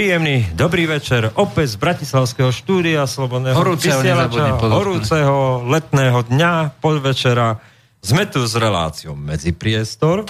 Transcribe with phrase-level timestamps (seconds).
[0.00, 7.60] Príjemný dobrý večer opäť z Bratislavského štúdia Slobodného Horúceho, vysielača, horúceho letného dňa, podvečera.
[8.00, 10.24] Sme tu s reláciou Medzipriestor,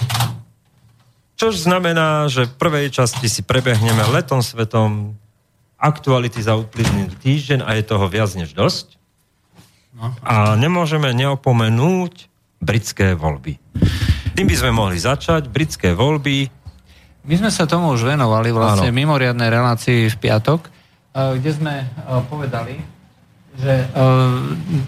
[1.39, 5.15] čož znamená, že v prvej časti si prebehneme letom svetom
[5.79, 8.99] aktuality za uplynulý týždeň a je toho viac než dosť.
[10.19, 12.27] A nemôžeme neopomenúť
[12.59, 13.55] britské voľby.
[14.35, 15.47] Tým by sme mohli začať.
[15.47, 16.60] Britské voľby,
[17.21, 21.73] My sme sa tomu už venovali vlastne v mimoriadnej relácii v piatok, eh, kde sme
[21.85, 21.87] eh,
[22.25, 22.81] povedali,
[23.61, 23.89] že eh,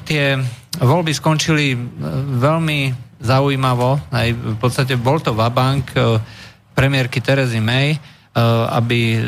[0.09, 0.41] tie
[0.81, 1.77] voľby skončili
[2.41, 2.79] veľmi
[3.21, 4.09] zaujímavo.
[4.09, 5.93] Aj v podstate bol to vabank
[6.73, 7.93] premiérky Terezy May,
[8.73, 9.21] aby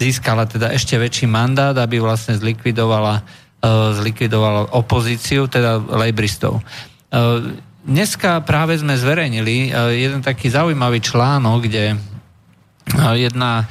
[0.00, 3.20] získala teda ešte väčší mandát, aby vlastne zlikvidovala,
[4.00, 6.64] zlikvidovala opozíciu, teda lejbristov.
[7.86, 12.00] Dneska práve sme zverejnili jeden taký zaujímavý článok, kde
[12.94, 13.64] jedna e,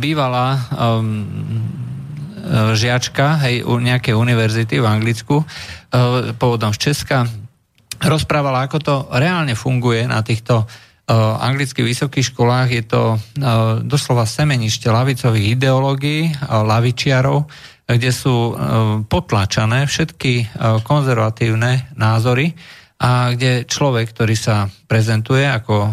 [0.00, 5.44] bývalá um, e, žiačka hej, u nejakej univerzity v Anglicku,
[6.40, 7.28] pôvodom z Česka,
[8.00, 10.64] rozprávala, ako to reálne funguje na týchto
[11.12, 12.68] anglických vysokých školách.
[12.72, 13.20] Je to
[13.84, 17.44] doslova semenište lavicových ideológií, lavičiarov,
[17.84, 18.56] kde sú
[19.04, 22.56] potlačané všetky konzervatívne názory
[23.02, 25.90] a kde človek, ktorý sa prezentuje ako o,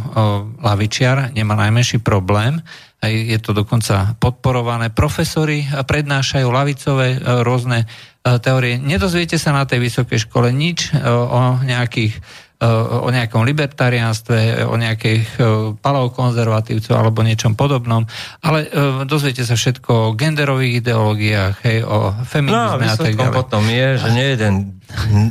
[0.62, 2.62] lavičiar, nemá najmenší problém.
[3.02, 4.94] Aj je to dokonca podporované.
[4.94, 8.78] Profesori prednášajú lavicové e, rôzne e, teórie.
[8.78, 15.40] Nedozviete sa na tej vysokej škole nič e, o nejakých o nejakom libertariánstve, o nejakých
[15.40, 15.44] e,
[15.80, 18.04] palov konzervatívcov alebo niečom podobnom,
[18.44, 18.68] ale
[19.08, 23.40] dozviete sa všetko o genderových ideológiách, hej, o No a feminizme a tak výsledkom ďalej.
[23.40, 24.54] potom je, že nie jeden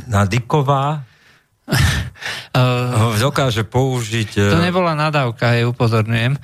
[0.09, 1.05] Nadiková
[2.99, 4.29] ho dokáže použiť...
[4.51, 6.33] To e, nebola nadávka, aj upozorňujem.
[6.35, 6.39] E,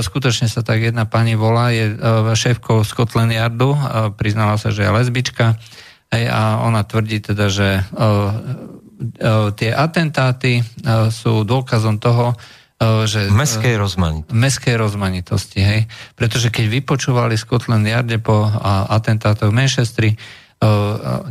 [0.00, 1.98] Skutočne sa tak jedna pani volá, je
[2.34, 3.74] šéfkou Scotland Yardu,
[4.14, 5.58] priznala sa, že je lesbička
[6.08, 7.84] a ona tvrdí teda, že
[9.60, 10.64] tie atentáty
[11.12, 12.32] sú dôkazom toho,
[13.04, 13.28] že...
[13.28, 14.32] meskej rozmanitosti.
[14.32, 15.80] meskej rozmanitosti, hej.
[16.16, 18.48] Pretože keď vypočúvali Scotland Yarde po
[18.88, 20.10] atentátoch v Manchestri,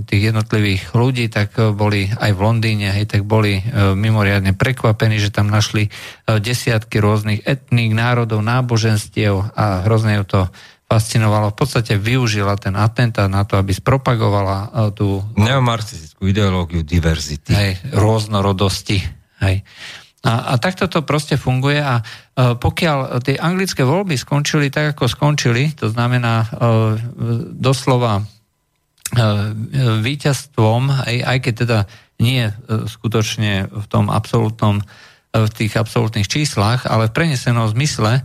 [0.07, 5.19] tých jednotlivých ľudí, tak e, boli aj v Londýne, hej, tak boli e, mimoriadne prekvapení,
[5.19, 5.91] že tam našli
[6.23, 10.41] desiatky rôznych etník, národov, náboženstiev a hrozne ju to
[10.87, 11.51] fascinovalo.
[11.51, 17.51] V podstate využila ten atentát na to, aby spropagovala tú Neomarxistickú ideológiu diverzity.
[17.51, 19.03] hej, rôznorodosti.
[19.43, 19.67] Hej.
[20.23, 21.99] A, a takto to proste funguje a
[22.35, 26.47] pokiaľ tie anglické voľby skončili tak, ako skončili, to znamená
[27.51, 28.23] doslova
[30.03, 31.79] víťazstvom, aj, aj keď teda
[32.17, 32.53] nie e,
[32.89, 34.83] skutočne v tom absolútnom, e,
[35.33, 38.23] v tých absolútnych číslach, ale v prenesenom zmysle e,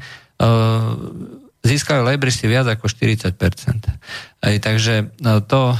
[1.62, 3.36] získali lejbristi viac ako 40%.
[4.42, 5.04] Aj, takže e,
[5.44, 5.76] to e,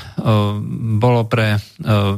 [1.01, 1.61] bolo pre e,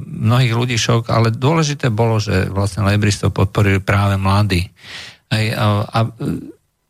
[0.04, 4.68] mnohých ľudí šok, ale dôležité bolo, že vlastne lejbristov podporili práve mladí.
[5.30, 6.10] Aj, a, a e,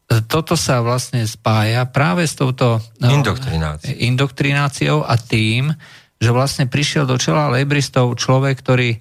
[0.04, 3.96] toto sa vlastne spája práve s touto e, Indoktrináciou.
[3.96, 5.72] indoktrináciou a tým,
[6.20, 8.98] že vlastne prišiel do čela lejbristov človek, ktorý e,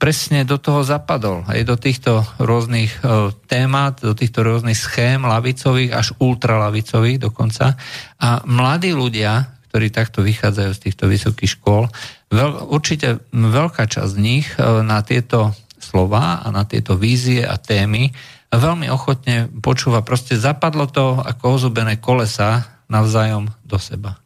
[0.00, 5.92] presne do toho zapadol, aj do týchto rôznych e, témat, do týchto rôznych schém lavicových,
[5.92, 7.76] až ultralavicových dokonca.
[8.20, 11.86] A mladí ľudia, ktorí takto vychádzajú z týchto vysokých škôl,
[12.32, 17.56] veľ, určite veľká časť z nich e, na tieto slova a na tieto vízie a
[17.56, 18.12] témy
[18.58, 20.02] veľmi ochotne počúva.
[20.02, 24.18] Proste zapadlo to ako ozubené kolesa navzájom do seba.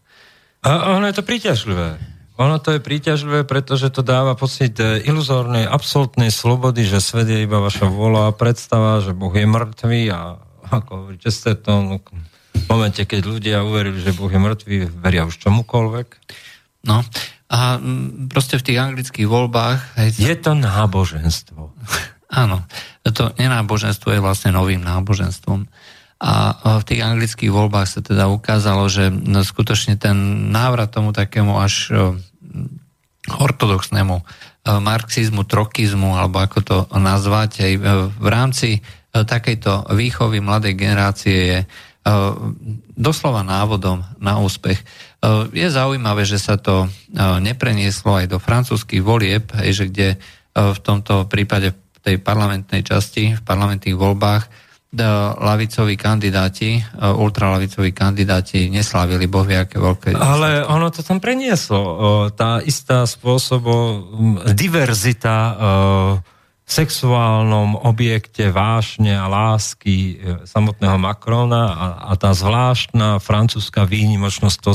[0.65, 2.01] A ono je to príťažlivé.
[2.35, 7.47] Ono to je príťažlivé, pretože to dáva pocit e, iluzórnej, absolútnej slobody, že svet je
[7.47, 10.43] iba vaša vôľa a predstava, že Boh je mŕtvý a
[10.73, 12.03] ako Chesterton,
[12.55, 16.09] v momente, keď ľudia uverili, že Boh je mŕtvý, veria už čomukoľvek.
[16.91, 17.07] No
[17.55, 17.79] a
[18.33, 21.71] proste v tých anglických voľbách hej, Je to náboženstvo.
[22.35, 22.67] Áno,
[23.07, 25.71] to nenáboženstvo je vlastne novým náboženstvom.
[26.25, 29.13] A v tých anglických voľbách sa teda ukázalo, že
[29.45, 32.17] skutočne ten návrat tomu takému až e,
[33.29, 34.25] ortodoxnému e,
[34.81, 38.69] marxizmu, trokizmu, alebo ako to nazvať, aj e, v rámci
[39.15, 41.59] takejto výchovy mladej generácie je
[42.99, 44.83] doslova návodom na úspech.
[45.55, 46.91] Je zaujímavé, že sa to
[47.39, 50.09] neprenieslo aj do francúzských volieb, že kde
[50.51, 54.49] v tomto prípade tej parlamentnej časti, v parlamentných voľbách, e,
[55.41, 60.13] lavicoví kandidáti, e, ultralavicoví kandidáti neslávili boh vie aké veľké...
[60.13, 61.81] Ale ono to tam prenieslo.
[61.81, 61.97] O,
[62.29, 64.05] Tá istá spôsobo,
[64.53, 65.55] diverzita o,
[66.65, 70.15] sexuálnom objekte vášne a lásky e,
[70.49, 74.73] samotného Macrona a, a tá zvláštna francúzska výnimočnosť to,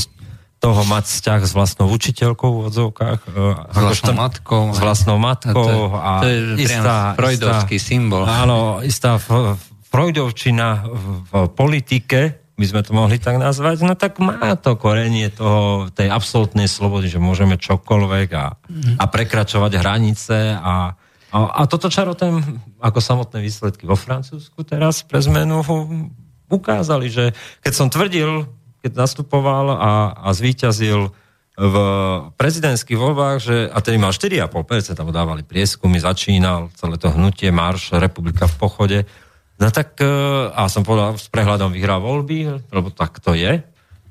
[0.59, 3.19] toho mať vzťah s vlastnou učiteľkou v odzovkách.
[3.31, 3.39] E,
[3.71, 4.63] s vlastnou matkou.
[4.75, 5.95] S vlastnou matkou.
[5.95, 8.23] A to, je, to je istá, freudovský istá, symbol.
[8.27, 9.15] Áno, istá
[9.89, 10.83] freudovčina
[11.31, 16.11] v politike, by sme to mohli tak nazvať, no tak má to korenie toho, tej
[16.11, 18.45] absolútnej slobody, že môžeme čokoľvek a,
[18.99, 20.91] a prekračovať hranice a,
[21.31, 25.63] a, a toto čarotem, ako samotné výsledky vo Francúzsku teraz pre zmenu
[26.51, 27.31] ukázali, že
[27.63, 31.11] keď som tvrdil, keď nastupoval a, a zvíťazil
[31.59, 31.75] v
[32.39, 37.99] prezidentských voľbách, že, a tedy mal 4,5%, tam dávali prieskumy, začínal celé to hnutie, marš,
[37.99, 38.99] republika v pochode,
[39.59, 40.07] No tak, e,
[40.55, 43.59] a som povedal, s prehľadom vyhral voľby, lebo tak to je.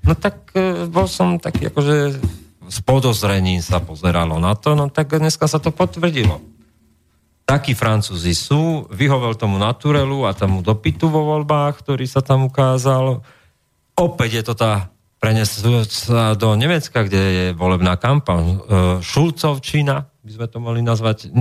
[0.05, 2.21] No tak e, bol som taký akože
[2.69, 6.45] s podozrením sa pozeralo na to, no tak dneska sa to potvrdilo.
[7.49, 13.25] Takí Francúzi sú, vyhovel tomu Naturelu a tomu dopytu vo voľbách, ktorý sa tam ukázal.
[13.99, 18.43] Opäť je to tá prenesúca do Nemecka, kde je volebná kampaň.
[18.47, 18.57] E,
[19.03, 21.35] Šulcovčina, by sme to mali nazvať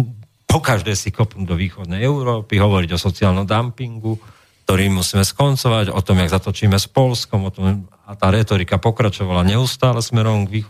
[0.49, 4.17] pokaždé si kopnúť do východnej Európy, hovoriť o sociálnom dumpingu,
[4.65, 9.43] ktorý musíme skoncovať, o tom, jak zatočíme s Polskom, o tom, a tá retorika pokračovala
[9.43, 10.63] neustále smerom k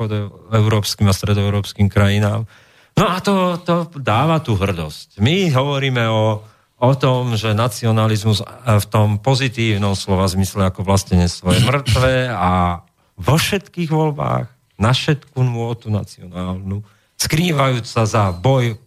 [0.51, 2.49] európskym a stredoeurópskym krajinám.
[2.97, 5.21] No a to, to dáva tú hrdosť.
[5.21, 6.41] My hovoríme o,
[6.77, 12.85] o tom, že nacionalizmus v tom pozitívnom slova zmysle ako vlastenectvo je mŕtve a
[13.18, 14.45] vo všetkých voľbách
[14.77, 16.85] na všetku nôtu nacionálnu,
[17.18, 18.77] skrývajúc sa za boj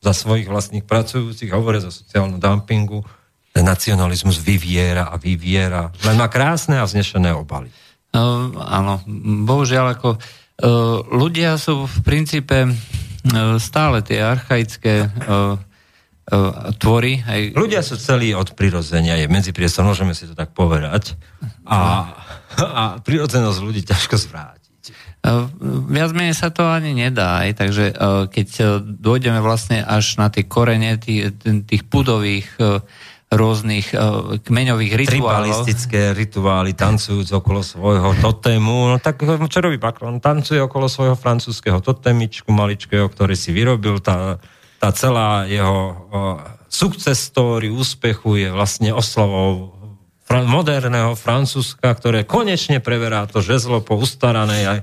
[0.00, 3.04] za svojich vlastných pracujúcich, hovoria za sociálnu dumpingu,
[3.52, 5.92] ten nacionalizmus vyviera a vyviera.
[6.08, 7.68] Len má krásne a vznešené obaly.
[8.10, 9.04] Uh, áno,
[9.46, 10.18] bohužiaľ ako uh,
[11.04, 12.74] ľudia sú v princípe uh,
[13.60, 15.60] stále tie archaické uh,
[16.30, 17.20] uh, tvory.
[17.26, 17.40] Aj...
[17.52, 21.18] Ľudia sú celí od prirodzenia, je medzipriestor, môžeme si to tak povedať.
[21.66, 22.14] A,
[22.58, 24.62] a prirodzenosť ľudí ťažko zvráť.
[25.20, 25.44] Eh,
[25.92, 30.48] viac menej sa to ani nedá, aj, takže eh, keď dôjdeme vlastne až na tie
[30.48, 32.48] korene tých, tých pudových
[33.30, 33.94] rôznych
[34.42, 35.62] kmeňových rituálov.
[35.62, 40.18] Tribalistické rituály, tancujúc okolo svojho totému, no tak čo robí Macron?
[40.18, 44.42] Tancuje okolo svojho francúzského totémičku maličkého, ktorý si vyrobil, tá,
[44.80, 46.08] tá celá jeho
[46.72, 49.76] success story úspechu je vlastne oslovou
[50.30, 54.78] moderného Francúzska, ktoré konečne preverá to žezlo po ustaranej aj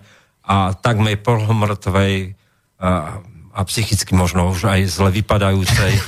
[0.48, 2.36] a takmer polomrtvej
[2.80, 3.20] a,
[3.52, 6.02] a psychicky možno už aj zle vypadajúcej e,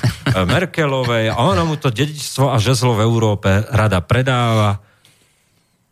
[0.43, 4.79] Merkelovej a ona mu to dedičstvo a žezlo v Európe rada predáva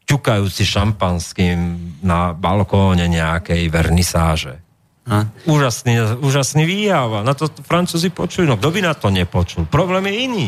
[0.08, 1.60] ťukajúci šampanským
[2.04, 4.67] na balkóne nejakej vernisáže.
[5.08, 5.32] A?
[5.48, 7.24] Úžasný, úžasný výjav.
[7.24, 8.44] Na to Francúzi počujú.
[8.44, 9.64] No kto by na to nepočul?
[9.64, 10.46] Problém je iný.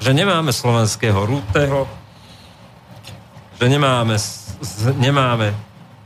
[0.00, 1.84] Že nemáme slovenského rúteho,
[3.58, 4.14] že nemáme,
[4.96, 5.52] nemáme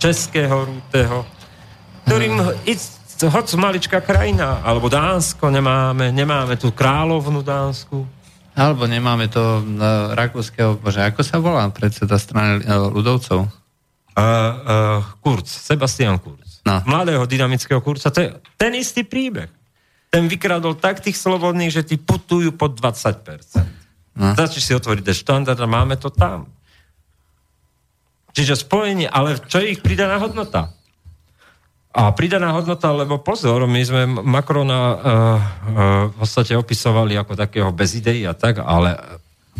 [0.00, 1.23] českého rúteho,
[2.08, 3.61] ktorým hmm.
[3.61, 8.02] maličká krajina, alebo Dánsko nemáme, nemáme tú kráľovnú Dánsku.
[8.52, 13.46] Alebo nemáme to uh, rakúskeho, bože, ako sa volá predseda strany uh, ľudovcov?
[13.46, 16.42] Uh, uh, Kurz, Sebastian Kurz.
[16.62, 16.79] No.
[16.87, 19.50] Mladého dynamického kurca, to je ten istý príbeh.
[20.12, 23.82] Ten vykradol tak tých slobodných, že ti putujú pod 20%.
[24.12, 24.37] No.
[24.37, 26.47] Začneš si otvoriť štandard a máme to tam.
[28.32, 30.72] Čiže spojenie, ale čo je ich pridaná hodnota?
[31.93, 34.98] A pridaná hodnota, lebo pozor, my sme Macrona uh, uh,
[36.08, 38.96] v podstate opisovali ako takého bez ideí a tak, ale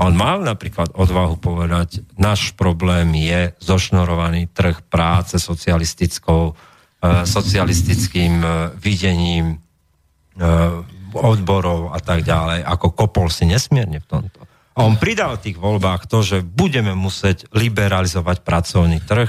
[0.01, 6.57] on mal napríklad odvahu povedať, náš problém je zošnorovaný trh práce socialistickou,
[7.03, 14.39] socialistickým uh, videním uh, odborov a tak ďalej, ako kopol si nesmierne v tomto.
[14.73, 19.29] A on pridal v tých voľbách to, že budeme musieť liberalizovať pracovný trh.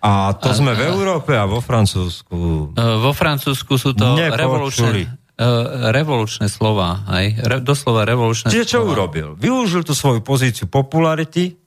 [0.00, 2.72] A to sme v Európe a vo Francúzsku.
[2.72, 5.46] E, vo Francúzsku sú to revolučné, e,
[5.92, 7.04] revolučné slova.
[7.04, 7.28] Aj?
[7.28, 8.92] Re, doslova revolučné Čiže čo slova.
[8.96, 9.36] urobil?
[9.36, 11.59] Využil tú svoju pozíciu popularity,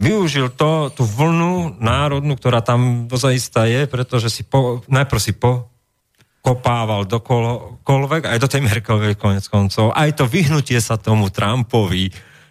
[0.00, 5.68] využil to, tú vlnu národnú, ktorá tam dozaista je, pretože si po, najprv si po,
[6.40, 9.92] kopával dokoľvek, aj do tej Merkelovej konec koncov.
[9.92, 12.08] Aj to vyhnutie sa tomu Trumpovi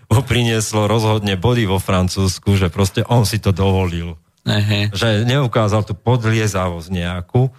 [0.10, 4.18] ho prinieslo rozhodne body vo Francúzsku, že proste on si to dovolil.
[4.46, 4.94] Ehe.
[4.94, 7.50] Že neukázal tú podliezavosť nejakú.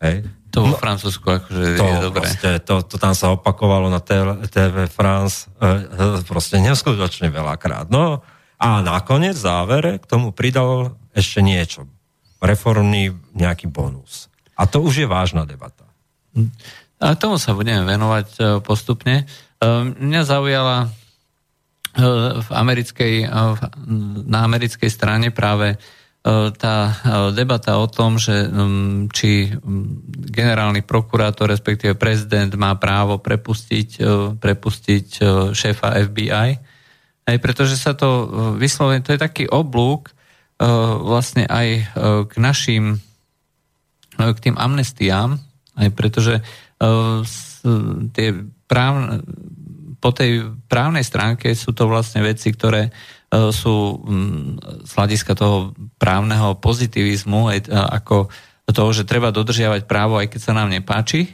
[0.00, 0.28] Hej.
[0.52, 2.28] To vo no, Francúzsku akože to, je dobré.
[2.28, 7.88] Proste, to, to tam sa opakovalo na TV France e, e, proste neskutočne veľakrát.
[7.88, 8.20] No
[8.62, 11.90] a nakoniec v závere k tomu pridal ešte niečo.
[12.38, 14.30] Reformný nejaký bonus.
[14.54, 15.82] A to už je vážna debata.
[17.02, 19.16] A tomu sa budeme venovať e, postupne.
[19.22, 19.24] E,
[19.82, 20.88] mňa zaujala e,
[22.38, 23.26] v americkej,
[24.30, 25.76] na americkej strane práve
[26.54, 27.02] tá
[27.34, 28.46] debata o tom, že
[29.10, 29.50] či
[30.30, 33.98] generálny prokurátor, respektíve prezident má právo prepustiť,
[34.38, 35.06] prepustiť
[35.50, 36.71] šéfa FBI.
[37.22, 38.26] Aj pretože sa to
[38.58, 40.10] vyslovene, to je taký oblúk
[41.02, 41.68] vlastne aj
[42.30, 43.02] k našim,
[44.14, 45.38] k tým amnestiám,
[45.78, 46.42] aj pretože
[48.14, 48.28] tie
[48.66, 49.22] právne,
[50.02, 52.92] po tej právnej stránke sú to vlastne veci, ktoré e,
[53.54, 54.02] sú
[54.82, 58.26] z hľadiska toho právneho pozitivizmu, ako
[58.72, 61.28] toho, že treba dodržiavať právo, aj keď sa nám nepáči,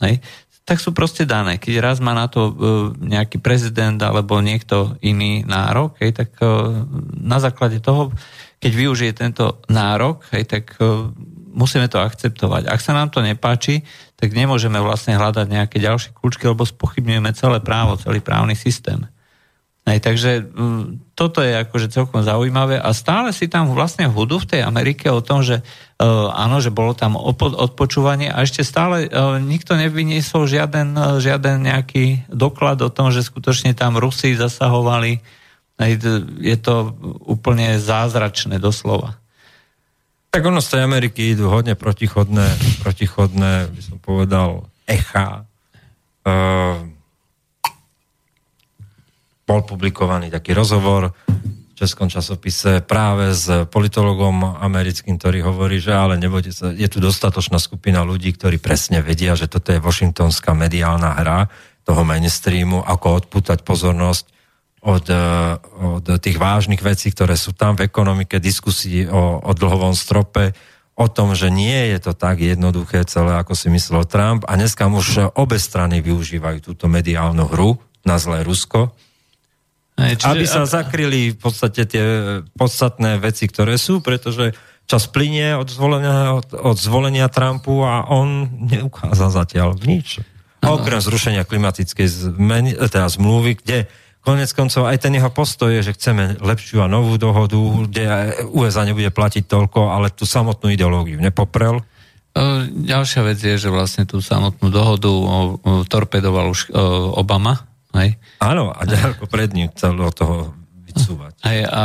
[0.00, 0.16] aj,
[0.64, 1.58] tak sú proste dané.
[1.58, 2.52] Keď raz má na to e,
[3.02, 6.46] nejaký prezident alebo niekto iný nárok, aj, tak e,
[7.18, 8.14] na základe toho,
[8.62, 10.64] keď využije tento nárok, aj, tak
[11.50, 12.70] musíme to akceptovať.
[12.70, 13.82] Ak sa nám to nepáči,
[14.14, 19.08] tak nemôžeme vlastne hľadať nejaké ďalšie kľúčky, lebo spochybňujeme celé právo, celý právny systém.
[19.88, 20.44] Aj, takže
[21.16, 25.24] toto je akože celkom zaujímavé a stále si tam vlastne hudu v tej Amerike o
[25.24, 25.64] tom, že
[26.32, 32.24] áno, že bolo tam odpočúvanie a ešte stále uh, nikto nevyniesol žiaden, uh, žiaden nejaký
[32.32, 35.20] doklad o tom, že skutočne tam Rusi zasahovali.
[36.40, 36.92] Je to
[37.24, 39.20] úplne zázračné doslova.
[40.32, 42.48] Tak ono z tej Ameriky idú hodne protichodné,
[42.84, 45.44] protichodné, by som povedal, echa.
[46.24, 46.84] Uh,
[49.44, 51.12] bol publikovaný taký rozhovor
[51.80, 57.56] českom časopise práve s politologom americkým, ktorý hovorí, že ale nebojte sa, je tu dostatočná
[57.56, 61.48] skupina ľudí, ktorí presne vedia, že toto je washingtonská mediálna hra
[61.88, 64.24] toho mainstreamu, ako odpútať pozornosť
[64.84, 69.96] od, eh, od tých vážnych vecí, ktoré sú tam v ekonomike, diskusii o, o dlhovom
[69.96, 70.52] strope,
[71.00, 74.44] o tom, že nie je to tak jednoduché celé, ako si myslel Trump.
[74.44, 78.92] A dneska už obe strany využívajú túto mediálnu hru na zlé Rusko,
[80.16, 82.04] čiže, aby sa zakryli v podstate tie
[82.56, 84.56] podstatné veci, ktoré sú, pretože
[84.88, 90.24] čas plinie od zvolenia, od, od zvolenia Trumpu a on neukázal zatiaľ nič.
[90.60, 93.78] Okrem zrušenia klimatickej zmeny, teda zmluvy, kde
[94.20, 97.56] Konec koncov aj ten jeho postoj je, že chceme lepšiu a novú dohodu,
[97.88, 101.80] kde USA nebude platiť toľko, ale tú samotnú ideológiu nepoprel.
[102.68, 105.08] Ďalšia vec je, že vlastne tú samotnú dohodu
[105.88, 106.68] torpedoval už
[107.16, 107.64] Obama.
[107.94, 108.18] Hej?
[108.38, 110.36] Áno, a ďaleko pred ním chcel do toho
[110.90, 111.38] vycúvať.
[111.46, 111.84] Hej, a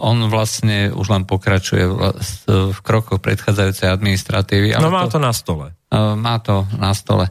[0.00, 1.84] on vlastne už len pokračuje
[2.48, 4.72] v krokoch predchádzajúcej administratívy.
[4.72, 5.76] Ale no má to, to na stole.
[5.94, 7.28] Má to na stole.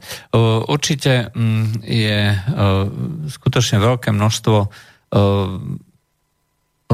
[0.70, 2.20] Určite mm, je
[3.34, 4.58] skutočne veľké množstvo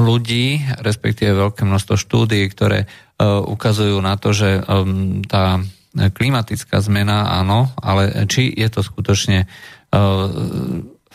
[0.00, 0.46] ľudí,
[0.80, 2.88] respektíve veľké množstvo štúdií, ktoré
[3.20, 4.64] ukazujú na to, že
[5.28, 5.60] tá
[5.92, 9.44] klimatická zmena, áno, ale či je to skutočne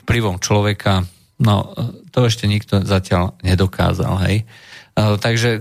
[0.04, 1.76] vplyvom človeka No,
[2.16, 4.38] to ešte nikto zatiaľ nedokázal, hej.
[4.96, 5.60] E, takže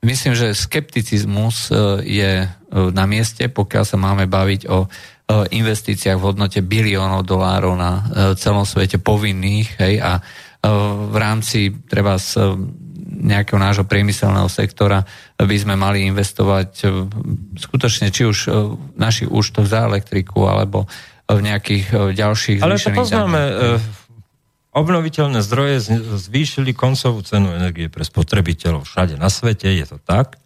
[0.00, 1.68] myslím, že skepticizmus
[2.02, 4.88] je na mieste, pokiaľ sa máme baviť o
[5.32, 8.04] investíciách v hodnote biliónov dolárov na
[8.36, 10.18] celom svete povinných, hej, a
[11.06, 12.58] v rámci treba z
[13.22, 15.04] nejakého nášho priemyselného sektora
[15.36, 16.88] by sme mali investovať
[17.60, 20.88] skutočne či už v našich účtoch za elektriku alebo
[21.36, 23.40] v nejakých ďalších Ale to poznáme
[23.80, 24.02] v
[24.72, 30.40] Obnoviteľné zdroje zvýšili koncovú cenu energie pre spotrebiteľov všade na svete, je to tak.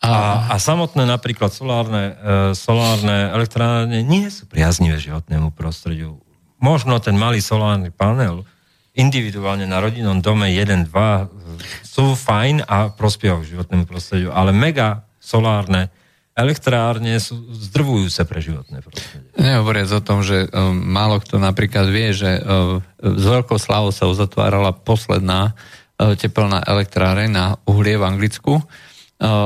[0.00, 6.16] A, a samotné napríklad solárne, e, solárne elektrárne nie sú priaznivé životnému prostrediu.
[6.56, 8.48] Možno ten malý solárny panel
[8.96, 15.92] individuálne na rodinnom dome 1, 2 sú fajn a prospievajú životnému prostrediu, ale mega solárne
[16.38, 19.26] elektrárne sú zdrvujúce pre životné prostredie.
[19.34, 24.06] Nehovoriac o tom, že um, málo kto napríklad vie, že um, s veľkou slavou sa
[24.06, 28.64] uzatvárala posledná uh, teplná elektráreň na uhlie v Anglicku uh,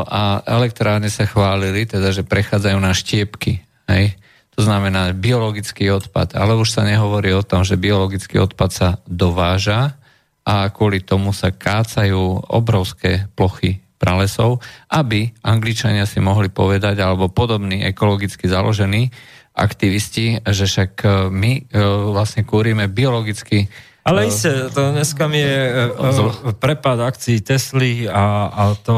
[0.05, 3.65] a elektrárne sa chválili, teda, že prechádzajú na štiepky.
[3.89, 4.21] Hej?
[4.53, 9.97] To znamená biologický odpad, ale už sa nehovorí o tom, že biologický odpad sa dováža
[10.45, 14.59] a kvôli tomu sa kácajú obrovské plochy pralesov,
[14.91, 19.15] aby Angličania si mohli povedať, alebo podobní ekologicky založení
[19.55, 21.63] aktivisti, že však e, my e,
[22.11, 23.71] vlastne kúrime biologicky
[24.03, 25.95] ale uh, isté, to dneska mi je
[26.59, 28.95] prepad akcií Tesly a, a to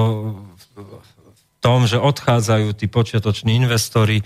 [0.72, 4.24] v tom, že odchádzajú tí počiatoční investori,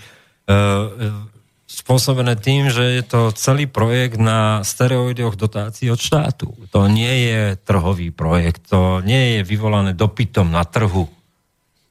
[1.69, 6.57] spôsobené tým, že je to celý projekt na steroidoch dotácií od štátu.
[6.73, 11.05] To nie je trhový projekt, to nie je vyvolané dopytom na trhu.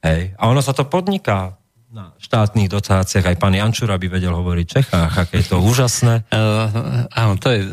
[0.02, 0.34] Hej.
[0.34, 1.57] A ono sa to podniká.
[1.88, 3.32] Na štátnych dotáciách.
[3.32, 6.28] Aj pán Jančura by vedel hovoriť Čechách, aké je to úžasné.
[6.28, 7.64] Uh, áno, to je,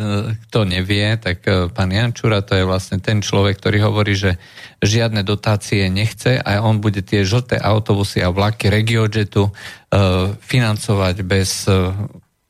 [0.48, 4.40] kto nevie, tak uh, pán Jančura to je vlastne ten človek, ktorý hovorí, že
[4.80, 11.68] žiadne dotácie nechce a on bude tie žlté autobusy a vlaky Regiojetu uh, financovať bez
[11.68, 11.92] uh,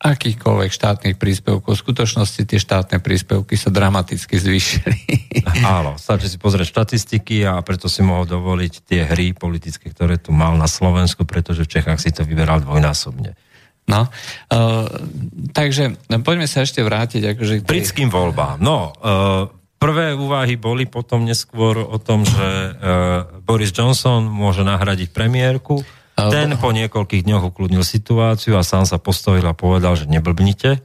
[0.05, 1.73] akýchkoľvek štátnych príspevkov.
[1.73, 4.97] V skutočnosti tie štátne príspevky sa dramaticky zvýšili.
[5.65, 10.29] Áno, stačí si pozrieť štatistiky a preto si mohol dovoliť tie hry politické, ktoré tu
[10.29, 13.33] mal na Slovensku, pretože v Čechách si to vyberal dvojnásobne.
[13.85, 14.89] No, uh,
[15.53, 15.93] takže
[16.25, 17.37] poďme sa ešte vrátiť.
[17.37, 17.69] Akože tej...
[17.69, 18.57] Britským voľbám.
[18.57, 19.45] No, uh,
[19.77, 22.73] prvé úvahy boli potom neskôr o tom, že uh,
[23.45, 29.43] Boris Johnson môže nahradiť premiérku ten po niekoľkých dňoch ukludnil situáciu a sám sa postavil
[29.43, 30.79] a povedal, že neblbnite.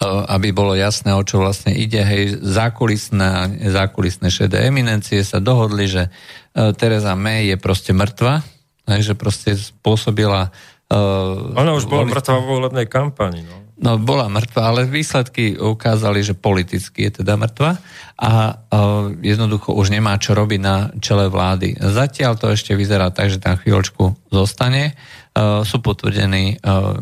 [0.00, 6.06] Aby bolo jasné, o čo vlastne ide, hej, zákulisné, zákulisné šedé eminencie sa dohodli, že
[6.54, 8.46] Teresa May je proste mŕtva,
[8.86, 10.54] hej, že proste spôsobila...
[10.86, 13.65] Uh, Ona už bola mŕtva vo volebnej kampani, no.
[13.76, 17.76] No, bola mŕtva, ale výsledky ukázali, že politicky je teda mŕtva
[18.16, 21.76] a uh, jednoducho už nemá čo robiť na čele vlády.
[21.76, 24.96] Zatiaľ to ešte vyzerá tak, že tam chvíľočku zostane.
[25.36, 26.96] Uh, sú potvrdení, uh,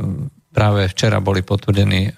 [0.55, 2.15] práve včera boli potvrdení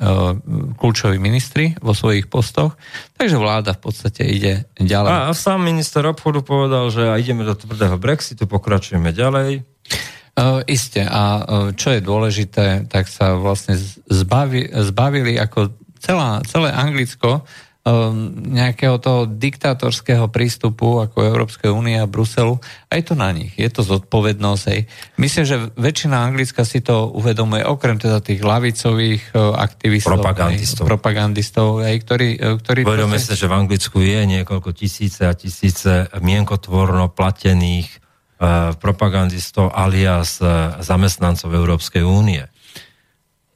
[0.77, 2.77] kľúčoví ministri vo svojich postoch,
[3.17, 5.09] takže vláda v podstate ide ďalej.
[5.09, 9.65] A, a sám minister obchodu povedal, že ideme do tvrdého Brexitu, pokračujeme ďalej.
[10.37, 10.61] Uh.
[11.09, 13.81] A uh, čo je dôležité, tak sa vlastne
[14.13, 22.05] zbavi, zbavili ako celá, celé Anglicko uh, nejakého toho diktátorského prístupu ako Európskej únie a
[22.05, 22.61] Bruselu.
[22.93, 23.57] A je to na nich.
[23.57, 24.65] Je to zodpovednosť.
[24.69, 24.81] Hej.
[25.17, 30.21] Myslím, že väčšina Anglicka si to uvedomuje, okrem teda tých lavicových aktivistov.
[30.21, 30.85] Propagandistov.
[30.85, 32.29] Hej, propagandistov, hej, ktorí...
[32.61, 33.33] ktorí Uvedome proste...
[33.33, 38.05] sa, že v Anglicku je niekoľko tisíce a tisíce mienkotvorno platených
[38.77, 42.45] propagandistov alias eh, zamestnancov Európskej únie.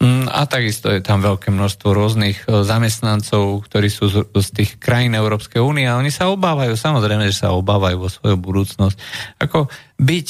[0.01, 4.71] Mm, a takisto je tam veľké množstvo rôznych eh, zamestnancov, ktorí sú z, z tých
[4.81, 8.97] krajín Európskej únie a oni sa obávajú, samozrejme, že sa obávajú vo svoju budúcnosť.
[9.37, 9.69] Ako
[10.01, 10.29] byť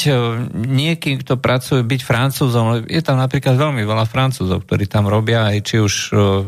[0.67, 5.59] niekým, kto pracuje, byť francúzom, je tam napríklad veľmi veľa francúzov, ktorí tam robia, aj
[5.63, 5.95] či už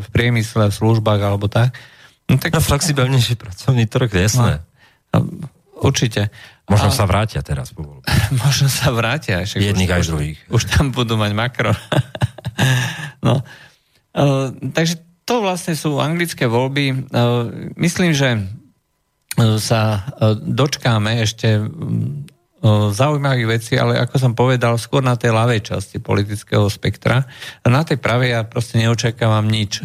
[0.02, 1.70] v priemysle, v službách alebo tak.
[2.26, 2.50] No, tak...
[2.50, 4.66] No, flexibilnejší pracovný trh, jasné.
[5.14, 5.46] No,
[5.82, 6.34] určite.
[6.70, 6.94] Možno a...
[6.94, 8.06] sa vrátia teraz po voľbe.
[8.44, 9.42] Možno sa vrátia.
[9.42, 10.38] Však Jedných už, aj druhých.
[10.48, 11.72] Už, tam budú mať makro.
[13.26, 13.42] no.
[14.12, 17.10] Uh, takže to vlastne sú anglické voľby.
[17.10, 20.06] Uh, myslím, že uh, sa
[20.38, 21.66] dočkáme ešte
[22.94, 27.26] zaujímavých vecí, ale ako som povedal, skôr na tej ľavej časti politického spektra.
[27.66, 29.82] Na tej pravej ja proste neočakávam nič.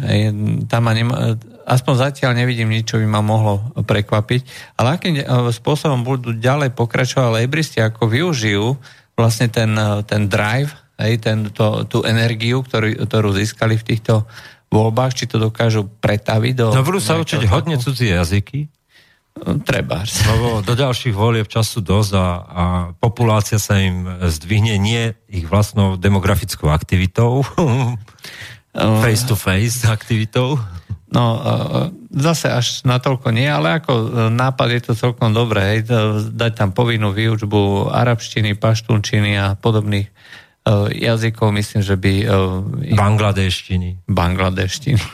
[0.70, 1.34] Tam ma nema,
[1.68, 4.40] aspoň zatiaľ nevidím nič, čo by ma mohlo prekvapiť.
[4.80, 8.74] Ale akým e, spôsobom budú ďalej pokračovať lejbristi, ako využijú
[9.12, 14.24] vlastne ten, e, ten drive, hej, ten, to, tú energiu, ktorú, ktorú získali v týchto
[14.72, 16.66] voľbách, či to dokážu pretaviť do...
[16.72, 18.68] No budú sa učiť hodne cudzie jazyky.
[19.64, 20.02] Treba.
[20.32, 22.64] Lebo do ďalších volieb času dosť a, a
[22.98, 27.44] populácia sa im zdvihne nie ich vlastnou demografickou aktivitou,
[29.04, 30.58] face to face aktivitou.
[31.08, 35.88] No, e, zase až natoľko nie, ale ako e, nápad je to celkom dobré, hej,
[36.36, 40.12] dať tam povinnú výučbu arabštiny, paštunčiny a podobných e,
[41.08, 42.12] jazykov, myslím, že by...
[42.92, 44.04] Bangladeštiny.
[44.04, 45.00] Bangladeštiny.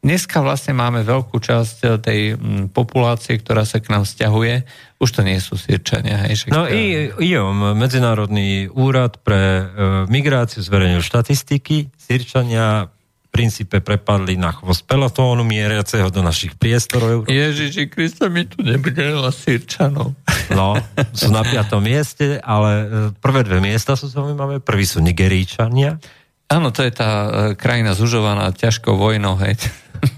[0.00, 2.32] Dneska vlastne máme veľkú časť tej
[2.72, 4.64] populácie, ktorá sa k nám vzťahuje.
[4.96, 6.24] Už to nie sú Sýrčania.
[6.24, 9.68] Hej, no i IOM, Medzinárodný úrad pre
[10.08, 11.92] migráciu zverejnil štatistiky.
[12.00, 12.88] Sýrčania
[13.30, 17.30] princípe prepadli na chvost pelotónu mieriaceho do našich priestorov.
[17.30, 20.18] Ježiši Krista, my tu nebude veľa Sýrčanov.
[20.50, 20.74] No,
[21.14, 22.84] sú na piatom mieste, ale e,
[23.22, 24.58] prvé dve miesta sú zaujímavé.
[24.58, 26.02] Prvý sú Nigeríčania.
[26.50, 29.54] Áno, to je tá e, krajina zužovaná ťažkou vojnou, hej.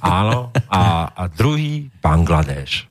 [0.00, 2.88] Áno, a, a druhý Bangladeš.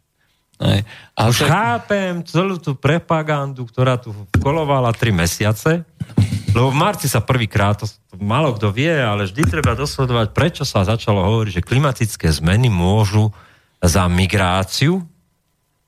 [1.17, 1.49] A Už tak...
[1.49, 5.81] chápem celú tú propagandu, ktorá tu kolovala tri mesiace,
[6.51, 10.63] lebo v marci sa prvýkrát, to, to malo kto vie, ale vždy treba dosledovať, prečo
[10.67, 13.31] sa začalo hovoriť, že klimatické zmeny môžu
[13.79, 14.99] za migráciu.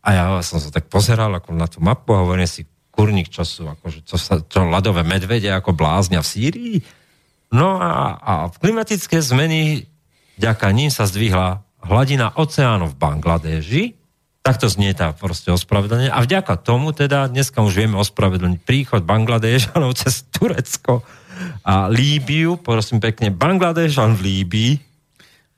[0.03, 3.41] A ja som sa tak pozeral ako na tú mapu a hovorím si, kurník, čo
[3.41, 6.77] sú, akože, čo, sa, čo ľadové medvede ako bláznia v Sýrii.
[7.49, 9.89] No a, a klimatické zmeny,
[10.37, 13.83] vďaka ním sa zdvihla hladina oceánu v Bangladeži,
[14.43, 16.11] Takto znie tá proste ospravedlenie.
[16.11, 20.99] A vďaka tomu teda dneska už vieme ospravedlniť príchod Bangladežanov cez Turecko
[21.63, 24.73] a Líbiu, prosím pekne, Bangladežan v Líbii,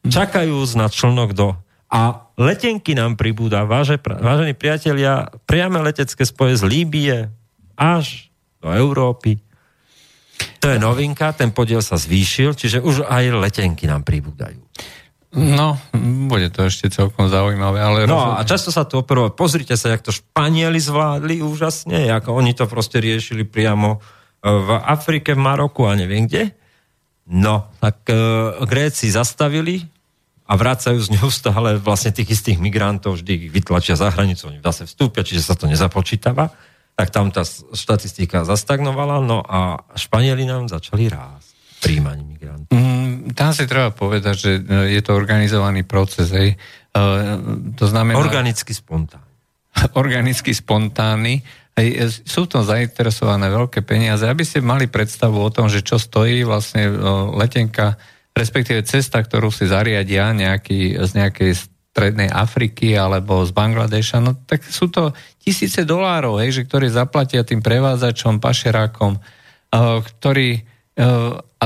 [0.05, 1.57] čakajú na člnok do...
[1.89, 7.15] A letenky nám pribúda, váže, vážení priatelia, priame letecké spoje z Líbie
[7.73, 8.29] až
[8.61, 9.41] do Európy.
[10.61, 14.61] To je novinka, ten podiel sa zvýšil, čiže už aj letenky nám pribúdajú.
[15.35, 15.75] No,
[16.31, 17.97] bude to ešte celkom zaujímavé, ale...
[18.07, 18.39] No rozhodne...
[18.39, 22.63] a často sa to operovalo, pozrite sa, jak to Španieli zvládli úžasne, ako oni to
[22.71, 26.55] proste riešili priamo e, v Afrike, v Maroku a neviem kde.
[27.25, 29.81] No, tak uh, Gréci zastavili
[30.45, 34.85] a vracajú z neustále vlastne tých istých migrantov, vždy ich vytlačia za hranicu, oni zase
[34.85, 36.53] vstúpia, čiže sa to nezapočítava.
[36.95, 37.41] Tak tam tá
[37.73, 42.71] štatistika zastagnovala, no a Španieli nám začali rásť príjmaní migrantov.
[42.71, 42.94] Mm,
[43.33, 46.59] tam si treba povedať, že e, je to organizovaný proces, hej.
[46.95, 47.41] Uh,
[47.75, 48.15] to znamená...
[48.21, 49.27] Organicky spontánny.
[50.01, 51.41] Organicky spontánny.
[51.73, 54.23] Hej, e, sú v tom zainteresované veľké peniaze.
[54.27, 56.88] Aby ste mali predstavu o tom, že čo stojí vlastne
[57.35, 57.97] letenka
[58.35, 64.67] respektíve cesta, ktorú si zariadia nejaký, z nejakej strednej Afriky alebo z Bangladeša, no tak
[64.67, 69.15] sú to tisíce dolárov, hej, že ktorí zaplatia tým prevádzačom, pašerákom,
[70.03, 70.67] ktorí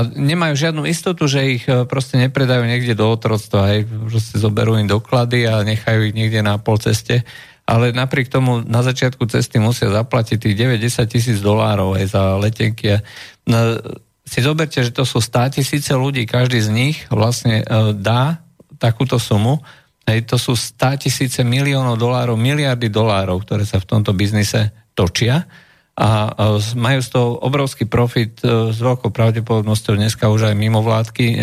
[0.00, 4.80] a nemajú žiadnu istotu, že ich uh, proste nepredajú niekde do otroctva, hej, proste zoberú
[4.80, 7.28] im doklady a nechajú ich niekde na polceste,
[7.68, 12.98] ale napriek tomu na začiatku cesty musia zaplatiť tých 90 tisíc dolárov aj za letenky.
[13.44, 13.76] No,
[14.24, 18.42] si zoberte, že to sú 100 tisíce ľudí, každý z nich vlastne e, dá
[18.78, 19.62] takúto sumu,
[20.10, 25.46] Hej, to sú 100 tisíce miliónov dolárov, miliardy dolárov, ktoré sa v tomto biznise točia
[25.96, 30.84] a e, majú z toho obrovský profit e, s veľkou pravdepodobnosťou dneska už aj mimo
[30.84, 31.40] vládky.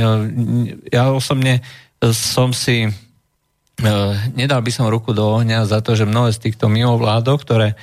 [0.92, 1.66] Ja osobne
[2.02, 2.88] som si
[4.34, 7.78] nedal by som ruku do ohňa za to, že mnohé z týchto mimovládok, ktoré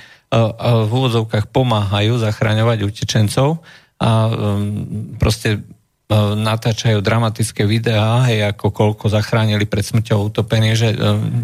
[0.67, 3.63] v úvodzovkách pomáhajú zachraňovať utečencov,
[3.95, 4.27] a
[5.15, 5.63] proste
[6.35, 10.93] natáčajú dramatické videá, hej, ako koľko zachránili pred smrťou utopenie, že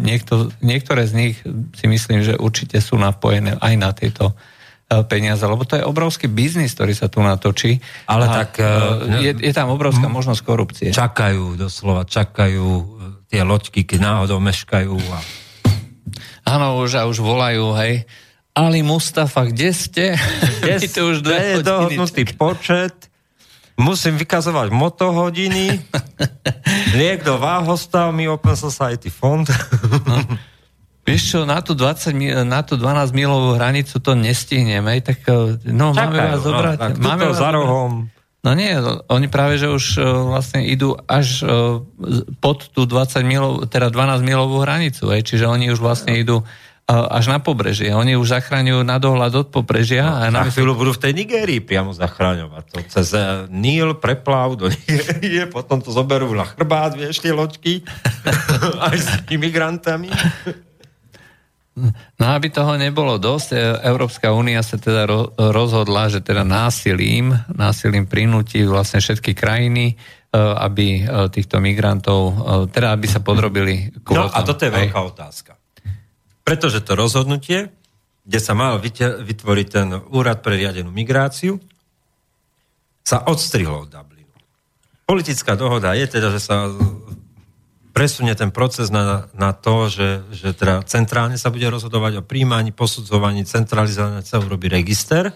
[0.04, 1.36] niekto, niektoré z nich
[1.74, 4.38] si myslím, že určite sú napojené aj na tieto
[5.08, 7.80] peniaze, lebo to je obrovský biznis, ktorý sa tu natočí.
[8.04, 8.60] Ale a, tak...
[8.60, 10.88] Uh, je, je tam obrovská možnosť korupcie.
[10.92, 12.68] Čakajú, doslova, čakajú
[13.32, 14.92] tie loďky, keď náhodou meškajú.
[14.92, 15.18] A...
[16.44, 18.04] Áno, už a už volajú, hej,
[18.52, 20.04] Ali Mustafa, kde ste?
[20.60, 23.08] Kde ste už dve je dohodnutý počet,
[23.80, 25.80] musím vykazovať motohodiny,
[27.00, 29.48] liek do váhostav, mi Open Society fond.
[31.02, 31.06] no.
[31.10, 35.90] Vieš čo, na tú, 20, na tú 12 milovú hranicu to nestihneme, tak e, no,
[35.90, 36.78] Čakajú, máme vás zobrať.
[36.78, 37.92] No, máme vás za rohom.
[38.42, 38.74] No nie,
[39.06, 41.78] oni práve, že už uh, vlastne idú až uh,
[42.42, 46.42] pod tú 20 milov, teda 12 milovú hranicu, hej, čiže oni už vlastne idú
[46.90, 47.94] až na pobrežie.
[47.94, 50.02] Oni už zachraňujú na dohľad od pobrežia.
[50.02, 52.64] No, a na chvíľu budú v tej Nigérii priamo zachraňovať.
[52.74, 57.86] To cez eh, Níl preplav do Nigérie, potom to zoberú na chrbát, vieš, tie loďky,
[58.90, 60.10] aj s imigrantami.
[62.20, 63.58] No aby toho nebolo dosť, e,
[63.88, 65.08] Európska únia sa teda
[65.40, 69.94] rozhodla, že teda násilím, násilím prinúti vlastne všetky krajiny, e,
[70.36, 72.36] aby e, týchto migrantov,
[72.76, 74.28] teda aby sa podrobili kvótam.
[74.28, 75.56] No a toto je veľká otázka.
[76.44, 77.72] Pretože to rozhodnutie,
[78.22, 78.76] kde sa mal
[79.24, 81.56] vytvoriť ten úrad pre riadenú migráciu,
[83.02, 84.30] sa odstrihlo od Dublinu.
[85.08, 86.70] Politická dohoda je teda, že sa
[87.92, 92.72] presunie ten proces na, na to, že, že teda centrálne sa bude rozhodovať o príjmaní,
[92.72, 95.30] posudzovaní, centralizovaní sa urobí register,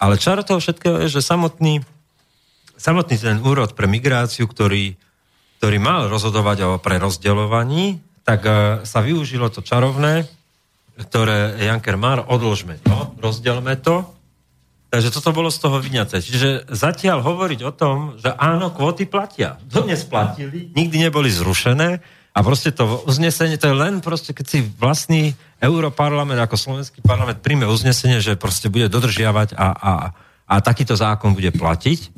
[0.00, 1.82] ale čaro toho všetkého je, že samotný,
[2.78, 4.96] samotný ten úrod pre migráciu, ktorý,
[5.60, 8.54] ktorý mal rozhodovať o prerozdeľovaní, tak uh,
[8.86, 10.24] sa využilo to čarovné,
[10.96, 14.08] ktoré Janker Mar, odložme to, rozdelme to.
[14.90, 16.18] Takže toto bolo z toho vyňaté.
[16.18, 19.54] Čiže zatiaľ hovoriť o tom, že áno, kvóty platia.
[19.62, 22.02] Dodnes platili, nikdy neboli zrušené
[22.34, 27.38] a proste to uznesenie, to je len proste, keď si vlastný Europarlament ako slovenský parlament
[27.38, 29.92] príjme uznesenie, že proste bude dodržiavať a, a,
[30.46, 32.10] a takýto zákon bude platiť,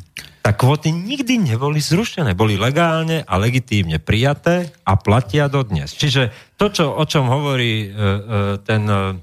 [0.42, 2.34] tak kvóty nikdy neboli zrušené.
[2.34, 5.94] Boli legálne a legitímne prijaté a platia dodnes.
[5.94, 8.08] Čiže to, čo, o čom hovorí e, e,
[8.66, 9.16] ten, e,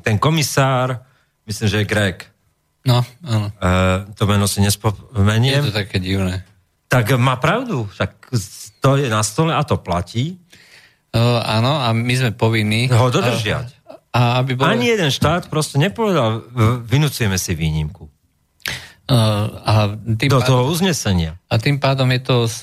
[0.00, 0.96] ten komisár,
[1.44, 2.18] myslím, že je Greg.
[2.80, 3.52] No, áno.
[3.60, 3.70] E,
[4.16, 5.60] to meno si nespomeniem.
[5.60, 6.44] Je to také divné.
[6.88, 8.32] Tak má pravdu, však
[8.80, 10.40] to je na stole a to platí.
[11.10, 12.86] Uh, áno, a my sme povinní...
[12.90, 13.66] Ho dodržiať.
[14.14, 14.70] A, a aby bolo...
[14.70, 16.46] Ani jeden štát proste nepovedal,
[16.86, 18.06] vynúcujeme si výnimku.
[19.10, 21.34] A tým Do pádom, toho uznesenia.
[21.50, 22.58] A tým pádom je to z,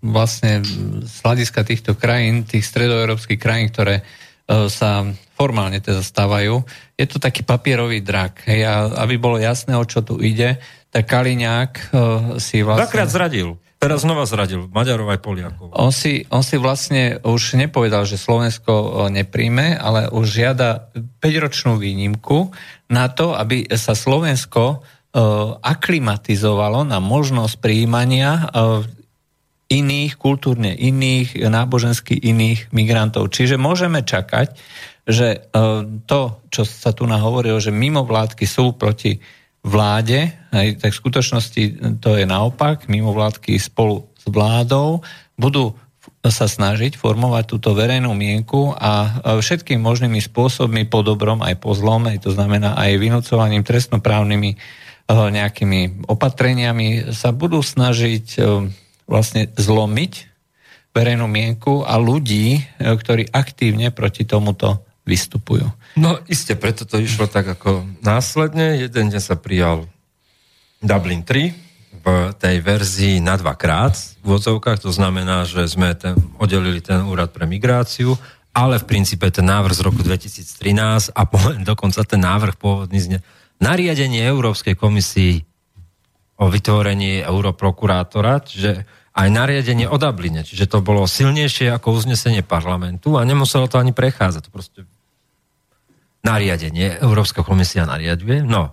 [0.00, 0.64] vlastne
[1.04, 4.31] z hľadiska týchto krajín, tých stredoeurópskych krajín, ktoré uh,
[4.68, 6.62] sa formálne teda stávajú,
[6.94, 8.46] je to taký papierový drak.
[8.46, 10.60] Hej, a aby bolo jasné, o čo tu ide,
[10.92, 11.92] tak Kaliňák uh,
[12.36, 12.86] si vlastne...
[12.86, 13.56] Dvakrát zradil.
[13.82, 15.74] Teraz znova zradil Maďarov aj Poliakov.
[15.74, 22.54] On si, on si vlastne už nepovedal, že Slovensko nepríjme, ale už žiada 5-ročnú výnimku
[22.86, 24.86] na to, aby sa Slovensko
[25.66, 28.46] aklimatizovalo na možnosť príjmania
[29.72, 33.32] iných, kultúrne iných, nábožensky iných migrantov.
[33.32, 34.52] Čiže môžeme čakať,
[35.08, 35.48] že
[36.04, 36.20] to,
[36.52, 39.18] čo sa tu nahovorilo, že mimo vládky sú proti
[39.64, 41.62] vláde, tak v skutočnosti
[42.02, 45.00] to je naopak, mimovládky spolu s vládou
[45.38, 45.74] budú
[46.22, 52.06] sa snažiť formovať túto verejnú mienku a všetkými možnými spôsobmi po dobrom aj po zlom,
[52.06, 54.54] aj to znamená aj vynúcovaním trestnoprávnymi
[55.10, 58.38] nejakými opatreniami sa budú snažiť
[59.06, 60.32] vlastne zlomiť
[60.92, 65.66] verejnú mienku a ľudí, ktorí aktívne proti tomuto vystupujú.
[65.98, 68.78] No iste, preto to išlo tak ako následne.
[68.78, 69.88] Jeden deň sa prijal
[70.84, 71.52] Dublin 3
[72.02, 77.30] v tej verzii na dvakrát v odzovkách, to znamená, že sme ten, oddelili ten úrad
[77.30, 78.18] pre migráciu,
[78.50, 81.38] ale v princípe ten návrh z roku 2013 a po,
[81.70, 83.18] dokonca ten návrh pôvodný zne
[83.62, 85.46] nariadenie Európskej komisii
[86.38, 88.70] o vytvorení europrokurátora, čiže
[89.12, 93.92] aj nariadenie o Dubline, čiže to bolo silnejšie ako uznesenie parlamentu a nemuselo to ani
[93.92, 94.42] prechádzať.
[94.48, 94.80] To proste
[96.24, 98.40] nariadenie, Európska komisia nariaduje.
[98.40, 98.72] No.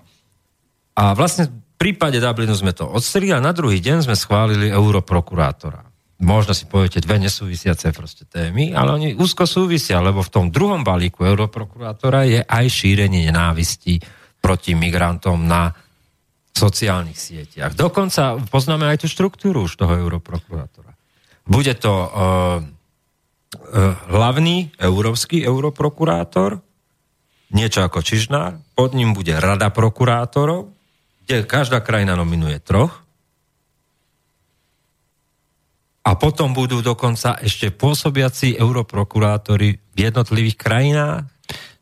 [0.96, 5.90] A vlastne v prípade Dublinu sme to odstrili a na druhý deň sme schválili europrokurátora.
[6.20, 10.84] Možno si poviete dve nesúvisiace proste témy, ale oni úzko súvisia, lebo v tom druhom
[10.84, 14.04] balíku europrokurátora je aj šírenie nenávisti
[14.44, 15.72] proti migrantom na
[16.60, 17.72] sociálnych sieťach.
[17.80, 20.92] Dokonca poznáme aj tú štruktúru už toho europrokurátora.
[21.48, 22.60] Bude to uh, uh,
[24.12, 26.60] hlavný európsky europrokurátor,
[27.56, 30.70] niečo ako Čižnár, pod ním bude rada prokurátorov,
[31.24, 33.08] kde každá krajina nominuje troch,
[36.10, 41.30] a potom budú dokonca ešte pôsobiaci europrokurátori v jednotlivých krajinách.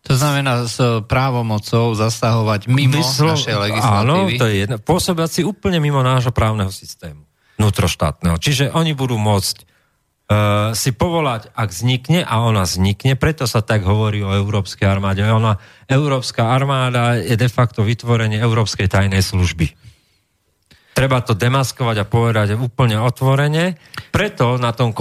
[0.08, 3.36] To znamená s právomocou zasahovať mimo Vyslo...
[3.36, 4.08] našej legislatívy?
[4.08, 4.76] Áno, to je jedno.
[4.80, 8.38] Pôsobiaci úplne mimo nášho právneho systému vnútroštátneho.
[8.38, 13.84] Čiže oni budú môcť uh, si povolať, ak vznikne, a ona vznikne, preto sa tak
[13.84, 15.26] hovorí o Európskej armáde.
[15.26, 15.58] Ona,
[15.90, 19.74] Európska armáda je de facto vytvorenie Európskej tajnej služby.
[20.94, 23.78] Treba to demaskovať a povedať úplne otvorene.
[24.12, 24.92] Preto na tom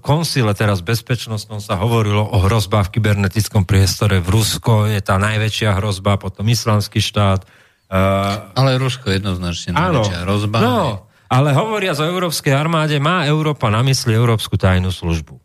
[0.00, 4.20] konsile teraz bezpečnostnom sa hovorilo o hrozbách v kybernetickom priestore.
[4.20, 7.46] V Rusko je tá najväčšia hrozba, potom islamský štát.
[7.86, 10.58] Uh, Ale Rusko jednoznačne najväčšia hrozba.
[10.58, 15.38] No, ale hovoria o európskej armáde, má Európa na mysli Európsku tajnú službu.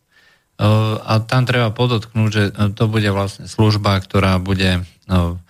[1.02, 2.44] A tam treba podotknúť, že
[2.78, 5.42] to bude vlastne služba, ktorá bude no,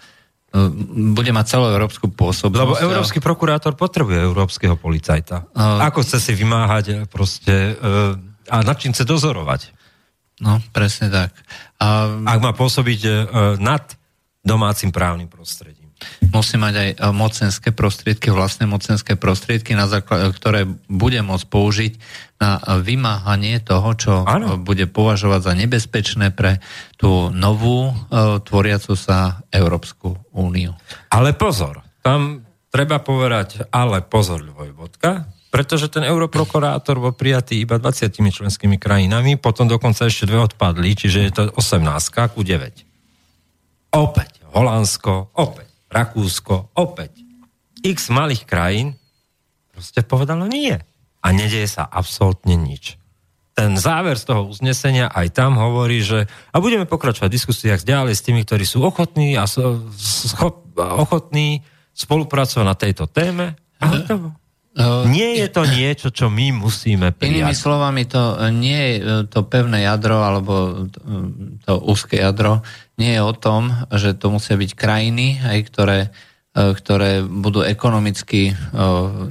[1.15, 2.59] bude mať celoeurópsku pôsobnosť.
[2.59, 5.47] Lebo európsky prokurátor potrebuje európskeho policajta.
[5.55, 8.19] Uh, Ako chce si vymáhať proste uh,
[8.51, 9.71] a nad čím chce dozorovať?
[10.43, 11.31] No, presne tak.
[11.79, 13.13] A, Ak má pôsobiť uh,
[13.63, 13.95] nad
[14.43, 15.80] domácim právnym prostredím
[16.31, 21.93] musí mať aj e, mocenské prostriedky, vlastné mocenské prostriedky, na základe, ktoré bude môcť použiť
[22.41, 24.57] na vymáhanie toho, čo ano.
[24.57, 26.57] bude považovať za nebezpečné pre
[26.97, 27.93] tú novú
[28.41, 30.73] tvoriacu sa Európsku úniu.
[31.13, 32.41] Ale pozor, tam
[32.73, 39.67] treba povedať, ale pozor, Vojvodka, pretože ten europrokurátor bol prijatý iba 20 členskými krajinami, potom
[39.67, 43.91] dokonca ešte dve odpadli, čiže je to 18 ku 9.
[43.91, 47.21] Opäť Holandsko, opäť Rakúsko, opäť
[47.83, 48.95] x malých krajín
[49.73, 50.77] proste povedalo nie.
[51.21, 52.97] A nedieje sa absolútne nič.
[53.53, 58.15] Ten záver z toho uznesenia aj tam hovorí, že a budeme pokračovať v diskusiách ďalej
[58.17, 61.61] s tými, ktorí sú ochotní a schop, ochotní
[61.93, 63.53] spolupracovať na tejto téme.
[63.77, 64.33] A hotovo.
[65.11, 67.43] Nie je to niečo, čo my musíme prijať.
[67.43, 70.87] Inými slovami, to nie je to pevné jadro alebo
[71.67, 72.63] to úzke jadro
[73.01, 75.99] nie je o tom, že to musia byť krajiny, aj ktoré
[76.51, 78.51] ktoré budú ekonomicky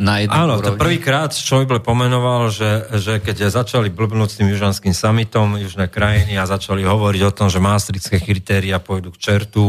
[0.01, 4.97] na jednej Áno, to prvýkrát Schäuble pomenoval, že, že keď začali blbnúť s tým južanským
[4.97, 9.69] summitom južné krajiny a začali hovoriť o tom, že maastrichtské kritéria pôjdu k čertu,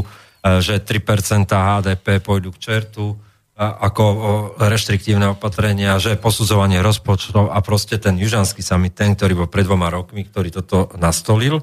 [0.63, 3.19] že 3% HDP pôjdu k čertu,
[3.61, 4.03] ako
[4.57, 9.93] reštriktívne opatrenia, že posudzovanie rozpočtov a proste ten južanský summit, ten, ktorý bol pred dvoma
[9.93, 11.61] rokmi, ktorý toto nastolil,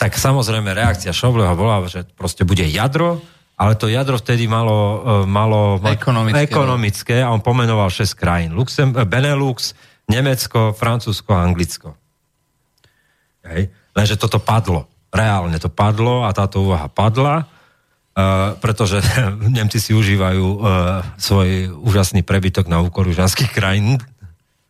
[0.00, 3.20] tak samozrejme reakcia Šobleho bola, že proste bude jadro,
[3.54, 6.48] ale to jadro vtedy malo, e, malo ekonomické.
[6.48, 8.50] ekonomické a on pomenoval 6 krajín.
[8.56, 9.76] Luxem, e, Benelux,
[10.10, 11.94] Nemecko, Francúzsko a Anglicko.
[13.46, 13.70] Hej.
[13.94, 14.90] Lenže toto padlo.
[15.14, 17.46] Reálne to padlo a táto úvaha padla
[18.14, 19.02] Uh, pretože
[19.58, 23.98] Nemci si užívajú uh, svoj úžasný prebytok na úkor užanských krajín.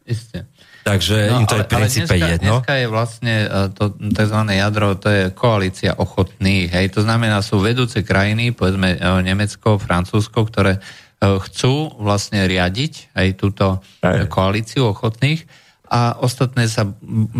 [0.08, 0.48] Isté.
[0.84, 2.54] Takže no, im to ale, je v princípe dneska, jedno.
[2.60, 4.40] Dneska je vlastne e, to tzv.
[4.52, 6.68] jadro, to je koalícia ochotných.
[6.76, 6.86] Hej.
[6.92, 10.84] To znamená, sú vedúce krajiny, povedzme Nemecko, Francúzsko, ktoré
[11.24, 14.28] chcú vlastne riadiť aj túto aj.
[14.28, 15.48] koalíciu ochotných
[15.88, 16.84] a ostatné sa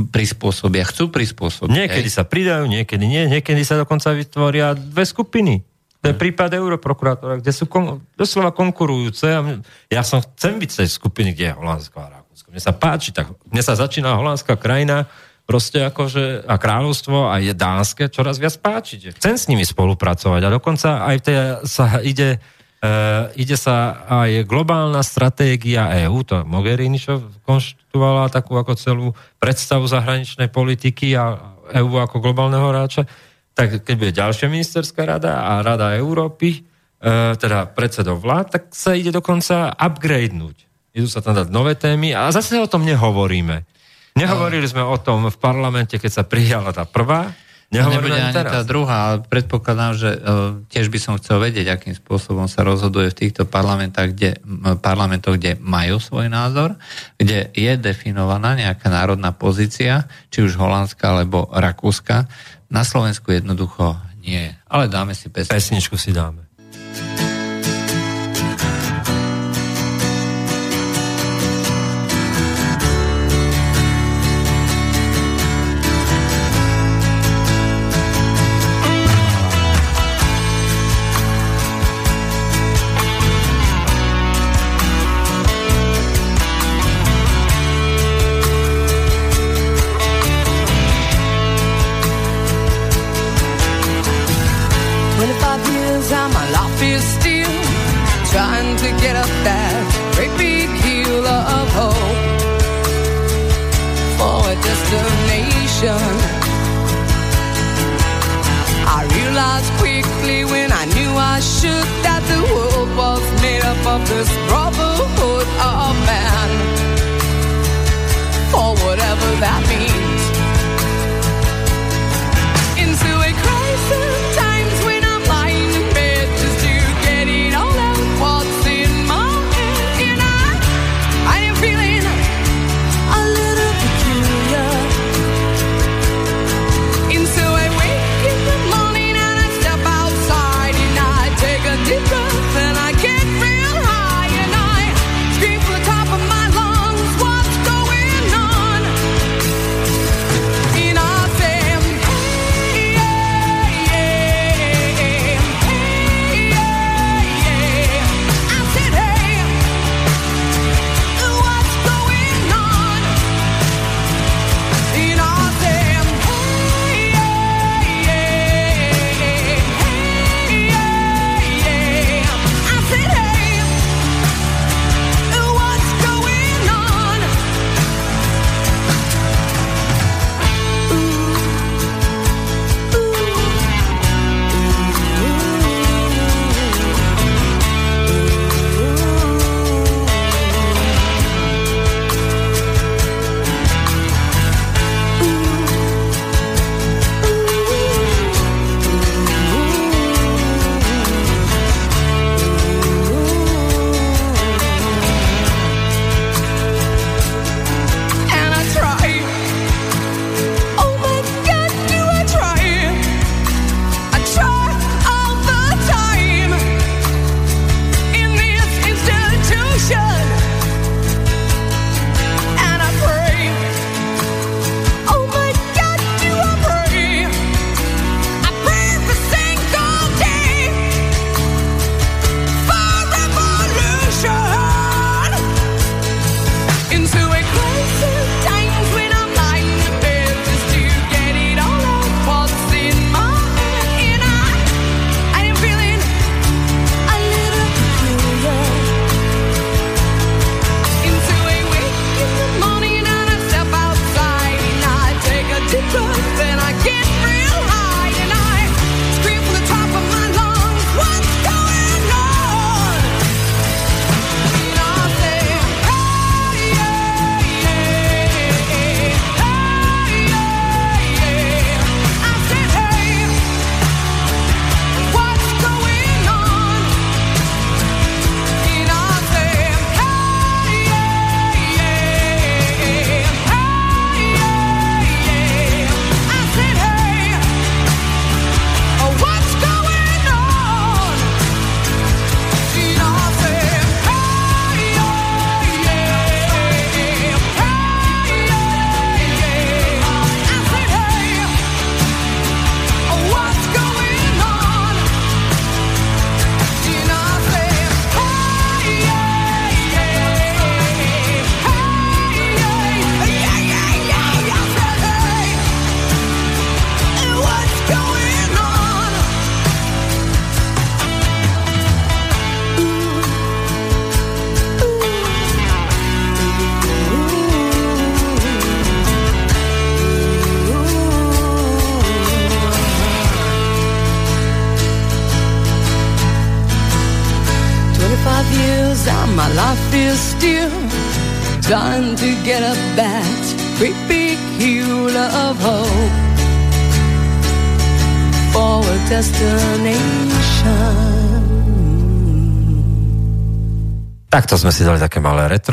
[0.09, 1.69] prispôsobia, chcú prispôsobiť.
[1.69, 2.17] Niekedy hej.
[2.17, 5.65] sa pridajú, niekedy nie, niekedy sa dokonca vytvoria dve skupiny.
[6.05, 9.25] To je prípad europrokurátora, kde sú kon, doslova konkurujúce.
[9.25, 9.41] A
[9.89, 12.53] ja som chcem byť z tej skupiny, kde je Holandsko a Rakúsko.
[12.53, 15.09] Mne sa páči, tak mne sa začína holandská krajina
[15.49, 19.17] proste akože, a kráľovstvo a je dánske čoraz viac páčiť.
[19.17, 21.37] Chcem s nimi spolupracovať a dokonca aj tej
[21.69, 22.37] sa ide,
[22.85, 29.07] uh, ide sa aj globálna stratégia EÚ, to Mogherini, čo konštituovala takú ako celú
[29.41, 33.09] predstavu zahraničnej politiky a EÚ ako globálneho hráča,
[33.55, 36.61] tak keď bude ďalšia ministerská rada a rada Európy, e,
[37.39, 40.67] teda predsedov vlád, tak sa ide dokonca upgradenúť.
[40.95, 43.67] Idú sa tam dať nové témy a zase o tom nehovoríme.
[44.15, 47.35] Nehovorili sme o tom v parlamente, keď sa prijala tá prvá,
[47.75, 48.53] Nebude ani teraz.
[48.55, 53.11] tá druhá, ale predpokladám, že uh, tiež by som chcel vedieť, akým spôsobom sa rozhoduje
[53.11, 54.31] v týchto parlamentách, kde,
[54.79, 56.79] parlamentoch, kde majú svoj názor,
[57.19, 62.31] kde je definovaná nejaká národná pozícia, či už holandská alebo rakúska.
[62.71, 64.57] Na Slovensku jednoducho nie.
[64.69, 65.55] Ale dáme si pesničku.
[65.55, 66.49] Pesničku si dáme.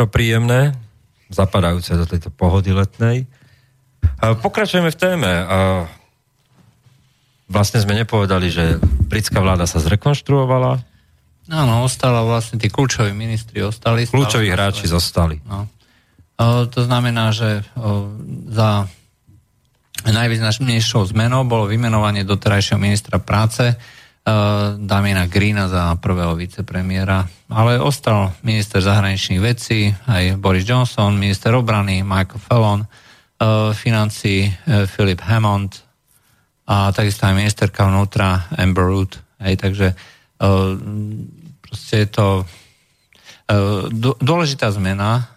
[0.02, 0.74] Malé retro príjemné,
[1.30, 3.30] zapadajúce do tejto pohody letnej.
[4.18, 5.32] Pokračujeme v téme.
[7.46, 10.82] Vlastne sme nepovedali, že britská vláda sa zrekonštruovala.
[11.52, 14.08] Áno, ostala vlastne, tí kľúčoví ministri ostali.
[14.08, 15.38] Kľúčoví hráči zostali.
[15.46, 15.68] No.
[16.42, 18.08] O, to znamená, že o,
[18.50, 18.88] za
[20.08, 23.76] najvýznamnejšou zmenou bolo vymenovanie doterajšieho ministra práce
[24.78, 32.06] Damiena Greena za prvého vicepremiéra, ale ostal minister zahraničných vecí, aj Boris Johnson, minister obrany
[32.06, 35.74] Michael Fallon, uh, financí uh, Philip Hammond
[36.70, 39.18] a takisto aj ministerka vnútra Amber Root.
[39.42, 39.88] Hej, takže
[41.60, 42.28] proste je to
[44.24, 45.28] dôležitá zmena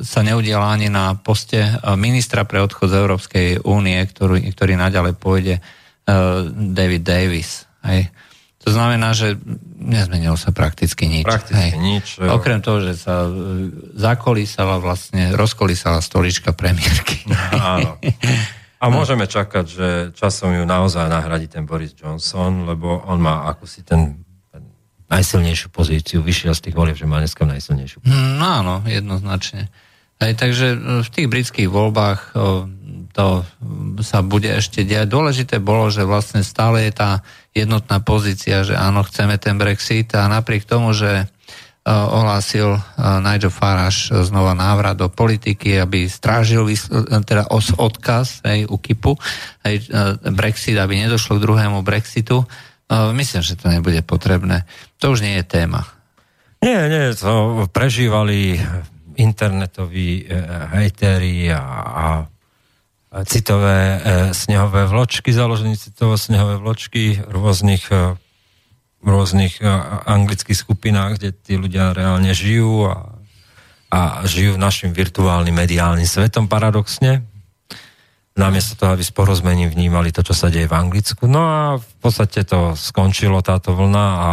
[0.00, 1.60] sa neudiala ani na poste
[2.00, 5.60] ministra pre odchod z Európskej únie, ktorý, ktorý naďalej pôjde
[6.56, 7.67] David Davis.
[7.84, 8.10] Hej.
[8.66, 9.38] To znamená, že
[9.78, 11.24] nezmenilo sa prakticky nič.
[11.24, 11.80] Prakticky hej.
[11.80, 12.06] nič.
[12.18, 13.30] Okrem toho, že sa e,
[13.94, 17.22] zakolísala vlastne, rozkolísala stolička premiérky.
[17.54, 17.96] Áno.
[18.82, 23.82] A môžeme čakať, že časom ju naozaj nahradí ten Boris Johnson, lebo on má akosi
[23.82, 24.22] ten,
[25.10, 28.14] najsilnejšiu pozíciu, vyšiel z tých volieb, že má dneska najsilnejšiu pozíciu.
[28.14, 29.72] Mm, áno, jednoznačne.
[30.20, 32.36] Aj, takže e, v tých britských voľbách
[33.18, 33.42] to
[33.98, 35.10] sa bude ešte diať.
[35.10, 37.10] Dôležité bolo, že vlastne stále je tá
[37.50, 41.26] jednotná pozícia, že áno, chceme ten Brexit a napriek tomu, že
[41.88, 42.78] ohlásil
[43.24, 46.68] Nigel Farage znova návrat do politiky, aby strážil
[47.26, 47.50] teda
[47.80, 49.18] odkaz aj UKIPu,
[49.66, 49.74] aj
[50.30, 52.46] Brexit, aby nedošlo k druhému Brexitu.
[53.18, 54.62] Myslím, že to nebude potrebné.
[55.02, 55.90] To už nie je téma.
[56.62, 58.58] Nie, nie, to prežívali
[59.18, 60.38] internetoví e,
[60.78, 62.04] hejteri a, a
[63.24, 63.98] citové e,
[64.36, 68.20] snehové vločky, založení citové snehové vločky rôznych, e,
[69.00, 69.68] rôznych e,
[70.04, 73.16] anglických skupinách, kde tí ľudia reálne žijú a,
[73.88, 77.24] a žijú našim virtuálnym mediálnym svetom paradoxne.
[78.36, 81.26] Namiesto toho, aby s porozmením vnímali to, čo sa deje v Anglicku.
[81.26, 84.30] No a v podstate to skončilo táto vlna a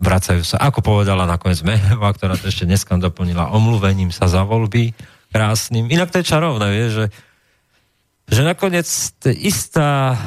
[0.00, 4.96] vracajú sa, ako povedala nakoniec Meheva, ktorá to ešte dneska doplnila, omluvením sa za voľby
[5.34, 5.88] krásnym.
[5.92, 7.04] Inak to je čarovné, vie, že
[8.26, 8.86] že nakoniec
[9.38, 10.18] istá uh,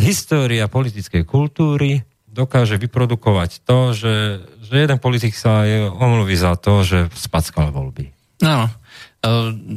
[0.00, 2.00] história politickej kultúry
[2.34, 5.62] dokáže vyprodukovať to, že, že jeden politik sa
[5.94, 8.10] omluví za to, že spackal voľby.
[8.42, 8.66] No,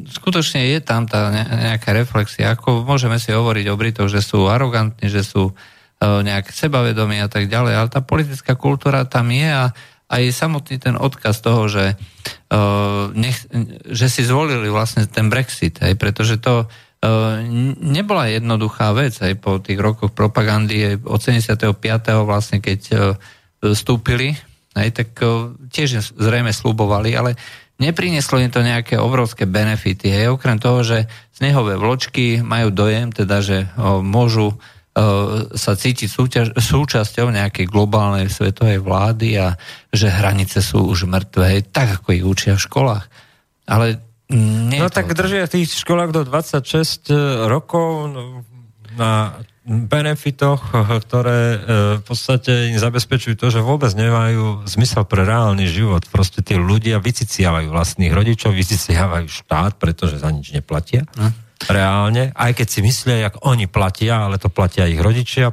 [0.10, 5.08] skutočne je tam tá nejaká reflexia, ako môžeme si hovoriť o Britoch, že sú arogantní,
[5.08, 5.54] že sú
[6.02, 9.70] nejak sebavedomí a tak ďalej, ale tá politická kultúra tam je a
[10.08, 11.94] aj samotný ten odkaz toho, že,
[13.14, 13.38] nech,
[13.88, 16.66] že si zvolili vlastne ten Brexit, aj, pretože to
[17.78, 21.78] nebola jednoduchá vec aj po tých rokoch propagandy od 75.
[22.26, 22.96] vlastne keď e,
[23.62, 24.34] vstúpili,
[24.74, 27.38] aj, tak e, tiež zrejme slubovali, ale
[27.78, 30.10] neprineslo im to nejaké obrovské benefity.
[30.10, 31.06] Aj, okrem toho, že
[31.38, 33.70] snehové vločky majú dojem, teda, že
[34.02, 34.58] môžu
[35.54, 39.54] sa cítiť súťaž, súčasťou nejakej globálnej svetovej vlády a
[39.94, 43.06] že hranice sú už mŕtve, tak ako ich učia v školách.
[43.70, 48.44] Ale nie no tak držia tých školách do 26 e, rokov no,
[49.00, 50.64] na benefitoch,
[51.08, 51.60] ktoré e,
[52.00, 56.08] v podstate im zabezpečujú to, že vôbec nemajú zmysel pre reálny život.
[56.08, 61.08] Proste tí ľudia vyciciavajú vlastných rodičov, vyciciavajú štát, pretože za nič neplatia.
[61.20, 61.32] Hm.
[61.68, 62.24] Reálne.
[62.32, 65.52] Aj keď si myslia, jak oni platia, ale to platia ich rodičia.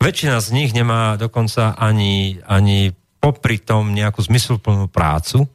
[0.00, 5.48] Väčšina z nich nemá dokonca ani, ani popri tom nejakú zmysluplnú prácu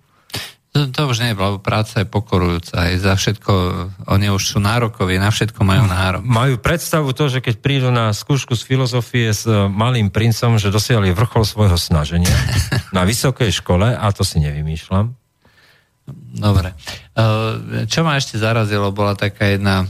[0.70, 2.78] to, to už nie lebo práca je pokorujúca.
[2.78, 3.54] Aj za všetko,
[4.06, 6.22] oni už sú nárokoví, na všetko majú nárok.
[6.22, 10.70] Majú predstavu to, že keď prídu na skúšku z filozofie s e, malým princom, že
[10.70, 12.34] dosiahli vrchol svojho snaženia
[12.98, 15.10] na vysokej škole, a to si nevymýšľam.
[16.38, 16.78] Dobre.
[17.18, 17.26] E,
[17.90, 19.86] čo ma ešte zarazilo, bola taká jedna e,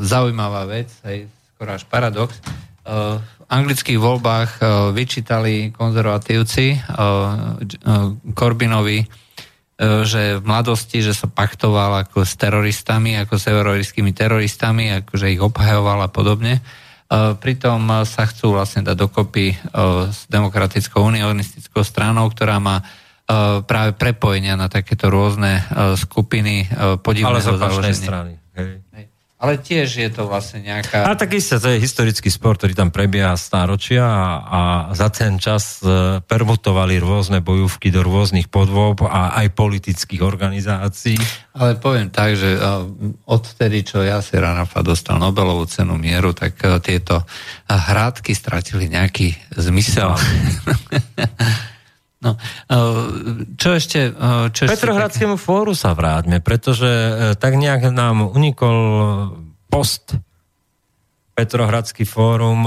[0.00, 2.40] zaujímavá vec, aj skoro až paradox.
[2.86, 4.62] V anglických voľbách
[4.94, 6.78] vyčítali konzervatívci
[8.30, 9.02] Corbinovi
[9.78, 15.40] že v mladosti, že sa paktoval ako s teroristami, ako s eurorískými teroristami, akože ich
[15.40, 16.58] obhajoval a podobne.
[16.58, 16.62] E,
[17.36, 19.56] pritom sa chcú vlastne dať dokopy e,
[20.08, 22.80] s demokratickou unionistickou stranou, ktorá má
[23.66, 25.58] práve prepojenia na takéto rôzne
[25.98, 26.70] skupiny
[27.02, 28.38] podivného Ale z strany.
[28.54, 28.86] Hej.
[29.36, 31.04] Ale tiež je to vlastne nejaká...
[31.04, 34.60] A tak isté, to je historický sport, ktorý tam prebieha stáročia a, a
[34.96, 41.20] za ten čas e, permutovali rôzne bojúvky do rôznych podôb a aj politických organizácií.
[41.52, 42.60] Ale poviem tak, že e,
[43.28, 47.28] odtedy, čo Jasir Arafa dostal Nobelovú cenu mieru, tak e, tieto
[47.68, 50.16] hrádky stratili nejaký zmysel.
[52.26, 52.34] No,
[53.54, 54.10] čo ešte...
[54.50, 56.90] Čo ešte Petrohradskému fóru sa vráťme, pretože
[57.38, 58.78] tak nejak nám unikol
[59.70, 60.18] post
[61.36, 62.64] Petrohradský fórum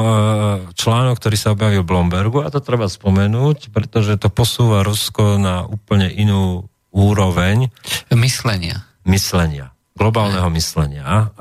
[0.77, 5.65] článok, ktorý sa objavil v Blombergu a to treba spomenúť, pretože to posúva Rusko na
[5.65, 7.73] úplne inú úroveň.
[8.13, 8.85] Myslenia.
[9.09, 9.73] Myslenia.
[9.97, 11.33] Globálneho myslenia.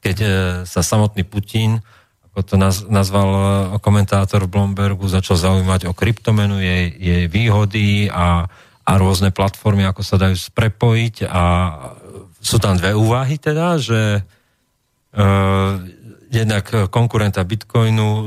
[0.00, 0.16] Keď
[0.62, 1.82] sa samotný Putin
[2.40, 3.40] ako to nazval e,
[3.84, 8.48] komentátor v Blombergu, začal zaujímať o kryptomenu, jej, jej výhody a,
[8.80, 11.42] a rôzne platformy, ako sa dajú sprepojiť a
[12.40, 15.76] sú tam dve úvahy teda, že uh,
[16.32, 18.24] jednak konkurenta Bitcoinu uh,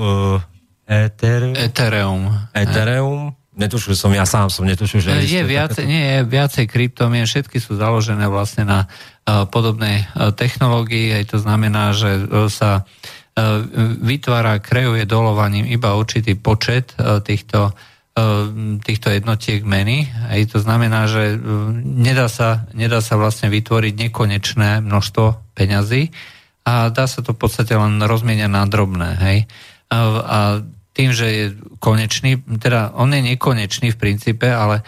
[0.86, 2.30] Ether, Ethereum.
[2.54, 3.34] Ethereum.
[3.58, 5.10] Netušil som, ja sám som netušil, že...
[5.26, 11.18] Je viacej, nie, je viacej kryptomien, všetky sú založené vlastne na uh, podobnej uh, technológii,
[11.18, 13.13] aj to znamená, že uh, sa uh, E,
[14.02, 17.74] vytvára, kreuje dolovaním iba určitý počet e, týchto,
[18.14, 18.22] e,
[18.78, 20.06] týchto jednotiek meny.
[20.30, 21.38] Aj to znamená, že
[21.82, 26.14] nedá sa, nedá sa vlastne vytvoriť nekonečné množstvo peňazí
[26.70, 29.10] a dá sa to v podstate len rozmieniať na drobné.
[29.18, 29.38] Hej?
[29.90, 30.40] A, a
[30.94, 31.46] tým, že je
[31.82, 34.86] konečný, teda on je nekonečný v princípe, ale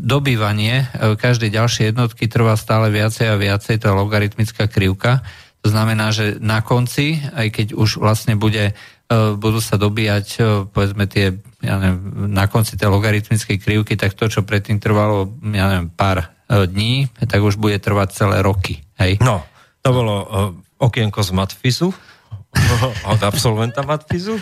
[0.00, 0.88] dobývanie
[1.20, 5.20] každej ďalšej jednotky trvá stále viacej a viacej, to je logaritmická krivka
[5.62, 10.40] to znamená, že na konci, aj keď už vlastne bude, e, budú sa dobíjať e,
[10.70, 15.66] povedzme tie, ja neviem, na konci tej logaritmickej krivky, tak to, čo predtým trvalo, ja
[15.66, 16.26] neviem, pár e,
[16.70, 18.86] dní, tak už bude trvať celé roky.
[19.02, 19.18] Hej?
[19.18, 19.42] No,
[19.82, 20.14] to bolo
[20.78, 21.90] okienko z Matfizu,
[23.12, 24.38] od absolventa Matfizu.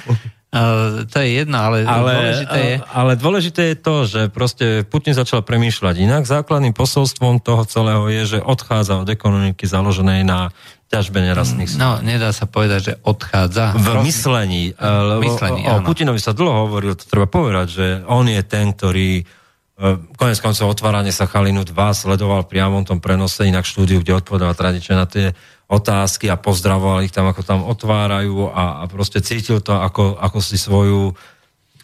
[0.56, 2.76] Uh, to je jedno, ale, ale dôležité je...
[2.88, 6.22] Ale dôležité je to, že proste Putin začal premýšľať inak.
[6.24, 10.54] Základným posolstvom toho celého je, že odchádza od ekonomiky založenej na
[10.86, 11.82] ťažbe nerastných súd.
[11.82, 13.74] No, nedá sa povedať, že odchádza.
[13.74, 14.04] V Roz...
[14.06, 14.70] myslení.
[14.70, 18.38] Eh, lebo myslení, o, o Putinovi sa dlho hovoril, to treba povedať, že on je
[18.46, 23.66] ten, ktorý eh, konec koncov otváranie sa Chalinu 2 sledoval priamo v tom prenose, inak
[23.66, 25.34] štúdiu, kde odpovedal tradične na tie
[25.66, 30.38] otázky a pozdravoval ich tam, ako tam otvárajú a, a proste cítil to ako, ako
[30.38, 31.18] si svoju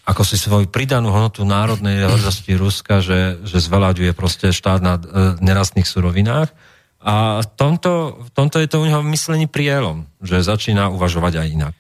[0.03, 5.03] ako si svoju pridanú hodnotu národnej hrdosti Ruska, že, že zveľaďuje proste štát na e,
[5.39, 6.51] nerastných surovinách
[7.03, 11.49] a v tomto, v tomto je to u neho myslení prielom, že začína uvažovať aj
[11.51, 11.75] inak.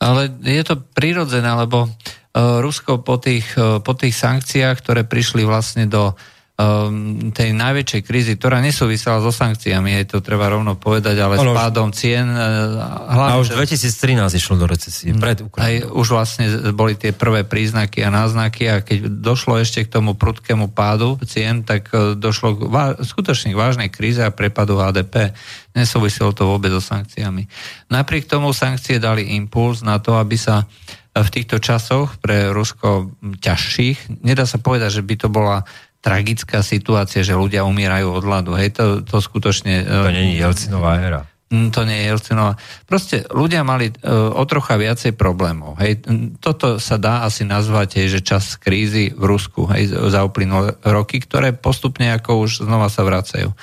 [0.00, 5.44] Ale je to prirodzené, lebo uh, Rusko po tých, uh, po tých sankciách, ktoré prišli
[5.44, 6.16] vlastne do
[6.54, 11.50] um, tej najväčšej krízy, ktorá nesúvisela so sankciami, aj to treba rovno povedať, ale ano,
[11.50, 12.30] s pádom cien.
[12.30, 12.78] Uh,
[13.10, 15.18] hlavne, a už 2013 išlo do recesie, mm.
[15.18, 15.66] pred Ukrajinou.
[15.66, 20.14] Aj už vlastne boli tie prvé príznaky a náznaky a keď došlo ešte k tomu
[20.14, 25.34] prudkému pádu cien, tak uh, došlo k vá- skutočne k vážnej kríze a prepadu HDP.
[25.74, 27.50] Nesúviselo to vôbec so sankciami.
[27.90, 30.70] Napriek tomu sankcie dali impuls na to, aby sa
[31.14, 35.62] v týchto časoch pre Rusko ťažších, nedá sa povedať, že by to bola
[36.04, 38.52] tragická situácia, že ľudia umierajú od hladu.
[38.60, 39.88] Hej, to, to skutočne...
[39.88, 41.20] To nie je Jelcinová éra.
[41.48, 42.60] Mm, to nie je Jelcinová.
[42.84, 45.80] Proste ľudia mali uh, o trocha viacej problémov.
[45.80, 46.04] Hej.
[46.44, 51.24] Toto sa dá asi nazvať, hej, že čas krízy v Rusku hej, za uplynulé roky,
[51.24, 53.56] ktoré postupne ako už znova sa vracajú.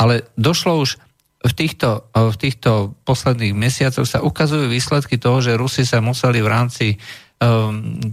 [0.00, 0.96] Ale došlo už
[1.44, 6.48] v týchto, v týchto posledných mesiacoch sa ukazujú výsledky toho, že Rusi sa museli v
[6.48, 6.86] rámci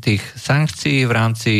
[0.03, 1.51] tých sankcií, v rámci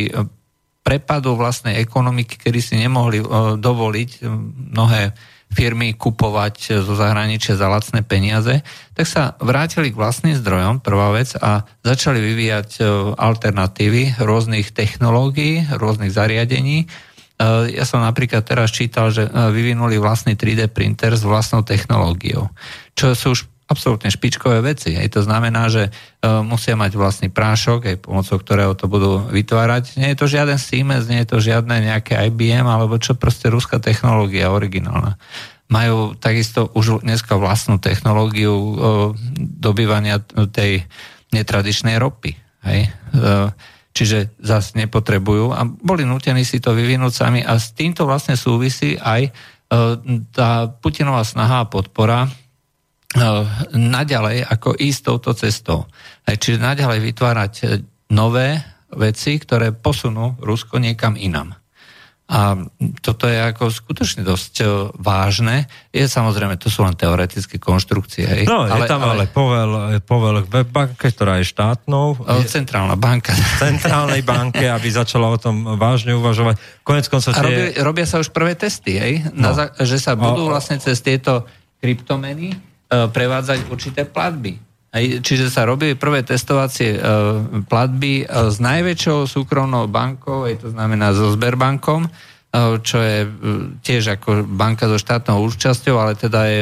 [0.82, 4.28] prepadu vlastnej ekonomiky, kedy si nemohli uh, dovoliť uh,
[4.74, 5.14] mnohé
[5.52, 8.64] firmy kupovať zo zahraničia za lacné peniaze,
[8.96, 12.80] tak sa vrátili k vlastným zdrojom, prvá vec, a začali vyvíjať
[13.20, 16.88] alternatívy rôznych technológií, rôznych zariadení.
[17.68, 22.48] Ja som napríklad teraz čítal, že vyvinuli vlastný 3D printer s vlastnou technológiou,
[22.96, 23.40] čo sú už
[23.72, 25.00] absolútne špičkové veci.
[25.00, 25.16] Hej.
[25.16, 29.96] To znamená, že uh, musia mať vlastný prášok, aj pomocou ktorého to budú vytvárať.
[29.96, 33.80] Nie je to žiaden Siemens, nie je to žiadne nejaké IBM, alebo čo proste ruská
[33.80, 35.16] technológia originálna.
[35.72, 38.76] Majú takisto už dneska vlastnú technológiu uh,
[39.40, 40.20] dobývania
[40.52, 40.84] tej
[41.32, 42.36] netradičnej ropy.
[42.68, 42.92] Hej.
[43.16, 43.56] Uh,
[43.96, 48.96] čiže zase nepotrebujú a boli nutení si to vyvinúť sami a s týmto vlastne súvisí
[48.96, 49.32] aj
[50.36, 52.28] tá Putinová snaha a podpora
[53.76, 55.88] naďalej ako ísť touto cestou.
[56.24, 58.60] Čiže naďalej vytvárať eh, nové
[58.92, 61.56] veci, ktoré posunú Rusko niekam inam.
[62.32, 62.56] A
[63.04, 64.64] toto je ako skutočne dosť
[64.96, 65.68] vážne.
[65.92, 68.24] Je samozrejme, to sú len teoretické konštrukcie.
[68.24, 68.44] Hej.
[68.48, 72.24] No, je ale, tam ale, ale povel, povel v banke, ktorá je štátnou.
[72.40, 73.36] Je, centrálna banka.
[73.60, 76.56] Centrálnej banke, aby začala o tom vážne uvažovať.
[76.88, 77.44] Konec koncov tie...
[77.44, 79.28] robia, robia sa už prvé testy, hej?
[79.36, 79.52] No.
[79.52, 81.44] Na, že sa budú vlastne cez tieto
[81.84, 84.60] kryptomeny prevádzať určité platby.
[85.24, 91.32] Čiže sa robili prvé testovacie uh, platby uh, s najväčšou súkromnou bankou, to znamená so
[91.32, 92.12] Sberbankom,
[92.84, 93.24] čo je
[93.80, 96.62] tiež ako banka so štátnou účasťou, ale teda je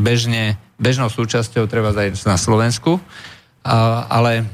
[0.00, 2.96] bežne, bežnou súčasťou treba aj na Slovensku.
[4.08, 4.48] Ale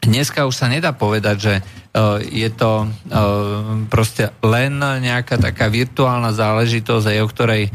[0.00, 1.54] dneska už sa nedá povedať, že
[2.24, 2.88] je to
[3.92, 7.68] proste len nejaká taká virtuálna záležitosť, o ktorej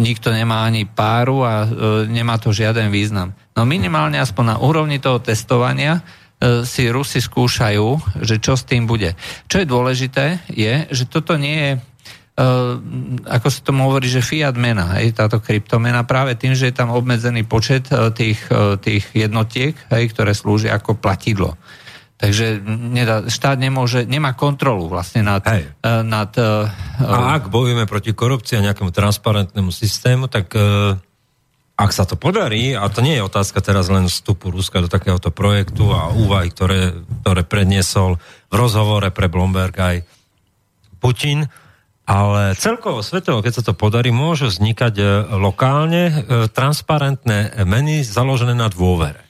[0.00, 1.68] nikto nemá ani páru a
[2.08, 3.36] nemá to žiaden význam.
[3.52, 6.00] No minimálne aspoň na úrovni toho testovania
[6.64, 7.86] si Rusi skúšajú,
[8.24, 9.12] že čo s tým bude.
[9.50, 11.72] Čo je dôležité, je, že toto nie je
[12.38, 12.78] Uh,
[13.26, 16.94] ako sa tomu hovorí, že fiat mena, hej, táto kryptomena, práve tým, že je tam
[16.94, 21.58] obmedzený počet uh, tých, uh, tých jednotiek, hej, ktoré slúžia ako platidlo.
[22.18, 25.38] Takže nedá, štát nemôže, nemá kontrolu vlastne nad...
[25.46, 25.70] Hej.
[25.86, 26.66] Uh, nad uh,
[26.98, 30.98] a ak bojujeme proti korupcii a nejakému transparentnému systému, tak uh,
[31.78, 35.30] ak sa to podarí, a to nie je otázka teraz len vstupu Ruska do takéhoto
[35.30, 36.90] projektu a úvahy, ktoré,
[37.22, 38.18] ktoré predniesol
[38.50, 39.96] v rozhovore pre Bloomberg aj
[40.98, 41.46] Putin,
[42.02, 44.98] ale celkovo svetovo, keď sa to podarí, môžu vznikať
[45.38, 49.27] lokálne transparentné meny založené na dôvere.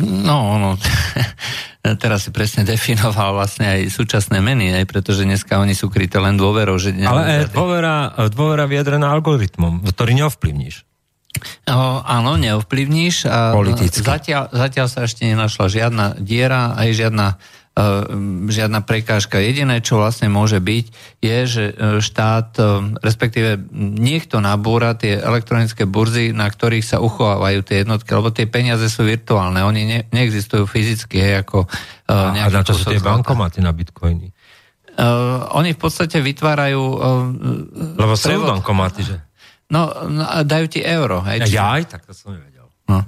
[0.00, 0.70] No, no,
[2.02, 6.36] teraz si presne definoval vlastne aj súčasné meny, aj pretože dneska oni sú kryté len
[6.36, 6.76] dôverou.
[6.76, 10.84] Že Ale aj dôvera, dôvera vyjadrená algoritmom, ktorý neovplyvníš.
[11.70, 13.30] O, áno, neovplyvníš.
[13.54, 14.02] Politicky.
[14.02, 17.26] Zatiaľ, zatiaľ sa ešte nenašla žiadna diera, aj žiadna
[18.50, 19.40] žiadna prekážka.
[19.40, 20.84] Jediné, čo vlastne môže byť,
[21.22, 21.74] je, že e,
[22.04, 22.62] štát, e,
[23.00, 28.86] respektíve niekto nabúra tie elektronické burzy, na ktorých sa uchovávajú tie jednotky, lebo tie peniaze
[28.92, 33.00] sú virtuálne, oni ne, neexistujú fyzicky, hej, ako e, A, a na čo sú tie
[33.00, 34.34] bankomaty na bitcoiny?
[35.00, 36.82] Uh, oni v podstate vytvárajú...
[36.82, 39.16] Uh, Lebo sú bankomaty, že?
[39.70, 41.22] No, no, dajú ti euro.
[41.24, 41.56] Hej, či...
[41.56, 42.66] Ja aj tak to som nevedel.
[42.90, 43.06] No.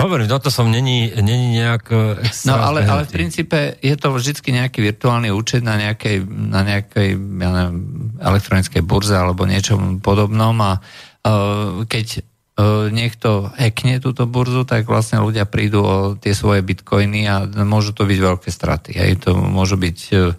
[0.00, 4.16] Hovorím, no to som není, není nejak e, No ale, ale v princípe je to
[4.16, 7.78] vždy nejaký virtuálny účet na nejakej, na nejakej ja neviem,
[8.16, 15.20] elektronickej burze alebo niečom podobnom a uh, keď uh, niekto hackne túto burzu, tak vlastne
[15.20, 18.96] ľudia prídu o tie svoje bitcoiny a môžu to byť veľké straty.
[18.96, 19.28] Hej.
[19.28, 20.32] To môžu byť uh,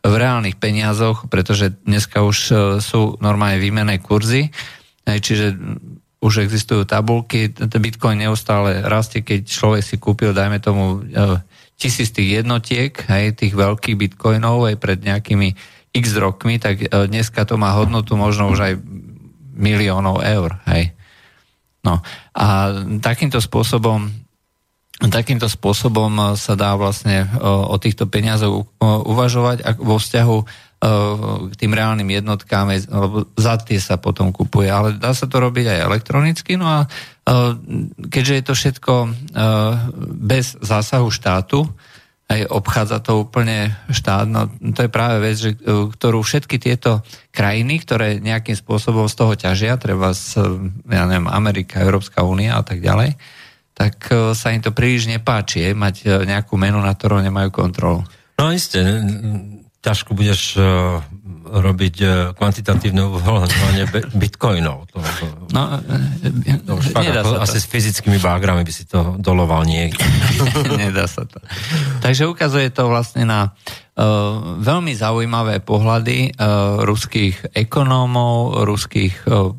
[0.00, 2.38] v reálnych peniazoch, pretože dneska už
[2.80, 4.48] sú normálne výmené kurzy,
[5.04, 5.46] hej, čiže
[6.20, 11.40] už existujú tabulky, Bitcoin neustále rastie, keď človek si kúpil, dajme tomu, e,
[11.80, 15.56] tisíc tých jednotiek, aj tých veľkých bitcoinov aj pred nejakými
[15.96, 18.72] x rokmi, tak e, dneska to má hodnotu možno už aj
[19.56, 20.60] miliónov eur.
[20.68, 20.92] Hej.
[21.80, 22.04] No
[22.36, 22.46] a
[23.00, 24.12] takýmto spôsobom
[25.00, 32.08] takýmto spôsobom e, sa dá vlastne o týchto peniazoch uvažovať vo vzťahu k tým reálnym
[32.08, 34.72] jednotkám, lebo za tie sa potom kupuje.
[34.72, 36.88] Ale dá sa to robiť aj elektronicky, no a
[38.08, 38.94] keďže je to všetko
[40.24, 41.68] bez zásahu štátu,
[42.30, 47.02] aj obchádza to úplne štát, no to je práve vec, že, ktorú všetky tieto
[47.34, 50.38] krajiny, ktoré nejakým spôsobom z toho ťažia, treba z,
[50.86, 53.18] ja neviem, Amerika, Európska únia a tak ďalej,
[53.74, 58.06] tak sa im to príliš nepáči, mať nejakú menu, na ktorú nemajú kontrolu.
[58.38, 58.78] No isté,
[59.80, 61.00] ťažko budeš uh,
[61.48, 64.84] robiť uh, kvantitatívne uvoľňovanie bitcoinov.
[64.92, 65.24] To, to,
[65.56, 65.80] no,
[66.68, 70.04] to už fakt, ako, asi s fyzickými bágrami by si to doloval niekde.
[70.80, 71.40] nedá sa to.
[72.04, 79.56] Takže ukazuje to vlastne na uh, veľmi zaujímavé pohľady uh, ruských ekonómov, ruských uh,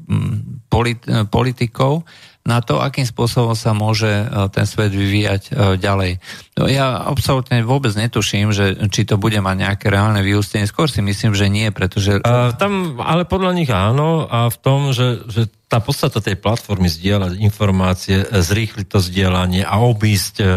[0.70, 2.06] polit, uh, politikov,
[2.42, 6.18] na to, akým spôsobom sa môže e, ten svet vyvíjať e, ďalej.
[6.58, 10.66] No, ja absolútne vôbec netuším, že či to bude mať nejaké reálne vyústenie.
[10.66, 12.18] Skôr si myslím, že nie, pretože...
[12.26, 16.90] Uh, tam, ale podľa nich áno a v tom, že, že tá podstata tej platformy
[16.90, 20.48] zdieľať informácie, zrýchliť to zdieľanie a obísť uh,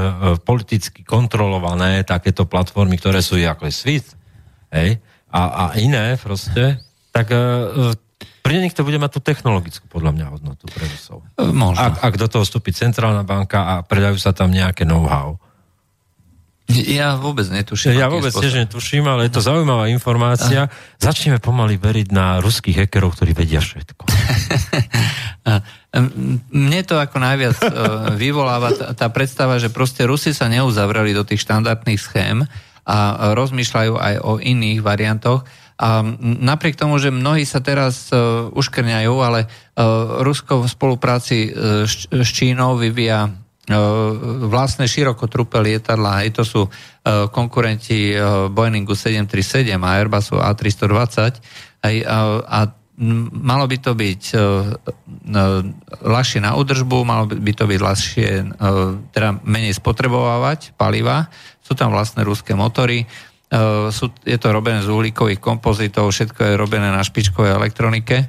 [0.41, 4.09] politicky kontrolované takéto platformy, ktoré sú ako je SWIFT,
[4.75, 4.91] a,
[5.31, 6.83] a iné proste,
[7.15, 7.31] tak
[8.45, 11.25] pre nich to bude mať tú technologickú, podľa mňa, hodnotu pre Rusov.
[11.41, 11.81] E, možno.
[11.81, 15.41] Ak, ak do toho vstúpi centrálna banka a predajú sa tam nejaké know-how.
[16.69, 17.93] Ja vôbec netuším.
[17.93, 20.73] Ja vôbec tiež netuším, ale je to zaujímavá informácia.
[20.97, 24.09] Začneme pomaly veriť na ruských hackerov, ktorí vedia všetko.
[26.65, 27.69] Mne to ako najviac e,
[28.17, 32.49] vyvoláva tá predstava, že proste Rusi sa neuzavreli do tých štandardných schém
[32.85, 32.97] a
[33.37, 35.45] rozmýšľajú aj o iných variantoch.
[35.75, 41.83] A napriek tomu, že mnohí sa teraz uh, uškrňajú, ale uh, Rusko v spolupráci uh,
[42.11, 43.31] s Čínou vyvíja
[44.45, 46.63] vlastné širokotrupé lietadla, aj to sú
[47.33, 48.13] konkurenti
[48.53, 51.41] Boeingu 737 a Airbusu A320
[51.81, 51.95] aj,
[52.45, 52.59] a
[53.33, 54.77] malo by to byť uh,
[56.05, 61.27] ľahšie na údržbu, malo by to byť ľahšie, uh, teda menej spotrebovávať paliva.
[61.59, 63.34] Sú tam vlastné ruské motory, uh,
[63.91, 68.27] sú, je to robené z uhlíkových kompozitov, všetko je robené na špičkovej elektronike.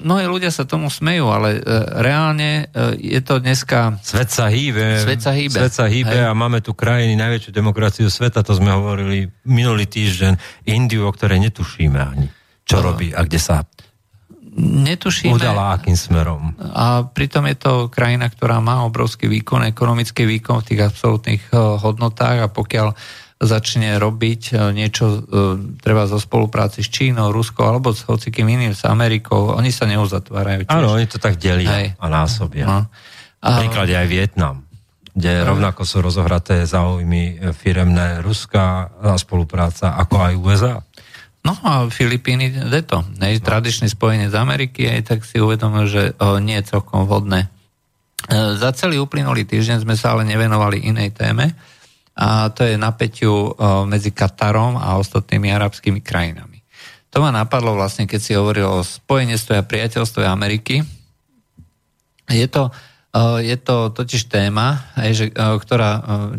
[0.00, 1.58] Mnohí ľudia sa tomu smejú, ale
[2.00, 3.98] reálne je to dneska...
[4.00, 5.02] Svet sa hýbe.
[5.02, 5.58] Svet sa hýbe.
[5.58, 10.64] Svet sa hýbe a máme tu krajiny, najväčšiu demokraciu sveta, to sme hovorili minulý týždeň,
[10.70, 12.30] Indiu, o ktorej netušíme ani
[12.70, 12.94] čo no.
[12.94, 13.66] robí a kde sa
[14.60, 15.38] Netušíme.
[15.38, 16.58] Udala akým smerom.
[16.74, 21.56] A pritom je to krajina, ktorá má obrovský výkon, ekonomický výkon v tých absolútnych eh,
[21.56, 22.90] hodnotách a pokiaľ
[23.40, 25.20] začne robiť eh, niečo eh,
[25.80, 30.68] treba zo spolupráci s Čínou, Ruskou alebo s hocikým iným, s Amerikou, oni sa neuzatvárajú.
[30.68, 31.86] Áno, oni to tak delia Hej.
[31.96, 32.64] a násobia.
[32.68, 32.78] No.
[33.40, 34.68] Napríklad aj Vietnam,
[35.16, 40.74] kde rovnako sú rozohraté záujmy firemné Ruska a spolupráca ako aj USA.
[41.40, 42.52] No a Filipíny
[42.84, 43.00] to.
[43.16, 47.48] Nej, tradičné spojenie z Ameriky, aj tak si uvedomil, že o, nie je celkom vhodné.
[48.28, 51.56] E, za celý uplynulý týždeň sme sa ale nevenovali inej téme
[52.20, 53.52] a to je napäťu o,
[53.88, 56.60] medzi Katarom a ostatnými arabskými krajinami.
[57.08, 60.84] To ma napadlo vlastne, keď si hovoril o spojenestve a priateľstve Ameriky.
[62.28, 62.68] Je to,
[63.16, 65.90] o, je to totiž téma, o, ktorá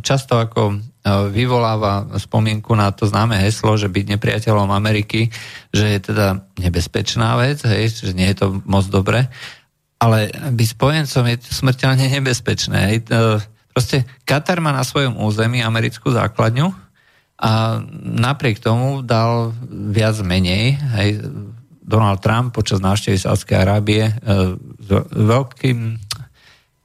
[0.06, 0.78] často ako
[1.34, 5.34] vyvoláva spomienku na to známe heslo, že byť nepriateľom Ameriky,
[5.74, 9.26] že je teda nebezpečná vec, hej, že nie je to moc dobre,
[9.98, 12.78] ale byť spojencom je smrteľne nebezpečné.
[12.94, 12.98] Hej.
[13.72, 16.76] E, proste Katar má na svojom území americkú základňu
[17.42, 20.78] a napriek tomu dal viac menej.
[21.00, 21.10] Hej.
[21.82, 24.14] Donald Trump počas návštevy Sádskej Arábie e,
[25.16, 25.98] veľkým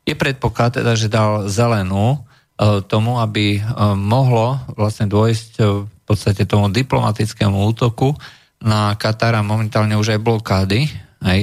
[0.07, 2.27] je predpoklad teda, že dal zelenú
[2.57, 3.63] E, tomu, aby e,
[4.01, 8.17] mohlo vlastne dôjsť e, v podstate tomu diplomatickému útoku
[8.65, 10.89] na Katara momentálne už aj blokády.
[11.21, 11.41] Aj,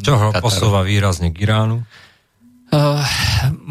[0.00, 1.84] Čo ho posúva výrazne k Iránu?
[2.72, 3.02] Uh,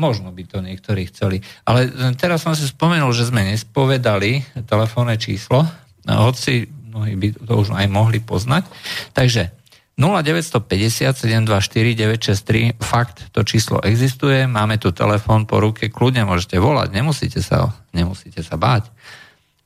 [0.01, 1.45] možno by to niektorí chceli.
[1.69, 1.85] Ale
[2.17, 5.69] teraz som si spomenul, že sme nespovedali telefónne číslo,
[6.09, 8.65] hoci mnohí by to už aj mohli poznať.
[9.13, 9.53] Takže
[10.01, 16.89] 0950 724 963, fakt, to číslo existuje, máme tu telefón po ruke, kľudne môžete volať,
[16.89, 18.89] nemusíte sa, nemusíte sa báť.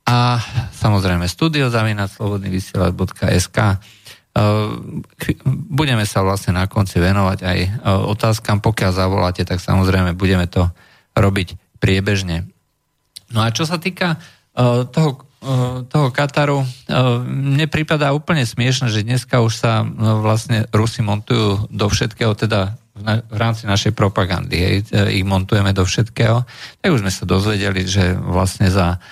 [0.06, 0.38] A
[0.76, 3.76] samozrejme studiozavinaclobodnyvysielač.sk e,
[5.72, 10.68] Budeme sa vlastne na konci venovať aj e, otázkam, pokiaľ zavoláte, tak samozrejme budeme to
[11.16, 12.44] robiť priebežne.
[13.32, 14.20] No a čo sa týka
[14.54, 19.88] e, toho Eh, toho Kataru, eh, mne prípada úplne smiešne, že dneska už sa eh,
[20.18, 22.74] vlastne Rusi montujú do všetkého, teda
[23.06, 24.76] v rámci našej propagandy, hej,
[25.20, 26.48] ich montujeme do všetkého,
[26.80, 29.04] tak už sme sa dozvedeli, že vlastne za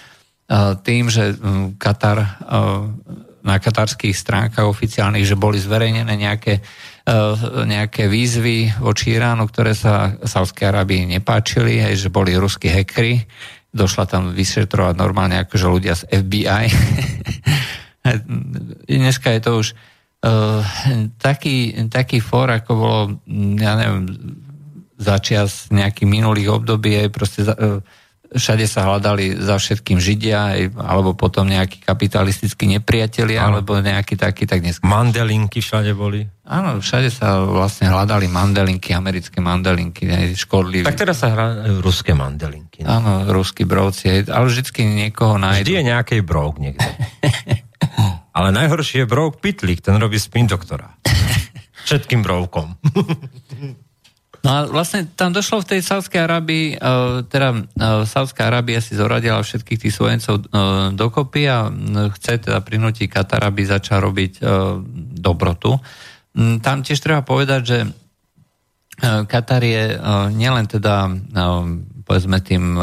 [0.88, 2.40] tým, že hm, Katar
[3.44, 6.64] na katarských stránkach oficiálnych, že boli zverejnené nejaké,
[7.68, 13.28] nejaké výzvy voči Iránu, ktoré sa Sávskej Arábii nepáčili, aj že boli ruskí hekry,
[13.76, 16.66] došla tam vyšetrovať normálne akože ľudia z FBI.
[19.04, 20.64] Dneska je to už uh,
[21.20, 23.00] taký, taký for, ako bolo,
[23.60, 24.08] ja neviem,
[24.96, 27.84] začias nejakých minulých období, proste uh,
[28.34, 33.62] všade sa hľadali za všetkým Židia, alebo potom nejakí kapitalistickí nepriatelia, ano.
[33.62, 34.82] alebo nejakí takí, tak dnes...
[34.82, 36.26] Mandelinky všade boli.
[36.44, 40.84] Áno, všade sa vlastne hľadali mandelinky, americké mandelinky, škodlivé.
[40.84, 42.84] Tak teraz sa hľadajú ruské mandelinky.
[42.84, 42.92] Ne?
[42.92, 45.64] Áno, ruskí brovci, ale vždycky niekoho nájdú.
[45.64, 46.84] Vždy je nejaký brovk niekde.
[48.38, 51.00] ale najhorší je brovk Pitlík, ten robí spin doktora.
[51.88, 52.76] Všetkým brovkom.
[54.44, 58.92] No a vlastne tam došlo v tej Sávskej Arábii, uh, teda uh, Sávská Arábia si
[58.92, 61.72] zoradila všetkých tých svojencov uh, dokopy a
[62.12, 64.44] chce teda prinútiť Katar, aby začal robiť
[65.16, 65.80] dobrotu.
[66.60, 67.80] Tam tiež treba povedať, že
[69.04, 69.98] Katar je
[70.34, 71.10] nielen teda
[72.04, 72.78] povedzme tým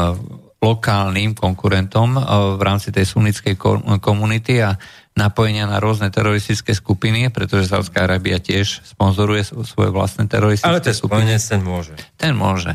[0.61, 2.15] lokálnym konkurentom
[2.55, 3.57] v rámci tej sunnickej
[3.99, 4.77] komunity a
[5.11, 11.35] napojenia na rôzne teroristické skupiny, pretože Saudská Arábia tiež sponzoruje svoje vlastné teroristické ale skupiny.
[11.35, 11.93] Ale ten môže.
[12.15, 12.71] Ten môže.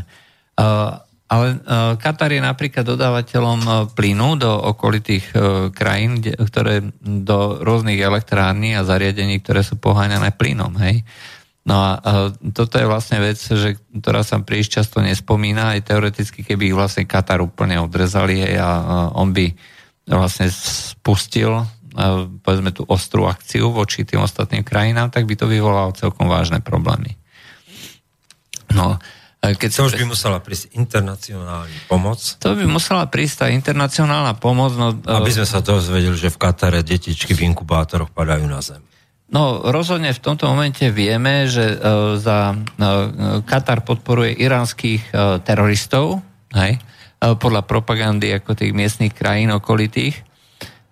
[0.57, 5.41] Uh, ale uh, Katar je napríklad dodávateľom uh, plynu do okolitých uh,
[5.75, 10.77] krajín, kde, ktoré do rôznych elektrární a zariadení, ktoré sú poháňané plynom.
[10.79, 11.03] Hej?
[11.67, 16.47] No a uh, toto je vlastne vec, že, ktorá sa príliš často nespomína, aj teoreticky,
[16.47, 19.51] keby ich vlastne Katar úplne odrezali hej, a uh, on by
[20.07, 21.67] vlastne spustil
[22.45, 27.17] povedzme tú ostrú akciu voči tým ostatným krajinám, tak by to vyvolalo celkom vážne problémy.
[28.77, 29.01] No,
[29.41, 32.19] keď to už by musela prísť internacionálna pomoc.
[32.43, 34.75] To by musela prísť tá internacionálna pomoc.
[34.75, 38.83] No, Aby sme sa dozvedeli, že v Katare detičky v inkubátoroch padajú na zem.
[39.27, 46.23] No rozhodne v tomto momente vieme, že uh, za uh, Katar podporuje iránskych uh, teroristov,
[46.55, 50.23] hej, uh, podľa propagandy ako tých miestnych krajín okolitých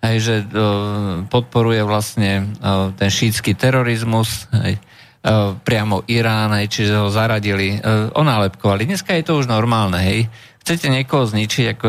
[0.05, 7.01] hej, že uh, podporuje vlastne uh, ten šítsky terorizmus, hej, uh, priamo Irán, hej, čiže
[7.01, 8.85] ho zaradili, uh, onálepkovali.
[8.85, 10.29] Dneska je to už normálne, hej.
[10.61, 11.87] Chcete niekoho zničiť, ako,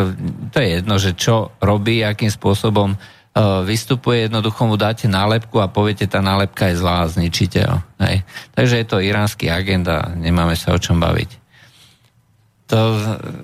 [0.52, 2.96] to je jedno, že čo robí, akým spôsobom
[3.68, 7.84] vystupuje, jednoducho mu dáte nálepku a poviete, tá nálepka je zlá, zničite ho.
[8.00, 8.24] Hej.
[8.56, 11.44] Takže je to iránsky agenda, nemáme sa o čom baviť.
[12.72, 12.96] To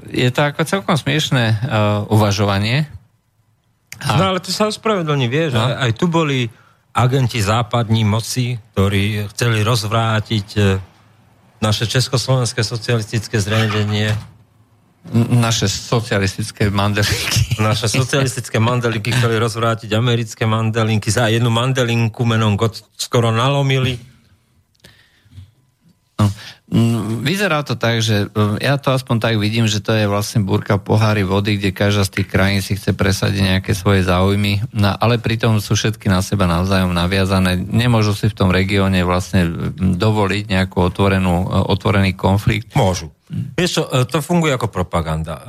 [0.08, 1.58] je to ako celkom smiešné uh,
[2.08, 2.88] uvažovanie,
[4.02, 4.18] a...
[4.18, 5.62] No ale to sa ospravedlní, vieš, no.
[5.62, 6.50] aj, aj tu boli
[6.92, 10.62] agenti západní moci, ktorí chceli rozvrátiť e,
[11.64, 14.12] naše československé socialistické zriadenie.
[15.16, 17.58] Naše socialistické mandelinky.
[17.62, 21.10] Naše socialistické mandelinky chceli rozvrátiť americké mandelinky.
[21.10, 23.98] Za jednu mandelinku menom God skoro nalomili.
[26.22, 26.30] No.
[26.72, 30.46] Mm, vyzerá to tak, že e, ja to aspoň tak vidím, že to je vlastne
[30.46, 34.96] búrka pohári vody, kde každá z tých krajín si chce presadiť nejaké svoje záujmy, no,
[34.96, 37.60] ale pritom sú všetky na seba navzájom naviazané.
[37.60, 42.72] Nemôžu si v tom regióne vlastne dovoliť nejakú otvorenú, e, otvorený konflikt.
[42.78, 43.12] Môžu.
[43.32, 45.44] Vieš čo, e, to funguje ako propaganda.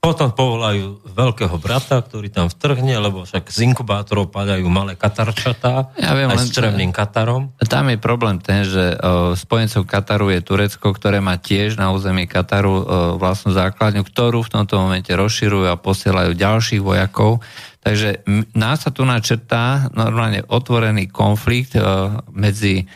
[0.00, 6.16] Potom povolajú veľkého brata, ktorý tam vtrhne, lebo však z inkubátorov padajú malé katarčatá, ja
[6.16, 7.52] viem, aj s črevným Katarom.
[7.68, 12.24] Tam je problém ten, že o, spojencov Kataru je Turecko, ktoré má tiež na území
[12.24, 12.82] Kataru o,
[13.20, 17.44] vlastnú základňu, ktorú v tomto momente rozširujú a posielajú ďalších vojakov.
[17.84, 18.24] Takže
[18.56, 22.88] nás sa tu načrtá normálne otvorený konflikt o, medzi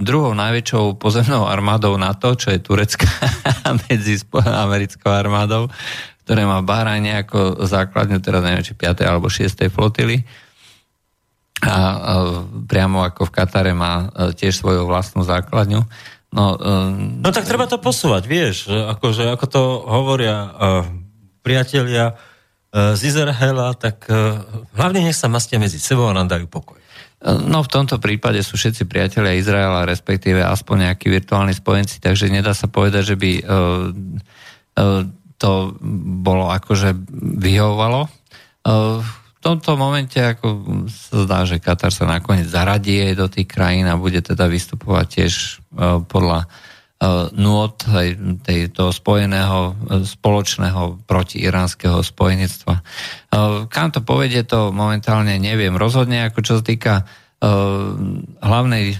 [0.00, 3.04] druhou najväčšou pozemnou armádou NATO, čo je Turecká
[3.88, 5.68] medzi americkou armádou,
[6.24, 9.04] ktoré má Bahrajne ako základňu, teraz neviem, či 5.
[9.04, 9.68] alebo 6.
[9.68, 10.24] flotily.
[11.60, 11.76] A, a
[12.68, 15.84] priamo ako v Katare má e, tiež svoju vlastnú základňu.
[16.34, 20.82] No, um, no tak treba to posúvať, vieš, akože, ako to hovoria uh,
[21.46, 24.42] priatelia uh, z Izraela, tak uh,
[24.74, 26.83] hlavne nech sa mastia medzi sebou a nám dajú pokoj.
[27.24, 32.52] No v tomto prípade sú všetci priatelia Izraela, respektíve aspoň nejakí virtuálni spojenci, takže nedá
[32.52, 33.88] sa povedať, že by uh,
[34.76, 35.02] uh,
[35.40, 35.50] to
[36.20, 36.92] bolo akože
[37.40, 38.12] vyhovovalo.
[38.60, 43.48] Uh, v tomto momente ako sa zdá, že Katar sa nakoniec zaradí aj do tých
[43.48, 45.32] krajín a bude teda vystupovať tiež
[46.08, 46.48] podľa
[47.04, 48.08] uh, nôd aj
[48.48, 49.76] tej, toho spojeného
[50.08, 52.80] spoločného protiiránskeho spojenectva.
[53.68, 55.76] Kam to povedie, to momentálne neviem.
[55.76, 56.94] Rozhodne, ako čo sa týka
[58.40, 58.96] hlavnej,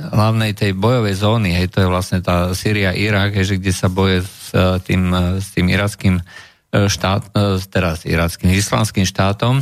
[0.00, 3.92] hlavnej tej bojovej zóny, hej, to je vlastne tá Syria, Irak, hej, že kde sa
[3.92, 4.56] boje s
[4.88, 6.24] tým, s tým irackým
[6.72, 7.36] štát,
[7.68, 9.60] teraz irackým islamským štátom,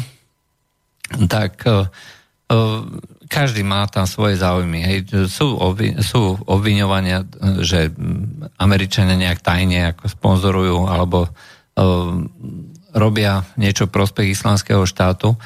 [1.27, 1.59] tak
[3.27, 4.81] každý má tam svoje záujmy.
[4.85, 4.99] Hej.
[5.29, 7.25] Sú, obvi, sú obviňovania,
[7.65, 7.91] že
[8.61, 11.33] Američania nejak tajne ako sponzorujú alebo
[12.95, 15.35] robia niečo prospech islamského štátu.
[15.35, 15.39] E,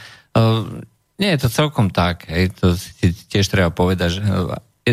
[1.18, 4.22] nie je to celkom tak, hej, to si tiež treba povedať, že,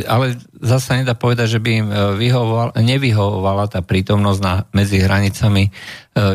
[0.07, 5.69] ale zase nedá povedať, že by im e, vyhovoval, nevyhovovala tá prítomnosť na, medzi hranicami
[5.69, 5.71] e,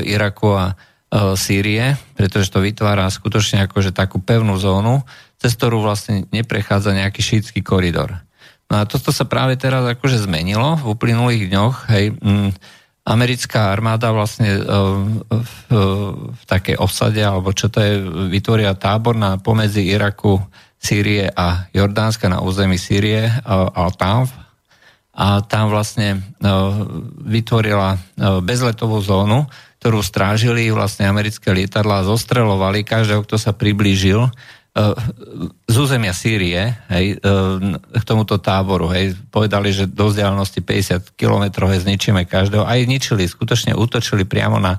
[0.07, 0.66] Iraku a
[1.11, 5.03] Sýrie, pretože to vytvára skutočne akože takú pevnú zónu,
[5.41, 8.20] cez ktorú vlastne neprechádza nejaký šítsky koridor.
[8.70, 12.51] No a toto sa práve teraz akože zmenilo v uplynulých dňoch, hej, mm,
[13.09, 14.62] americká armáda vlastne e,
[15.26, 15.53] v,
[16.30, 17.99] v takej osade, alebo čo to je,
[18.30, 20.38] vytvoria tábor na pomedzi Iraku,
[20.80, 24.32] Sýrie a Jordánska na území Sýrie, Al-Tanf.
[25.12, 26.18] A tam vlastne e,
[27.26, 27.99] vytvorila e,
[28.41, 29.45] bezletovú zónu,
[29.82, 34.30] ktorú strážili vlastne americké lietadlá, zostrelovali každého, kto sa priblížil
[35.66, 37.18] z územia Sýrie hej,
[37.90, 38.86] k tomuto táboru.
[38.94, 42.62] Hej, povedali, že do vzdialenosti 50 km zničíme každého.
[42.62, 44.78] Aj ničili, skutočne útočili priamo na,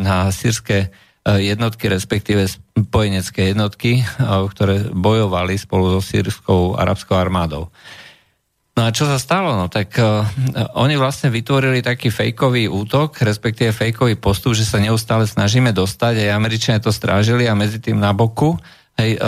[0.00, 0.88] na sírske
[1.24, 4.04] jednotky, respektíve spojenecké jednotky,
[4.52, 7.72] ktoré bojovali spolu so sírskou arabskou armádou.
[8.74, 9.54] No a čo sa stalo?
[9.54, 10.26] No tak uh,
[10.74, 16.34] oni vlastne vytvorili taký fejkový útok, respektíve fejkový postup, že sa neustále snažíme dostať, aj
[16.34, 18.58] Američania to strážili a medzi tým na boku
[18.94, 19.18] hej,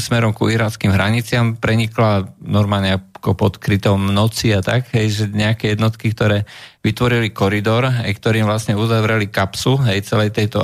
[0.00, 5.74] smerom ku irackým hraniciam prenikla normálne ako pod krytom noci a tak, hej, že nejaké
[5.74, 6.46] jednotky, ktoré
[6.80, 10.62] vytvorili koridor, hej, ktorým vlastne uzavreli kapsu hej, celej tejto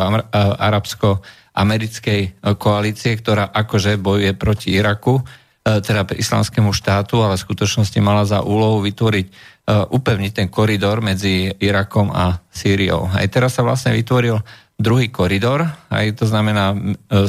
[0.63, 5.21] arabsko-americkej koalície, ktorá akože bojuje proti Iraku,
[5.65, 12.13] teda islamskému štátu, ale v skutočnosti mala za úlohu vytvoriť upevniť ten koridor medzi Irakom
[12.13, 13.09] a Sýriou.
[13.09, 14.37] Aj teraz sa vlastne vytvoril
[14.75, 16.77] druhý koridor, aj to znamená e,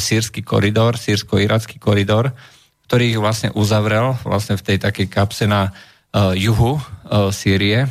[0.01, 2.33] sírsky koridor, sírsko-iracký koridor,
[2.85, 5.73] ktorý ich vlastne uzavrel vlastne v tej takej kapse na
[6.13, 7.89] uh, juhu uh, Sýrie.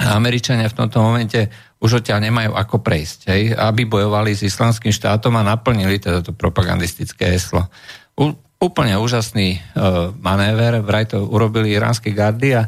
[0.00, 4.96] A Američania v tomto momente už odtiaľ nemajú ako prejsť, hej, aby bojovali s islamským
[4.96, 7.68] štátom a naplnili teda to propagandistické heslo.
[8.16, 8.32] U,
[8.64, 12.64] úplne úžasný uh, manéver, vraj to urobili iránske gardy a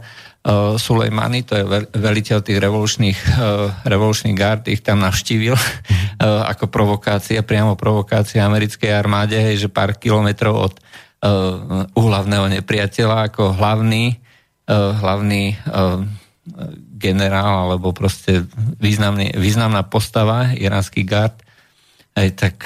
[0.78, 5.61] Sulejmany, to je veliteľ tých revolučných, uh, revolučných gard, ich tam navštívil uh,
[6.55, 10.74] ako provokácia, priamo provokácia americkej armáde, hej, že pár kilometrov od
[11.97, 14.14] uhlavného nepriateľa ako hlavný,
[14.70, 15.59] hlavný
[16.94, 18.47] generál alebo proste
[18.78, 21.34] významný, významná postava iránsky gard
[22.16, 22.57] aj tak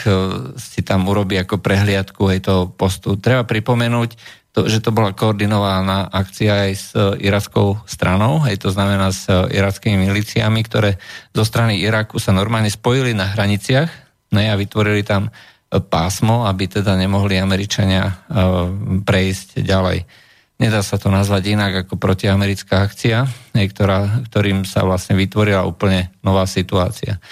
[0.60, 3.16] si tam urobí ako prehliadku aj toho postu.
[3.16, 4.14] Treba pripomenúť,
[4.50, 9.30] to, že to bola koordinovaná akcia aj s e, irackou stranou, aj to znamená s
[9.30, 10.98] e, irackými miliciami, ktoré
[11.30, 13.90] zo strany Iraku sa normálne spojili na hraniciach
[14.34, 18.26] ne, a vytvorili tam e, pásmo, aby teda nemohli Američania
[19.06, 20.02] prejsť ďalej.
[20.60, 23.24] Nedá sa to nazvať inak ako protiamerická akcia,
[23.54, 27.22] ktorá, ktorým sa vlastne vytvorila úplne nová situácia.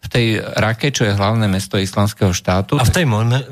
[0.00, 2.80] V tej Rake, čo je hlavné mesto islamského štátu...
[2.80, 3.04] A v tej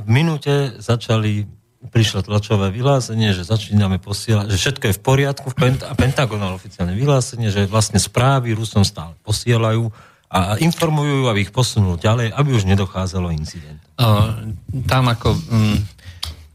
[0.09, 6.43] minúte začali prišlo tlačové vyhlásenie, že začíname posielať, že všetko je v poriadku, a Pentagon
[6.43, 9.87] mal oficiálne vyhlásenie, že vlastne správy Rusom stále posielajú
[10.29, 13.81] a informujú, aby ich posunul ďalej, aby už nedochádzalo incident.
[13.97, 14.53] Uh,
[14.85, 15.79] tam ako um,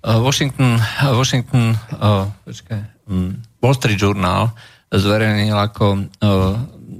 [0.03, 0.77] Washington,
[1.15, 4.51] Washington uh, počkaj, um, Wall Street Journal
[4.93, 6.53] zverejnil ako uh,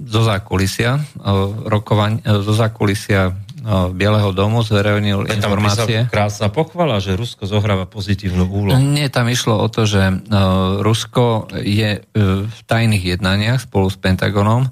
[0.07, 3.35] zo zákulisia, uh, rokovaň, uh, zo zákulisia
[3.95, 6.11] Bieleho domu zverejnil je informácie.
[6.11, 8.75] krásna pochvala, že Rusko zohráva pozitívnu úlohu.
[8.75, 10.19] Nie, tam išlo o to, že
[10.83, 14.67] Rusko je e, v tajných jednaniach spolu s Pentagonom.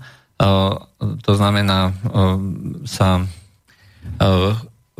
[0.99, 1.95] To znamená,
[2.89, 3.23] sa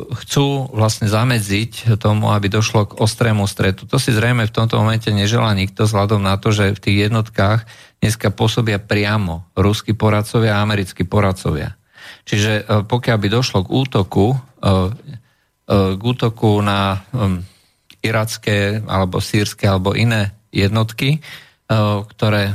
[0.02, 3.84] chcú vlastne zamedziť tomu, aby došlo k ostrému stretu.
[3.86, 7.66] To si zrejme v tomto momente neželá nikto vzhľadom na to, že v tých jednotkách
[8.02, 11.76] dneska pôsobia priamo ruskí poradcovia a americkí poradcovia.
[12.22, 17.02] Čiže e, pokiaľ by došlo k útoku, e, e, k útoku na
[18.02, 21.22] iracké alebo sírske alebo iné jednotky,
[22.04, 22.52] ktoré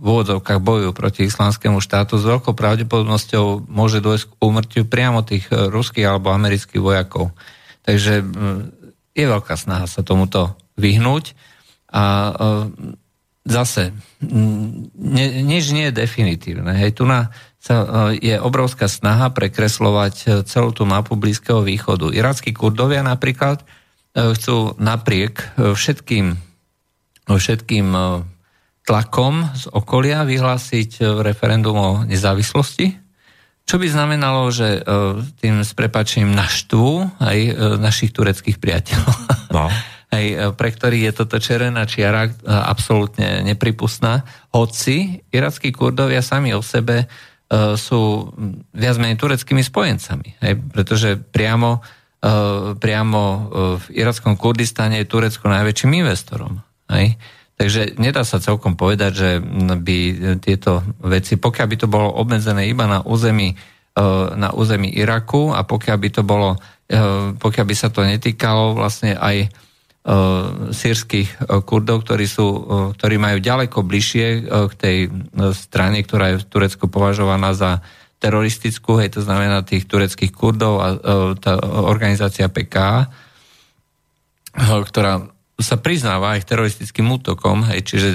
[0.00, 5.46] v úvodzovkách bojujú proti islamskému štátu, s veľkou pravdepodobnosťou môže dôjsť k úmrtiu priamo tých
[5.52, 7.30] ruských alebo amerických vojakov.
[7.84, 8.24] Takže
[9.14, 11.36] je veľká snaha sa tomuto vyhnúť
[11.92, 12.34] a
[13.44, 13.92] zase
[15.44, 16.72] nič nie je definitívne.
[16.74, 17.30] Hej, tu na
[17.64, 17.76] sa,
[18.12, 22.12] e, je obrovská snaha prekreslovať e, celú tú mapu Blízkeho východu.
[22.12, 26.36] Irackí kurdovia napríklad e, chcú napriek všetkým,
[27.24, 27.86] všetkým
[28.84, 33.00] tlakom z okolia vyhlásiť referendum o nezávislosti,
[33.64, 34.84] čo by znamenalo, že
[35.40, 37.38] tým s prepačením naštvú aj
[37.80, 39.16] našich tureckých priateľov.
[39.56, 39.72] No.
[40.12, 44.20] Hej, pre ktorých je toto červená čiara absolútne nepripustná.
[44.52, 47.08] Hoci irackí kurdovia sami o sebe
[47.76, 48.32] sú
[48.72, 50.28] viac menej tureckými spojencami.
[50.42, 50.52] Hej?
[50.72, 51.84] Pretože priamo,
[52.18, 53.38] e, priamo e,
[53.78, 56.58] v irackom Kurdistane je Turecko najväčším investorom.
[56.90, 57.20] Hej?
[57.54, 59.30] Takže nedá sa celkom povedať, že
[59.78, 59.98] by
[60.42, 63.54] tieto veci, pokiaľ by to bolo obmedzené iba na území,
[64.34, 66.58] na území Iraku a pokiaľ by to bolo,
[67.38, 69.54] pokiaľ by sa to netýkalo vlastne aj
[70.70, 74.96] sírskych eh, kurdov, ktorí, sú, eh, ktorí majú ďaleko bližšie k tej
[75.56, 77.80] strane, ktorá je v Turecku považovaná za
[78.20, 80.86] teroristickú, hej, to znamená tých tureckých kurdov a
[81.36, 83.04] tá organizácia PK,
[84.64, 85.28] ktorá
[85.60, 88.08] sa priznáva aj teroristickým útokom, hej, čiže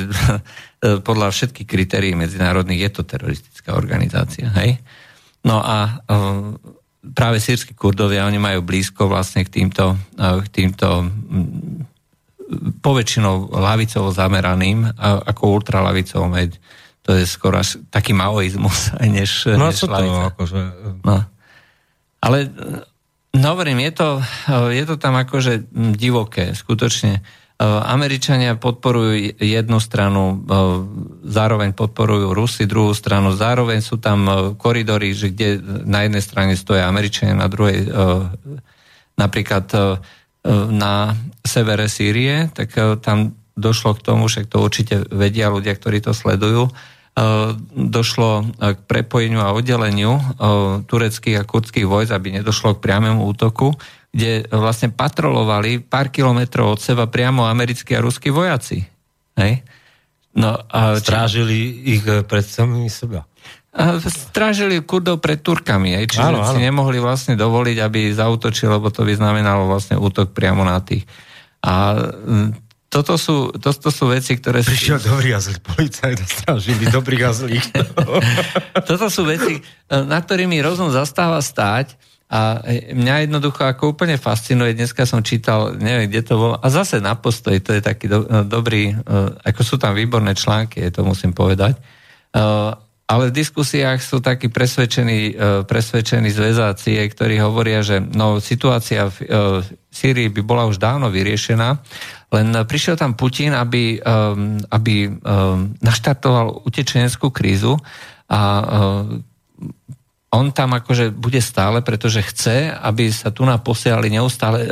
[1.08, 4.50] podľa všetkých kritérií medzinárodných je to teroristická organizácia.
[4.58, 4.82] Hej.
[5.46, 6.02] No a
[7.00, 11.08] práve sírsky kurdovia, oni majú blízko vlastne k týmto, k týmto
[12.82, 16.34] poväčšinou lavicovo zameraným, ako ultralavicovom,
[17.06, 19.90] to je skoro až taký maoizmus, než, no, než to
[20.36, 20.60] akože...
[21.06, 21.26] No.
[22.20, 22.52] Ale
[23.32, 24.10] no, hovorím, je to,
[24.76, 27.24] je to tam akože divoké, skutočne.
[27.60, 30.56] E, Američania podporujú jednu stranu, e,
[31.28, 36.56] zároveň podporujú Rusy druhú stranu, zároveň sú tam e, koridory, že kde na jednej strane
[36.56, 37.92] stoja Američania, na druhej
[39.20, 39.68] napríklad
[40.72, 41.12] na
[41.44, 42.72] severe Sýrie, tak
[43.04, 46.72] tam došlo k tomu, však to určite vedia ľudia, ktorí to sledujú,
[47.76, 50.24] došlo k prepojeniu a oddeleniu
[50.88, 53.76] tureckých a kurdských vojsk, aby nedošlo k priamému útoku,
[54.10, 58.82] kde vlastne patrolovali pár kilometrov od seba priamo americkí a ruskí vojaci.
[59.38, 59.62] Hej?
[60.34, 62.00] No, a Strážili či...
[62.00, 63.30] ich pred samými seba.
[64.10, 66.52] Strážili Kurdov pred Turkami, aj, čiže áno, áno.
[66.52, 71.06] si nemohli vlastne dovoliť, aby zautočil, lebo to by znamenalo vlastne útok priamo na tých.
[71.62, 71.94] A
[72.90, 74.66] toto sú, to, to sú veci, ktoré...
[74.66, 75.14] Prišiel sú...
[75.14, 77.68] dobrý a zlý policajt a strážili dobrých a zlých.
[78.90, 81.94] toto sú veci, na ktorými rozum zastáva stáť
[82.30, 82.62] a
[82.94, 87.18] mňa jednoducho ako úplne fascinuje, dneska som čítal, neviem, kde to bolo, a zase na
[87.18, 88.94] postoj, to je taký do, dobrý,
[89.42, 91.82] ako sú tam výborné články, to musím povedať,
[93.10, 99.18] ale v diskusiách sú takí presvedčení, e, presvedčení zväzácie, ktorí hovoria, že no, situácia v
[99.18, 99.28] e,
[99.90, 101.70] Sýrii by bola už dávno vyriešená,
[102.30, 104.00] len prišiel tam Putin, aby, e,
[104.70, 105.10] aby
[105.82, 107.82] naštartoval utečeneckú krízu
[108.30, 108.62] a
[110.30, 114.70] on tam akože bude stále, pretože chce, aby sa tu nám posielali neustále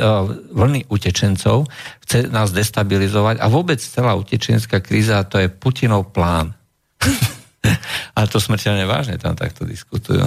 [0.54, 1.66] vlny utečencov,
[2.06, 6.54] chce nás destabilizovať a vôbec celá utečenská kríza to je Putinov plán.
[8.16, 10.22] Ale to smrteľne vážne tam takto diskutujú.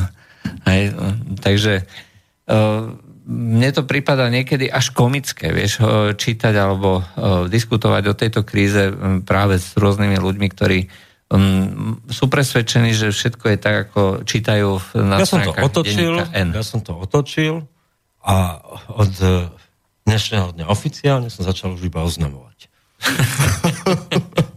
[0.67, 0.99] Hej,
[1.39, 1.87] takže
[2.51, 2.91] uh,
[3.31, 5.79] mne to prípada niekedy až komické, vieš,
[6.17, 6.99] čítať alebo
[7.47, 8.91] diskutovať o tejto kríze
[9.23, 10.79] práve s rôznymi ľuďmi, ktorí
[11.31, 14.69] um, sú presvedčení, že všetko je tak, ako čítajú
[14.99, 16.49] na ja som to otočil, N.
[16.51, 17.63] Ja som to otočil
[18.21, 18.59] a
[18.91, 19.49] od e,
[20.05, 22.59] dnešného dňa oficiálne som začal už iba oznamovať.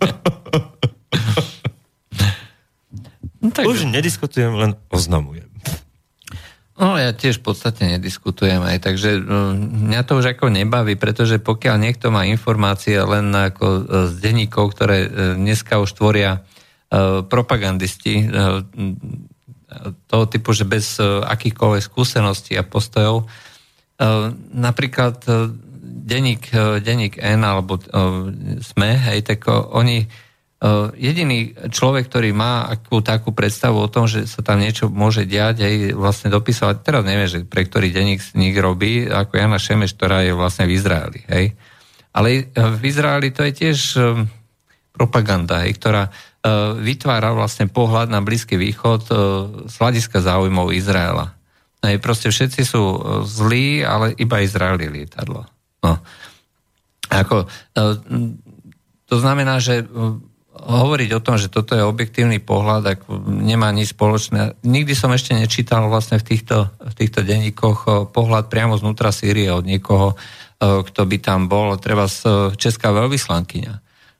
[3.44, 3.68] No, tak...
[3.68, 5.52] Už nediskutujem, len oznamujem.
[6.74, 11.38] No ja tiež v podstate nediskutujem aj, takže no, mňa to už ako nebaví, pretože
[11.38, 16.42] pokiaľ niekto má informácie len ako e, z denníkov, ktoré e, dneska už tvoria
[17.26, 18.62] propagandisti uh,
[20.06, 23.26] toho typu, že bez uh, akýchkoľvek skúseností a postojov,
[24.50, 25.22] napríklad
[26.02, 26.50] denník,
[26.82, 27.78] denník N alebo
[28.58, 30.02] SME, hej, tak oni
[30.98, 35.62] jediný človek, ktorý má akú takú predstavu o tom, že sa tam niečo môže diať,
[35.62, 40.26] aj vlastne dopísať, teraz neviem, že pre ktorý denník nich robí, ako Jana Šemeš, ktorá
[40.26, 41.20] je vlastne v Izraeli.
[41.30, 41.54] Hej.
[42.10, 43.78] Ale v Izraeli to je tiež
[44.90, 46.10] propaganda, hej, ktorá
[46.78, 49.08] vytvára vlastne pohľad na Blízky východ
[49.64, 51.32] z hľadiska záujmov Izraela.
[51.80, 52.84] Hej, proste všetci sú
[53.24, 55.48] zlí, ale iba Izrael je lietadlo.
[55.80, 56.00] No.
[57.08, 57.48] Ako,
[59.08, 59.84] to znamená, že
[60.54, 64.56] hovoriť o tom, že toto je objektívny pohľad, ak nemá nič spoločné.
[64.64, 69.66] Nikdy som ešte nečítal vlastne v týchto, v týchto denníkoch pohľad priamo znútra Sýrie od
[69.66, 70.16] niekoho,
[70.62, 73.74] kto by tam bol, treba z česká veľvyslankyňa,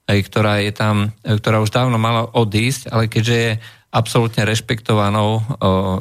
[0.09, 3.53] ktorá je tam, ktorá už dávno mala odísť, ale keďže je
[3.95, 5.39] absolútne rešpektovanou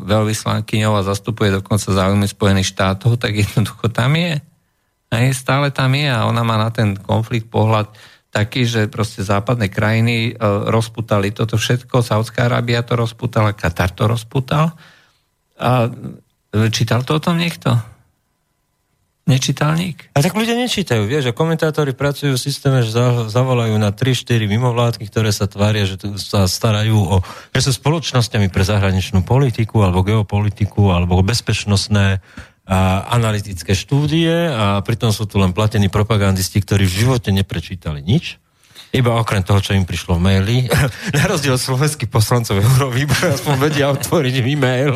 [0.04, 4.42] veľvyslankyňou a zastupuje dokonca záujmy Spojených štátov, tak jednoducho tam je.
[5.14, 7.94] Aj stále tam je a ona má na ten konflikt pohľad
[8.34, 10.42] taký, že proste západné krajiny e,
[10.74, 14.74] rozputali toto všetko, Saudská Arábia to rozputala, Katar to rozputal.
[15.62, 17.93] A e, čítal to o tom niekto?
[19.24, 20.12] Nečítal nik?
[20.12, 22.92] A tak ľudia nečítajú, vieš, a komentátori pracujú v systéme, že
[23.32, 27.18] zavolajú na 3-4 mimovládky, ktoré sa tvária, že sa starajú o,
[27.56, 32.20] že sú spoločnosťami pre zahraničnú politiku, alebo geopolitiku, alebo bezpečnostné
[32.64, 38.43] a analytické štúdie a pritom sú tu len platení propagandisti, ktorí v živote neprečítali nič.
[38.94, 40.58] Iba okrem toho, čo im prišlo v maili.
[41.18, 44.94] Na rozdiel od slovenských poslancov Eurovýboru aspoň vedia otvoriť e-mail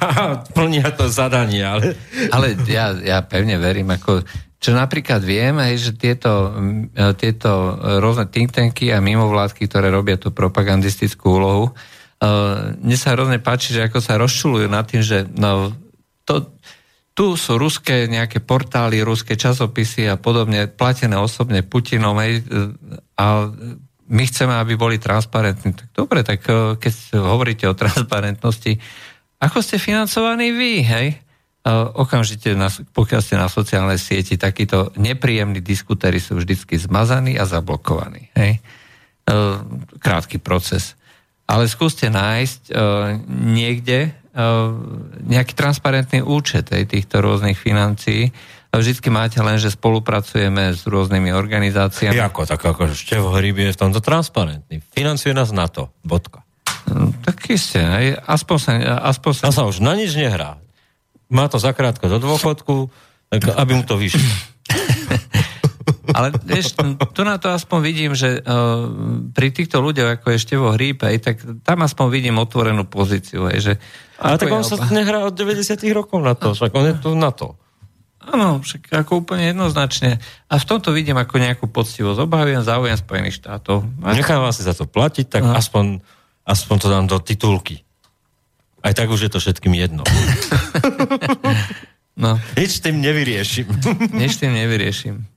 [0.00, 1.60] a plnia to zadanie.
[1.60, 1.92] Ale,
[2.32, 4.24] ale ja, ja pevne verím, ako
[4.64, 6.56] čo napríklad viem, aj, že tieto,
[7.20, 11.76] tieto rôzne think tanky a mimovládky, ktoré robia tú propagandistickú úlohu,
[12.24, 15.68] uh, mne sa hrozne páči, že ako sa rozčulujú nad tým, že no,
[16.24, 16.53] to,
[17.14, 22.42] tu sú ruské nejaké portály, ruské časopisy a podobne, platené osobne Putinom hej,
[23.14, 23.48] a
[24.10, 25.78] my chceme, aby boli transparentní.
[25.78, 28.76] Tak dobre, tak e, keď hovoríte o transparentnosti,
[29.38, 31.08] ako ste financovaní vy, hej?
[31.96, 32.52] Okamžite,
[32.92, 38.28] pokiaľ ste na sociálnej sieti, takíto nepríjemní diskutéry sú vždycky zmazaní a zablokovaní.
[38.36, 38.60] Hej?
[38.60, 39.40] E,
[39.96, 40.92] krátky proces.
[41.48, 42.72] Ale skúste nájsť
[43.28, 44.16] niekde
[45.24, 48.34] nejaký transparentný účet aj týchto rôznych financií.
[48.74, 52.18] Vždycky máte len, že spolupracujeme s rôznymi organizáciami.
[52.18, 54.82] Jako, tak ako Števo Hryb je v tomto transparentný.
[54.90, 55.94] Financuje nás na to.
[56.02, 56.42] Bodka.
[56.90, 57.80] No, tak isté.
[58.26, 58.72] Aspoň sa,
[59.06, 59.44] aspoň sa...
[59.54, 60.58] Sa už na nič nehrá.
[61.30, 62.90] Má to zakrátko do dôchodku,
[63.30, 64.20] tak aby mu to vyšlo.
[66.12, 66.76] Ale vieš,
[67.16, 68.90] tu na to aspoň vidím, že uh,
[69.32, 73.48] pri týchto ľuďoch, ako je Števo Hríb, aj, tak tam aspoň vidím otvorenú pozíciu.
[73.48, 73.80] Aj, že
[74.20, 77.32] ale tak on sa nehrá od 90 rokov na to, však on je tu na
[77.32, 77.56] to.
[78.24, 80.16] Áno, však ako úplne jednoznačne.
[80.48, 82.24] A v tomto vidím ako nejakú poctivosť.
[82.24, 83.84] Obhajujem záujem Spojených štátov.
[84.00, 86.00] Nechávam si za to platiť, tak aspoň,
[86.48, 87.84] aspoň to dám do titulky.
[88.80, 90.04] Aj tak už je to všetkým jedno.
[92.22, 92.40] no.
[92.56, 93.68] Nič tým nevyriešim.
[94.12, 95.33] Nič tým nevyriešim.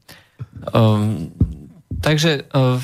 [0.73, 1.31] Um,
[2.01, 2.77] takže uh,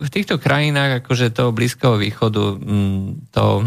[0.00, 3.64] v týchto krajinách, akože toho Blízkeho východu, um, to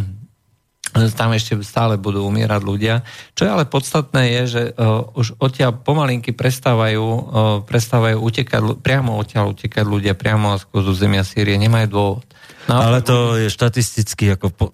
[1.13, 3.05] tam ešte stále budú umierať ľudia.
[3.37, 7.21] Čo je ale podstatné je, že uh, už odtiaľ pomalinky prestávajú, uh,
[7.61, 12.27] prestávajú utekať, priamo odtiaľ utekať ľudia, priamo z zemia Sýrie, nemajú dôvod.
[12.67, 14.65] No, ale to je štatisticky ako po,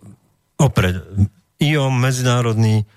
[0.58, 1.04] opred.
[1.60, 2.88] IOM, Medzinárodný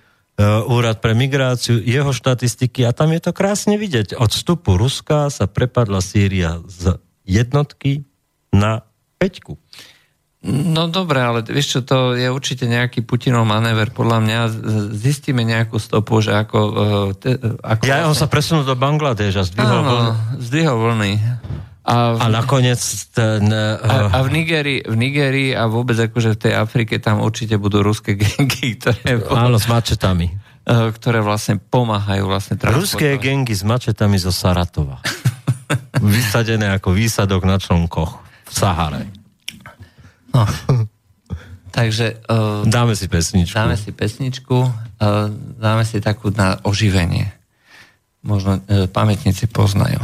[0.44, 4.20] úrad pre migráciu, jeho štatistiky a tam je to krásne vidieť.
[4.20, 8.04] Od vstupu Ruska sa prepadla Sýria z jednotky
[8.52, 8.84] na
[9.16, 9.56] peťku.
[10.46, 13.90] No dobre, ale vieš čo, to je určite nejaký Putinov manéver.
[13.90, 14.38] Podľa mňa
[14.94, 16.58] zistíme nejakú stopu, že ako...
[16.60, 18.10] E, te, ako ja, vlastne...
[18.12, 20.12] on sa presunul do Bangladeža, zdvihol Áno, vlny.
[20.38, 21.12] zdvihol vlny.
[21.86, 22.82] A, v, a nakoniec
[23.14, 23.46] ten...
[23.46, 27.54] Uh, a, a v, Nigerii, v Nigerii a vôbec akože v tej Afrike tam určite
[27.62, 29.22] budú ruské gengy, ktoré...
[29.30, 30.34] Áno, s mačetami.
[30.66, 34.98] Uh, ktoré vlastne pomáhajú vlastne Ruské gengy s mačetami zo Saratova.
[36.02, 39.06] Vysadené ako výsadok na člnkoch v Sahare.
[40.34, 40.42] No.
[41.70, 42.18] Takže...
[42.26, 43.54] Uh, dáme si pesničku.
[43.54, 47.30] Dáme si pesničku, uh, dáme si takú na oživenie.
[48.26, 50.02] Možno uh, pamätníci poznajú.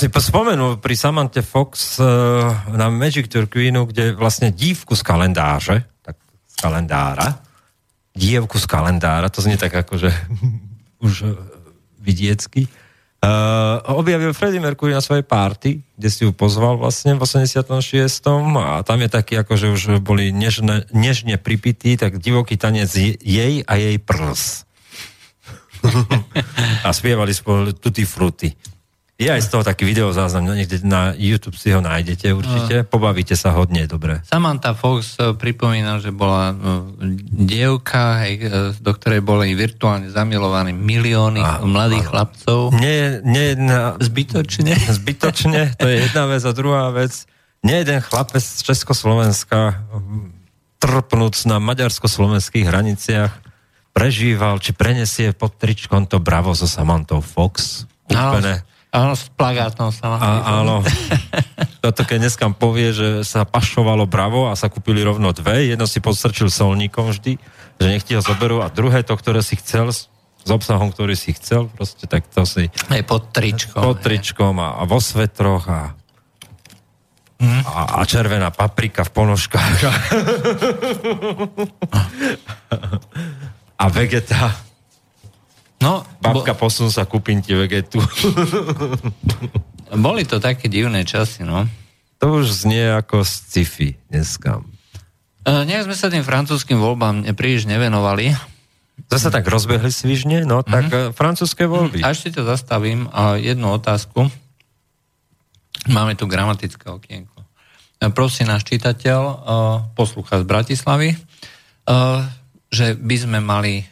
[0.00, 5.76] Si spomenul pri Samanthe Fox uh, na Magic Tour Queenu, kde vlastne dívku z kalendáře,
[6.00, 6.16] tak
[6.48, 7.36] z kalendára,
[8.16, 10.08] dievku z kalendára, to znie tak akože
[11.04, 11.36] už uh,
[12.00, 17.60] vidiecky, uh, objavil Freddie Mercury na svojej party, kde si ju pozval vlastne v 86.
[18.56, 23.60] a tam je taký, akože už boli nežne, nežne pripití, tak divoký tanec je- jej
[23.68, 24.64] a jej prs.
[26.84, 28.48] a spievali spolu Tutti Frutti.
[29.20, 32.88] Je aj z toho taký videozáznam, no niekde na YouTube si ho nájdete určite.
[32.88, 34.24] Pobavíte sa hodne, dobre.
[34.24, 38.48] Samantha Fox eh, pripomína, že bola eh, dievka, hej, eh,
[38.80, 42.10] do ktorej boli virtuálne zamilovaní milióny Áno, mladých áno.
[42.16, 42.60] chlapcov.
[42.80, 44.72] Nie, nie jedna, Zbytočne.
[45.04, 47.28] zbytočne, to je jedna vec a druhá vec.
[47.60, 50.32] Nie jeden chlapec z Československa hm,
[50.80, 53.36] trpnúc na maďarsko-slovenských hraniciach
[53.92, 57.84] prežíval, či prenesie pod tričkom to bravo so Samantou Fox.
[58.08, 58.64] Úplne.
[58.90, 60.82] Áno, s plagátom sa A, áno.
[61.84, 66.02] Toto keď dneska povie, že sa pašovalo bravo a sa kúpili rovno dve, jedno si
[66.02, 67.38] podstrčil solníkom vždy,
[67.78, 69.94] že nech ti ho zoberú a druhé to, ktoré si chcel,
[70.40, 73.78] s obsahom, ktorý si chcel, proste tak to si Aj pod tričkom.
[73.78, 75.94] pod tričkom a, a vo svetroch a,
[77.40, 79.76] a, a červená paprika v ponožkách.
[83.80, 84.69] a vegeta.
[85.80, 88.04] No, Babka, posun sa, kúpim ti vegetu.
[89.96, 91.64] bo, boli to také divné časy, no.
[92.20, 94.60] to už znie ako sci-fi dneska.
[95.48, 98.36] E, nejak sme sa tým francúzským voľbám príliš nevenovali.
[99.08, 101.16] Zase tak rozbehli svižne, no tak mm-hmm.
[101.16, 102.04] francúzske voľby.
[102.04, 103.08] A ešte to zastavím.
[103.16, 104.28] A jednu otázku.
[105.88, 107.40] Máme tu gramatické okienko.
[108.04, 109.34] E, Prosím náš čitateľ, e,
[109.96, 111.16] poslucha z Bratislavy,
[112.70, 113.82] že by sme mali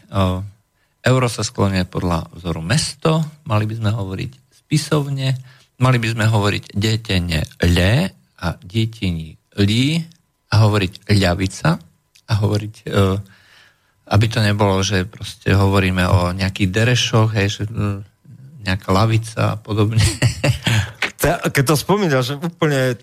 [1.05, 4.33] euro sa skloňuje podľa vzoru mesto, mali by sme hovoriť
[4.65, 5.29] spisovne,
[5.79, 7.95] mali by sme hovoriť detene le
[8.39, 10.03] a detení lí
[10.49, 11.69] a hovoriť ľavica
[12.29, 12.91] a hovoriť, e,
[14.09, 18.03] aby to nebolo, že proste hovoríme o nejakých derešoch, hej, že e,
[18.67, 20.03] nejaká lavica a podobne.
[21.55, 22.95] Keď to spomínal, že úplne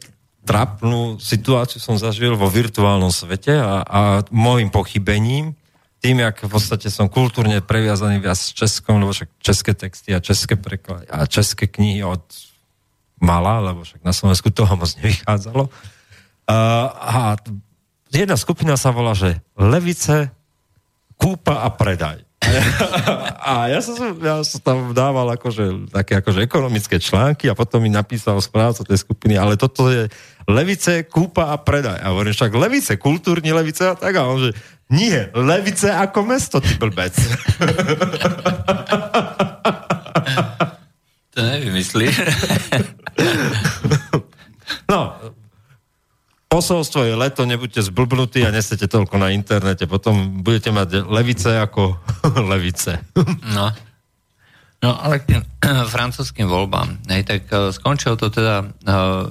[0.46, 5.58] trapnú situáciu som zažil vo virtuálnom svete a, a môjim pochybením,
[6.02, 10.20] tým, jak v podstate som kultúrne previazaný viac s Českom, lebo však české texty a
[10.20, 12.22] české preklady a české knihy od
[13.22, 15.64] mala, lebo však na Slovensku toho moc nevychádzalo.
[15.66, 17.40] Uh, a
[18.12, 20.30] jedna skupina sa volá, že Levice,
[21.16, 22.25] kúpa a predaj.
[23.46, 27.90] A ja som, ja som tam dával akože, také akože ekonomické články a potom mi
[27.90, 30.10] napísal správca tej skupiny, ale toto je
[30.50, 32.02] levice, kúpa a predaj.
[32.02, 34.14] A hovorím, však levice, kultúrni levice a tak.
[34.18, 34.52] A on že,
[34.90, 37.14] nie, levice ako mesto, ty blbec.
[41.36, 42.08] To nevymyslí.
[44.90, 45.14] No,
[46.66, 52.02] posolstvo je leto, nebuďte zblbnutí a nestete toľko na internete, potom budete mať levice ako
[52.52, 53.06] levice.
[53.54, 53.70] No.
[54.82, 55.42] No ale k tým
[55.94, 59.30] francúzským voľbám, hej, tak uh, skončilo to teda uh,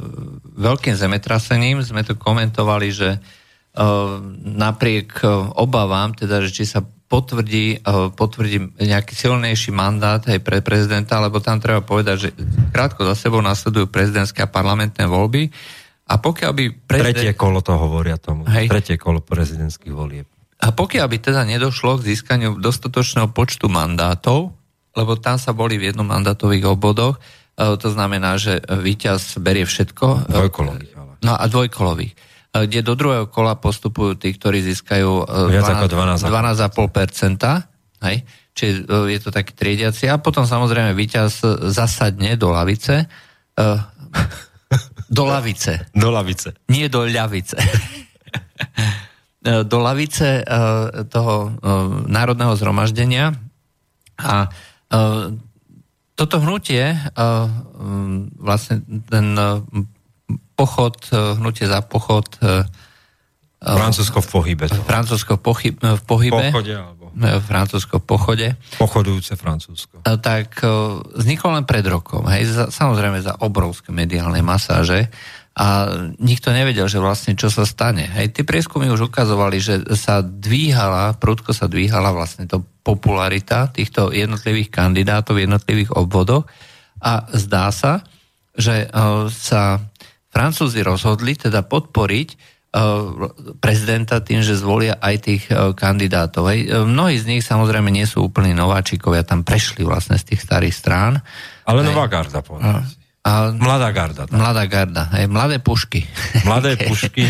[0.54, 1.82] veľkým zemetrasením.
[1.82, 8.78] Sme to komentovali, že uh, napriek uh, obavám, teda, že či sa potvrdí, uh, potvrdí
[8.78, 12.28] nejaký silnejší mandát aj pre prezidenta, lebo tam treba povedať, že
[12.70, 15.50] krátko za sebou nasledujú prezidentské a parlamentné voľby.
[16.04, 17.16] A pokiaľ by prezident...
[17.16, 18.44] Tretie kolo to hovoria tomu.
[18.44, 18.68] Hej.
[18.68, 20.28] Tretie kolo prezidentských volieb.
[20.60, 24.52] A pokiaľ by teda nedošlo k získaniu dostatočného počtu mandátov,
[24.94, 27.20] lebo tam sa boli v jednomandátových obvodoch, e,
[27.80, 30.28] to znamená, že víťaz berie všetko.
[30.28, 31.12] Dvojkolových, ale.
[31.24, 32.16] No a dvojkolových e,
[32.68, 38.16] kde do druhého kola postupujú tí, ktorí získajú e, Viac ako 12,5%, hej?
[38.54, 40.06] čiže je to taký triediaci.
[40.12, 41.42] A potom samozrejme víťaz
[41.74, 43.10] zasadne do lavice,
[45.10, 46.54] do lavice, Do lavice.
[46.68, 47.56] nie do ľavice.
[49.44, 50.40] do lavice
[51.08, 51.34] toho
[52.08, 53.36] národného zhromaždenia
[54.16, 54.48] a
[56.14, 56.96] toto hnutie,
[58.38, 58.74] vlastne
[59.04, 59.26] ten
[60.54, 62.24] pochod, hnutie za pochod
[63.58, 64.64] Francúzsko v pohybe.
[64.68, 64.80] To.
[64.84, 70.02] Francúzsko pochy- v pohybe, Pochode alebo Francúzsko pochode, pochodujúce Francúzsko.
[70.18, 70.60] tak
[71.14, 75.08] vzniklo len pred rokom, hej, za, samozrejme za obrovské mediálne masáže
[75.54, 75.86] a
[76.18, 78.10] nikto nevedel, že vlastne čo sa stane.
[78.10, 84.10] Hej, tie prieskumy už ukazovali, že sa dvíhala, prudko sa dvíhala vlastne to popularita týchto
[84.10, 86.50] jednotlivých kandidátov v jednotlivých obvodoch
[86.98, 88.02] a zdá sa,
[88.58, 89.78] že uh, sa
[90.34, 92.53] Francúzi rozhodli teda podporiť
[93.62, 96.50] prezidenta tým, že zvolia aj tých uh, kandidátov.
[96.50, 96.74] Hej.
[96.82, 101.22] Mnohí z nich samozrejme nie sú úplní nováčikovia, tam prešli vlastne z tých starých strán.
[101.64, 102.82] Ale nová garda, povedal.
[103.24, 104.28] A, Mladá garda.
[104.28, 104.36] tak.
[104.36, 106.04] mladá garda, hej, mladé pušky.
[106.44, 107.24] Mladé pušky.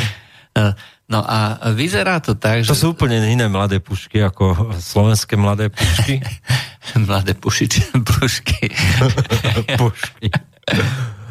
[1.05, 2.81] No a vyzerá to tak, To že...
[2.81, 6.25] sú úplne iné mladé pušky ako slovenské mladé pušky.
[7.07, 8.73] mladé pušič, pušky.
[9.81, 10.33] pušky.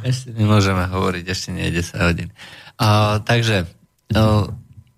[0.06, 2.30] Ešte nemôžeme hovoriť, ešte nie je 10 hodín.
[2.77, 3.65] A, takže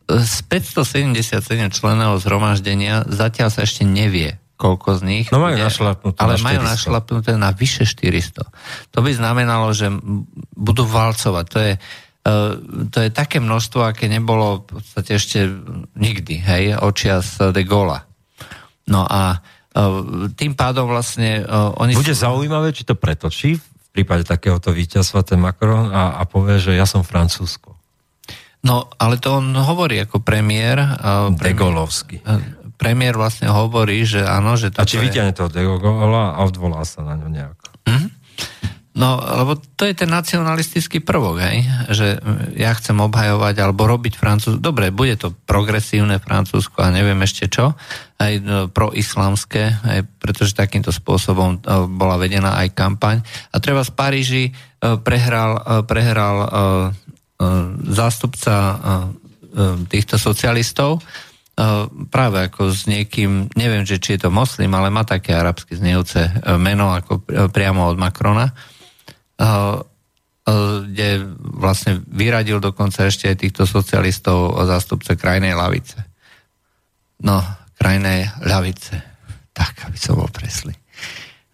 [0.05, 1.41] z 577
[1.73, 5.25] členov zhromaždenia zatiaľ sa ešte nevie, koľko z nich...
[5.33, 6.73] No majú bude- našlapnuté Ale na majú 400.
[6.77, 8.45] našlapnuté na vyše 400.
[8.93, 9.89] To by znamenalo, že
[10.53, 11.45] budú valcovať.
[11.49, 11.73] To je,
[12.21, 12.37] e,
[12.93, 15.49] to je také množstvo, aké nebolo v podstate ešte
[15.97, 18.05] nikdy, hej, očias de Gola.
[18.85, 19.41] No a
[19.73, 21.41] e, tým pádom vlastne
[21.81, 21.97] oni...
[21.97, 26.75] Bude zaujímavé, či to pretočí v prípade takéhoto víťazstva ten Macron a, a povie, že
[26.75, 27.74] ja som Francúzsko.
[28.65, 30.77] No, ale to on hovorí ako premiér.
[30.81, 30.87] e,
[31.29, 32.17] De premiér, Gaullovsky.
[32.17, 32.33] e,
[32.75, 36.41] premiér vlastne hovorí, že áno, že A či toto je- vyťahne toho De Gaulla a
[36.41, 37.63] odvolá sa na ňo nejako.
[38.95, 41.67] No, lebo to je ten nacionalistický prvok, hej?
[41.91, 44.63] že mm, ja chcem obhajovať alebo robiť Francúzsko.
[44.63, 47.75] Dobre, bude to progresívne Francúzsko a neviem ešte čo,
[48.15, 53.19] aj no, proislamské, aj pretože takýmto spôsobom e, bola vedená aj kampaň.
[53.51, 54.43] A treba z Paríži
[54.79, 56.35] prehral, prehral
[57.91, 58.79] zástupca e, e,
[59.91, 61.01] týchto socialistov, e,
[62.07, 66.31] práve ako s niekým, neviem, že či je to moslim, ale má také arabsky znejúce
[66.31, 68.55] e, meno ako e, priamo od Macrona,
[70.85, 71.27] kde
[71.59, 75.99] vlastne vyradil dokonca ešte aj týchto socialistov zástupce krajnej lavice.
[77.19, 77.43] No,
[77.75, 78.95] krajnej ľavice.
[79.51, 80.71] Tak, aby som bol preslý.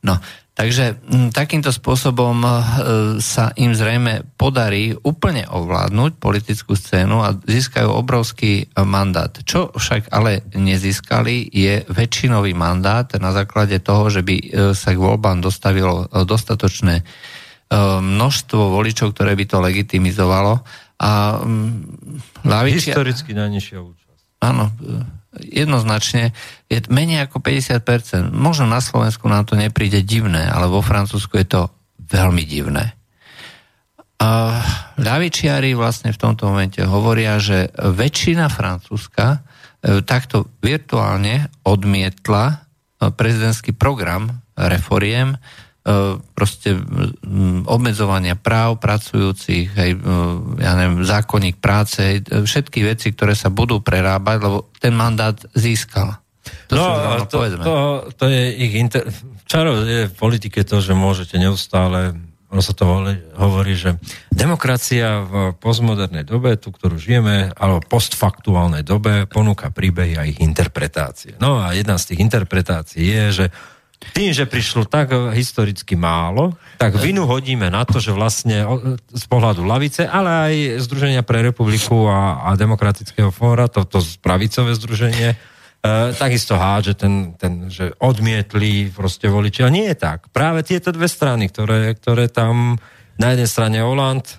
[0.06, 0.14] No,
[0.62, 2.52] takže m, takýmto spôsobom e,
[3.18, 9.34] sa im zrejme podarí úplne ovládnuť politickú scénu a získajú obrovský e, mandát.
[9.34, 14.46] Čo však ale nezískali je väčšinový mandát na základe toho, že by e,
[14.78, 17.02] sa k voľbám dostavilo dostatočné
[18.04, 20.60] množstvo voličov, ktoré by to legitimizovalo.
[21.00, 24.44] A mm, ľavičia- Historicky najnižšia účasť.
[24.44, 24.76] áno,
[25.40, 26.36] jednoznačne
[26.68, 28.36] je menej ako 50%.
[28.36, 31.62] Možno na Slovensku nám to nepríde divné, ale vo Francúzsku je to
[32.12, 32.96] veľmi divné.
[34.22, 34.62] A
[35.02, 39.42] ľavičiari vlastne v tomto momente hovoria, že väčšina Francúzska
[39.82, 42.56] e, takto virtuálne odmietla e,
[43.10, 45.42] prezidentský program reforiem,
[46.38, 46.78] proste
[47.66, 49.92] obmedzovania práv pracujúcich, aj,
[50.62, 56.22] ja neviem, zákonník práce, všetky veci, ktoré sa budú prerábať, lebo ten mandát získal.
[56.70, 56.86] To no,
[57.26, 57.76] to, to,
[58.18, 59.10] to je ich inter...
[59.46, 62.18] Čaro je v politike to, že môžete neustále
[62.52, 62.84] ono sa to
[63.40, 63.96] hovorí, že
[64.28, 71.40] demokracia v postmodernej dobe, tu, ktorú žijeme, alebo postfaktuálnej dobe, ponúka príbehy a ich interpretácie.
[71.40, 73.46] No a jedna z tých interpretácií je, že
[74.02, 78.66] tým, že prišlo tak historicky málo, tak vinu hodíme na to, že vlastne
[79.14, 85.38] z pohľadu lavice, ale aj Združenia pre republiku a, a demokratického fóra, toto pravicové združenie,
[85.82, 89.66] E, takisto hádže ten, ten, že odmietli proste voliči.
[89.66, 90.30] A nie je tak.
[90.30, 92.78] Práve tieto dve strany, ktoré, ktoré tam
[93.18, 94.34] na jednej strane Oland, e,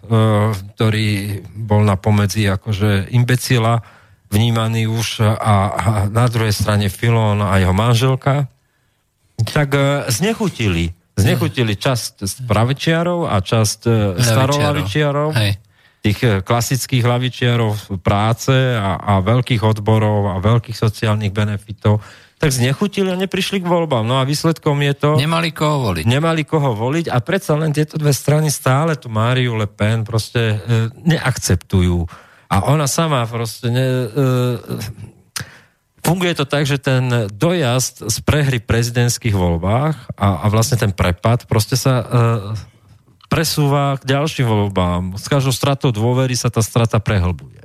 [0.54, 3.82] ktorý bol na pomedzi akože imbecila,
[4.30, 8.46] vnímaný už a, a na druhej strane Filón a jeho manželka,
[9.48, 10.94] tak e, znechutili.
[11.12, 13.90] Znechutili časť pravičiarov a časť e,
[14.22, 15.30] starolavičiarov.
[15.36, 15.52] Hej
[16.02, 22.02] tých eh, klasických hlavičiarov práce a, a veľkých odborov a veľkých sociálnych benefitov,
[22.42, 24.02] tak znechutili a neprišli k voľbám.
[24.02, 25.10] No a výsledkom je to...
[25.14, 26.04] Nemali koho voliť.
[26.10, 30.58] Nemali koho voliť a predsa len tieto dve strany stále tu Máriu Le Pen proste
[30.58, 32.02] e, neakceptujú.
[32.50, 34.06] A ona sama proste ne, e,
[36.02, 40.90] funguje to tak, že ten dojazd z prehry v prezidentských voľbách a, a vlastne ten
[40.90, 42.04] prepad proste sa e,
[43.32, 45.02] presúva k ďalším voľbám.
[45.16, 47.64] S každou stratou dôvery sa tá strata prehlbuje.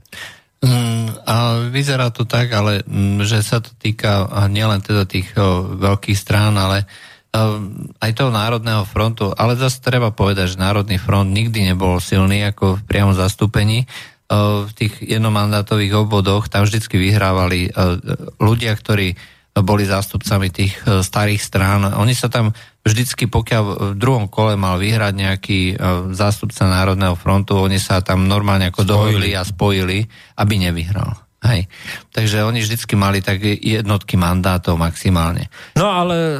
[0.57, 1.35] Mm, a
[1.69, 6.57] vyzerá to tak, ale mm, že sa to týka nielen teda tých o, veľkých strán,
[6.57, 6.89] ale
[7.29, 7.61] o,
[8.01, 9.35] aj toho Národného frontu.
[9.37, 13.85] Ale zase treba povedať, že Národný front nikdy nebol silný ako v priamo zastúpení.
[14.27, 17.95] O, v tých jednomandátových obvodoch tam vždycky vyhrávali o,
[18.43, 19.15] ľudia, ktorí
[19.57, 21.81] boli zástupcami tých starých strán.
[21.97, 22.53] Oni sa tam
[22.87, 23.63] vždycky pokiaľ
[23.93, 25.73] v druhom kole mal vyhrať nejaký e,
[26.15, 28.91] zástupca Národného frontu, oni sa tam normálne ako spojili.
[28.91, 29.97] dohodli a spojili,
[30.39, 31.11] aby nevyhral.
[31.37, 31.69] Hej.
[32.15, 35.51] Takže oni vždycky mali tak jednotky mandátov maximálne.
[35.77, 36.39] No ale e,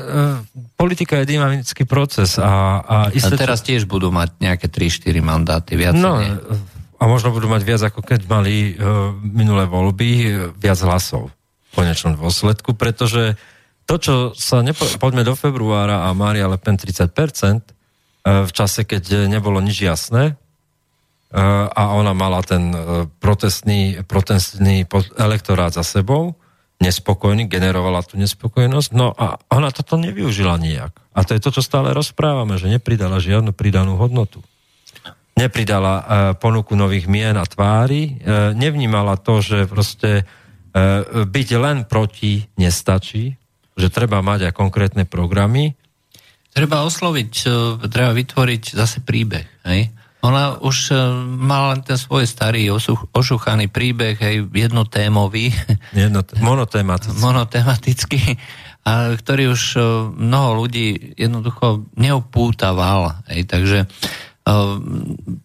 [0.74, 5.94] politika je dynamický proces a, a, a teraz tiež budú mať nejaké 3-4 mandáty, viac
[5.94, 6.34] no, nie.
[6.98, 8.82] A možno budú mať viac, ako keď mali e,
[9.22, 13.38] minulé voľby, e, viac hlasov v konečnom dôsledku, pretože
[13.86, 14.82] to, čo sa nepo...
[14.98, 17.62] poďme do februára a Mária Le Pen 30%, e,
[18.26, 20.38] v čase, keď nebolo nič jasné,
[21.76, 22.72] a ona mala ten
[23.20, 24.88] protestný, protestný
[25.20, 26.40] elektorát za sebou,
[26.80, 30.94] nespokojný, generovala tú nespokojnosť, no a ona toto nevyužila nijak.
[31.18, 34.46] A to je to, čo stále rozprávame, že nepridala žiadnu pridanú hodnotu.
[35.38, 38.18] Nepridala ponuku nových mien a tvári,
[38.58, 40.26] nevnímala to, že proste
[41.14, 43.38] byť len proti nestačí,
[43.78, 45.78] že treba mať aj konkrétne programy.
[46.58, 47.50] Treba osloviť, e,
[47.86, 49.46] treba vytvoriť zase príbeh.
[49.70, 49.94] Hej?
[50.26, 55.54] Ona už e, mala len ten svoj starý osuch, ošuchaný príbeh, hej, jednotémový.
[55.94, 57.22] Jednot, monotematický.
[57.22, 58.22] monotematický,
[58.90, 59.80] a ktorý už e,
[60.18, 63.22] mnoho ľudí jednoducho neopútaval.
[63.30, 63.86] Hej, takže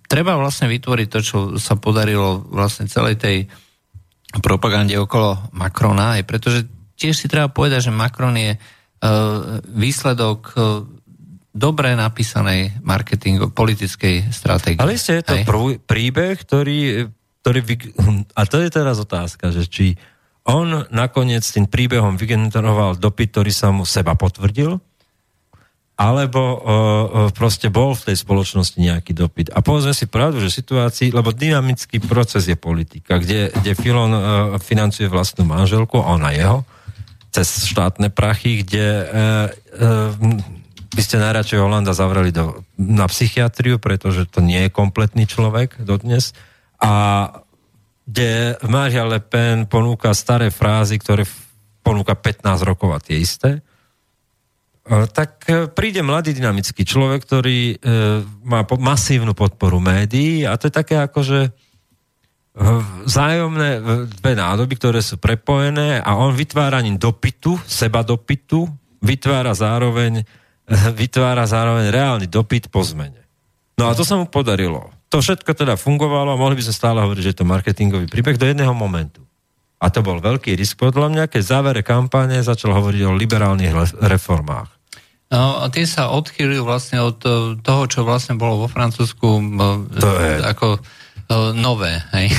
[0.07, 3.37] treba vlastne vytvoriť to, čo sa podarilo vlastne celej tej
[4.41, 6.61] propagande okolo Macrona, aj pretože
[6.97, 8.61] tiež si treba povedať, že Macron je uh,
[9.67, 10.87] výsledok uh,
[11.53, 14.81] dobre napísanej marketing politickej stratégie.
[14.81, 17.11] Ale ste, je to prv, príbeh, ktorý,
[17.45, 17.61] ktorý
[18.39, 19.87] a to je teraz otázka, že či
[20.43, 24.75] on nakoniec tým príbehom vygeneroval dopyt, ktorý sa mu seba potvrdil,
[26.03, 26.59] alebo uh,
[27.31, 29.55] proste bol v tej spoločnosti nejaký dopyt.
[29.55, 34.23] A povedzme si pravdu, že situácii, lebo dynamický proces je politika, kde, kde Filon uh,
[34.59, 36.67] financuje vlastnú manželku, ona jeho,
[37.33, 39.89] cez štátne prachy, kde e, e,
[40.93, 46.37] by ste najradšej Holanda zavreli do, na psychiatriu, pretože to nie je kompletný človek dodnes.
[46.77, 46.93] A
[48.05, 51.25] kde Maria Le Pen ponúka staré frázy, ktoré
[51.81, 53.72] ponúka 15 rokov a tie isté, e,
[54.89, 57.77] tak e, príde mladý dynamický človek, ktorý e,
[58.43, 61.41] má masívnu podporu médií a to je také ako, že
[63.09, 63.81] vzájomné
[64.21, 68.69] dve nádoby, ktoré sú prepojené a on vytváraním dopytu, seba dopytu,
[69.01, 70.21] vytvára zároveň,
[71.01, 73.25] vytvára zároveň reálny dopyt po zmene.
[73.81, 74.93] No a to sa mu podarilo.
[75.09, 78.37] To všetko teda fungovalo a mohli by sme stále hovoriť, že je to marketingový príbeh
[78.37, 79.25] do jedného momentu.
[79.83, 84.72] A to bol veľký risk podľa mňa, keď závere kampáne začal hovoriť o liberálnych reformách.
[85.33, 87.33] No, a tie sa odchýlili vlastne od eh,
[87.65, 92.05] toho, čo vlastne bolo vo Francúzsku eh, To je- ako eh, nové.
[92.13, 92.37] Hej.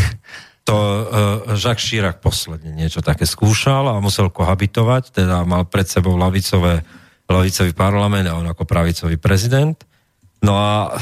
[0.64, 6.16] To uh, Jacques Chirac posledne niečo také skúšal a musel kohabitovať, teda mal pred sebou
[6.16, 6.88] lavicové,
[7.28, 9.76] lavicový parlament a on ako pravicový prezident.
[10.40, 10.96] No a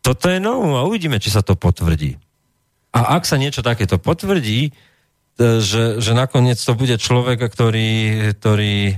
[0.00, 2.16] toto je novú a uvidíme, či sa to potvrdí.
[2.96, 4.72] A ak sa niečo takéto potvrdí,
[5.36, 7.92] že, že nakoniec to bude človek, ktorý,
[8.40, 8.96] ktorý,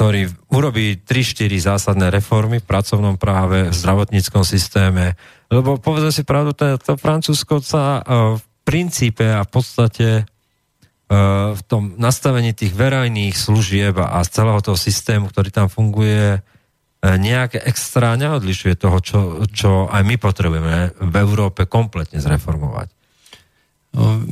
[0.00, 5.12] ktorý urobí 3-4 zásadné reformy v pracovnom práve, v zdravotníckom systéme,
[5.52, 11.62] lebo povedzme si pravdu, to, Francúzsko sa uh, v princípe a v podstate uh, v
[11.68, 17.60] tom nastavení tých verejných služieb a, z celého toho systému, ktorý tam funguje, uh, nejaké
[17.60, 22.88] extra neodlišuje toho, čo, čo aj my potrebujeme v Európe kompletne zreformovať.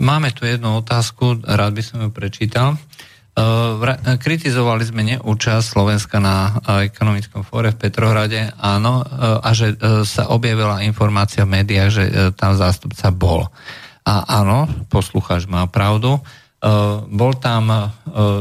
[0.01, 2.81] Máme tu jednu otázku, rád by som ju prečítal.
[3.39, 9.06] Uh, vra- Kritizovali sme neúčasť Slovenska na uh, ekonomickom fóre v Petrohrade, áno,
[9.39, 12.05] a že sa objavila informácia v médiách, že
[12.35, 13.47] tam zástupca bol.
[14.02, 16.19] A áno, poslucháč má pravdu,
[17.12, 17.94] bol tam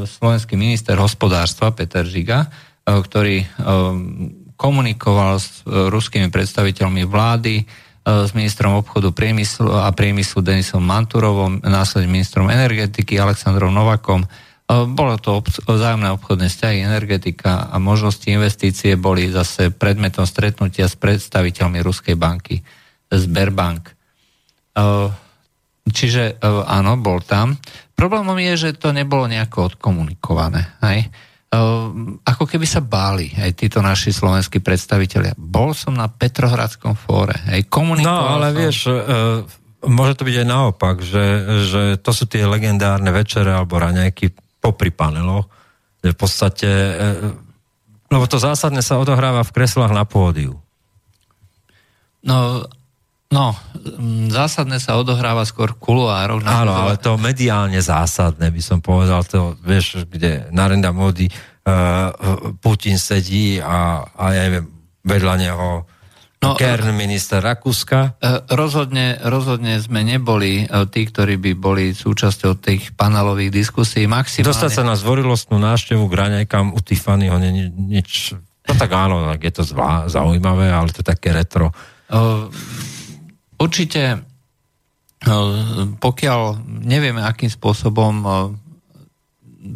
[0.07, 2.49] slovenský minister hospodárstva Peter Žiga,
[2.88, 3.45] ktorý
[4.57, 7.68] komunikoval s ruskými predstaviteľmi vlády,
[8.07, 14.24] s ministrom obchodu priemyslu a priemyslu Denisom Manturovom, následne ministrom energetiky Aleksandrom Novakom.
[14.68, 20.99] Bolo to obc- vzájomné obchodné vzťahy, energetika a možnosti investície boli zase predmetom stretnutia s
[20.99, 22.60] predstaviteľmi Ruskej banky
[23.07, 23.95] Sberbank.
[24.76, 25.07] Uh,
[25.88, 27.56] Čiže uh, áno, bol tam.
[27.95, 30.76] Problémom je, že to nebolo nejako odkomunikované.
[30.84, 31.07] Hej?
[31.48, 35.31] Uh, ako keby sa báli aj títo naši slovenskí predstavitelia.
[35.39, 37.39] Bol som na Petrohradskom fóre.
[37.56, 37.72] Hej?
[37.72, 38.57] Komunikoval No, ale som.
[38.60, 38.77] vieš,
[39.88, 41.26] môže to byť aj naopak, že,
[41.72, 44.35] že to sú tie legendárne večere alebo raňajky
[44.68, 45.48] popri paneloch,
[46.03, 47.31] že v podstate, uh,
[48.11, 50.60] lebo to zásadne sa odohráva v kreslách na pódiu.
[52.27, 52.68] No,
[53.31, 56.44] no, mm, zásadné sa odohráva skôr v kuluároch.
[56.44, 62.11] na Áno, ale to mediálne zásadné, by som povedal, to, vieš, kde Narenda Modi, uh,
[62.60, 64.68] Putin sedí a, a ja neviem,
[65.07, 65.68] vedľa neho
[66.38, 68.22] No, Kern, minister Rakúska.
[68.22, 74.05] E, Rozhodne, rozhodne sme neboli e, tí, ktorí by boli súčasťou tých panelových diskusí.
[74.05, 74.53] Maximálne...
[74.53, 78.38] Dostať sa na zvorilostnú návštevu k raňajkám u Tiffanyho, nie, nič...
[78.68, 81.72] No tak áno, tak je to zvá, zaujímavé, ale to je také retro.
[83.57, 84.27] Určite,
[85.97, 86.41] pokiaľ
[86.84, 88.27] nevieme, akým spôsobom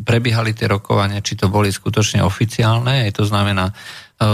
[0.03, 3.71] prebiehali tie rokovania, či to boli skutočne oficiálne, to znamená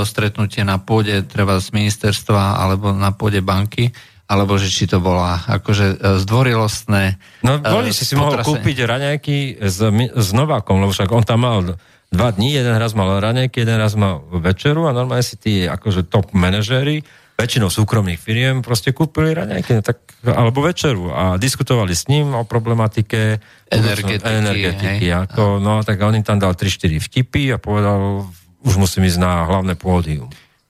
[0.04, 3.96] stretnutie na pôde treba z ministerstva alebo na pôde banky,
[4.28, 7.16] alebo že či to bola akože uh, zdvorilostné.
[7.48, 9.80] No boli uh, si si mohol kúpiť raňajky s,
[10.12, 11.80] s Novákom, lebo však on tam mal
[12.12, 16.08] dva dní, jeden raz mal raňajky, jeden raz mal večeru a normálne si tí akože
[16.08, 17.04] top manažéri,
[17.38, 22.48] väčšinou súkromných firiem, proste kúpili raňajky, no tak, alebo večeru a diskutovali s ním o
[22.48, 23.38] problematike
[23.68, 25.14] Energetiky, energetiky hej.
[25.14, 28.26] a to, no tak on im tam dal 3-4 vtipy a povedal,
[28.68, 30.28] už musím ísť na hlavné pódium.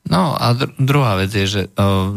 [0.07, 2.07] No a dr- druhá vec je, že uh,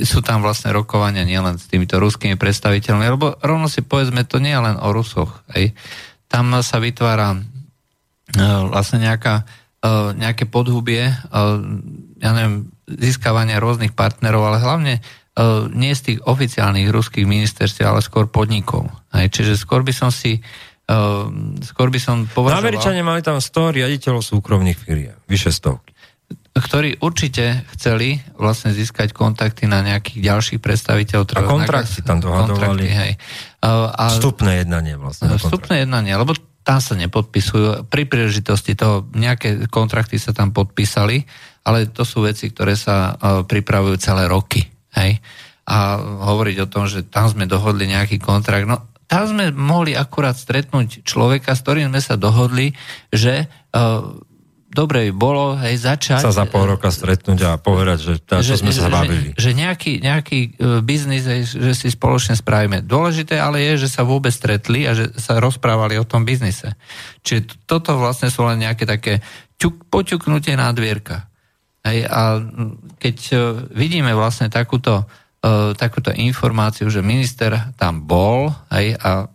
[0.00, 4.54] sú tam vlastne rokovania nielen s týmito ruskými predstaviteľmi, lebo rovno si povedzme, to nie
[4.56, 5.44] je len o Rusoch.
[5.52, 5.76] Hej.
[6.32, 9.44] Tam sa vytvára uh, vlastne nejaká,
[9.84, 11.60] uh, nejaké podhubie, uh,
[12.16, 14.94] ja neviem, získavania rôznych partnerov, ale hlavne
[15.36, 18.88] uh, nie z tých oficiálnych ruských ministerstiev, ale skôr podnikov.
[19.12, 19.36] Hej.
[19.36, 20.40] Čiže skôr by som si
[21.62, 22.62] skôr by som No, považoval...
[22.64, 25.94] Američania mali tam 100 riaditeľov súkromných firiem, vyše stovky.
[26.52, 31.24] ktorí určite chceli vlastne získať kontakty na nejakých ďalších predstaviteľov.
[31.24, 32.52] treba kontrakty tam dohadovali.
[32.52, 33.12] Kontrakty, hej.
[33.60, 35.32] A, a Vstupné jednanie vlastne.
[35.32, 37.88] vstupné jednanie, lebo tam sa nepodpisujú.
[37.88, 41.24] Pri príležitosti toho nejaké kontrakty sa tam podpísali,
[41.64, 44.62] ale to sú veci, ktoré sa uh, pripravujú celé roky.
[44.92, 45.18] Hej?
[45.64, 48.82] A hovoriť o tom, že tam sme dohodli nejaký kontrakt, no
[49.12, 52.72] tam sme mohli akurát stretnúť človeka, s ktorým sme sa dohodli,
[53.12, 53.44] že
[53.76, 54.08] uh,
[54.72, 56.24] dobre by bolo hej, začať...
[56.24, 59.36] sa za pol roka stretnúť a povedať, že tá, čo sme sa bavili.
[59.36, 62.80] Že, že nejaký, nejaký uh, biznis, hej, že si spoločne spravíme.
[62.80, 66.72] Dôležité ale je, že sa vôbec stretli a že sa rozprávali o tom biznise.
[67.20, 69.20] Čiže toto vlastne sú len nejaké také
[69.60, 71.28] ťuk, poťuknutie na dvierka.
[71.84, 72.40] Hej, a
[72.96, 73.40] keď uh,
[73.76, 75.04] vidíme vlastne takúto,
[75.74, 79.26] takúto informáciu, že minister tam bol hej, a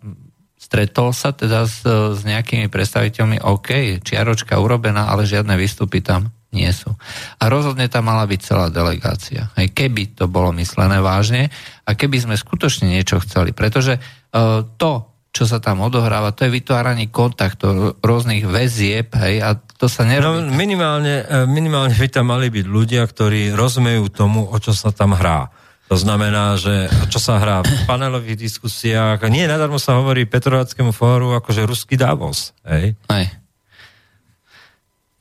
[0.56, 6.72] stretol sa teda s, s nejakými predstaviteľmi, OK, čiaročka urobená, ale žiadne výstupy tam nie
[6.72, 6.96] sú.
[7.40, 9.52] A rozhodne tam mala byť celá delegácia.
[9.60, 11.52] Hej, keby to bolo myslené vážne
[11.84, 13.52] a keby sme skutočne niečo chceli.
[13.52, 14.92] Pretože uh, to,
[15.36, 20.10] čo sa tam odohráva, to je vytváranie kontaktov, rôznych väzieb, hej, a to sa No,
[20.10, 20.50] nerobí.
[20.50, 25.14] minimálne, e, minimálne by tam mali byť ľudia, ktorí rozumejú tomu, o čo sa tam
[25.14, 25.54] hrá.
[25.88, 31.32] To znamená, že čo sa hrá v panelových diskusiách, nie nadarmo sa hovorí Petrováckému fóru
[31.40, 32.52] akože ruský Davos.
[32.68, 33.00] Hej?
[33.08, 33.26] Hej.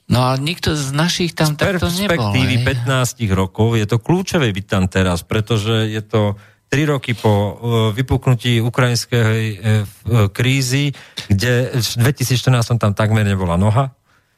[0.06, 2.30] No a nikto z našich tam Z takto nebol.
[2.30, 2.66] perspektívy hej.
[2.86, 6.38] 15 rokov je to kľúčové byť tam teraz, pretože je to
[6.70, 7.52] 3 roky po e,
[7.94, 9.84] vypuknutí ukrajinskej e, e,
[10.30, 10.94] krízy,
[11.26, 13.95] kde v 2014 tam takmer nebola noha.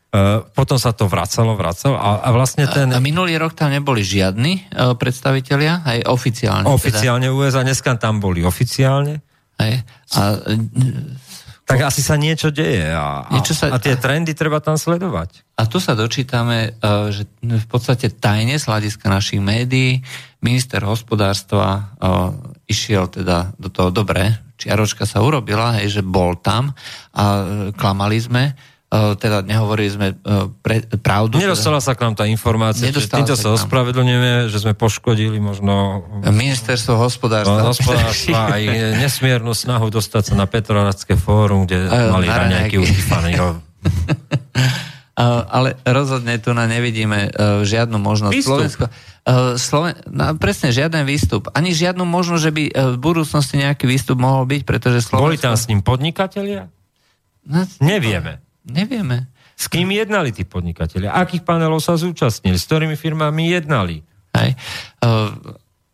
[0.08, 0.20] E,
[0.50, 2.88] Potom sa to vracalo, vracalo a, a vlastne ten...
[2.88, 6.64] A minulý rok tam neboli žiadni e, predstavitelia, aj oficiálne.
[6.64, 9.74] Oficiálne USA, dneska tam boli oficiálne, Teda, hej.
[10.14, 10.20] A,
[11.68, 15.44] tak asi sa niečo deje a, Niečo sa- a tie trendy treba tam sledovať.
[15.52, 20.00] a tu sa dočítame, e, že v podstate tajne z hľadiska našich médií
[20.38, 21.92] minister hospodárstva
[22.64, 26.70] išiel teda do toho dobre, čiaročka sa urobila, hej, že bol tam
[27.10, 27.24] a
[27.74, 28.54] klamali sme,
[28.88, 31.36] teda nehovorili sme e, pre, pravdu.
[31.36, 36.08] Nedostala sa k nám tá informácia, čiže týmto sa sa ospravedlňujeme, že sme poškodili možno
[36.24, 37.68] teda, ministerstvo hospodárstva.
[37.68, 42.80] hospodárstva aj nesmiernu snahu dostať sa na Petrohradské fórum, kde Aj, mali raňajky.
[42.80, 43.60] A-
[45.60, 48.34] ale rozhodne tu na nevidíme uh, žiadnu možnosť.
[48.40, 48.56] Výstup.
[48.56, 51.52] Slovensko, uh, Sloven, no, presne, žiaden výstup.
[51.52, 55.28] Ani žiadnu možnosť, že by uh, v budúcnosti nejaký výstup mohol byť, pretože Slovensko...
[55.28, 56.72] Boli tam s ním podnikatelia?
[57.44, 58.47] No, Nevieme.
[58.70, 59.32] Nevieme.
[59.58, 61.10] S kým jednali tí podnikatelia?
[61.10, 62.54] Akých panelov sa zúčastnili?
[62.54, 64.06] S ktorými firmami jednali?
[64.38, 64.54] Hej.
[65.02, 65.34] Uh,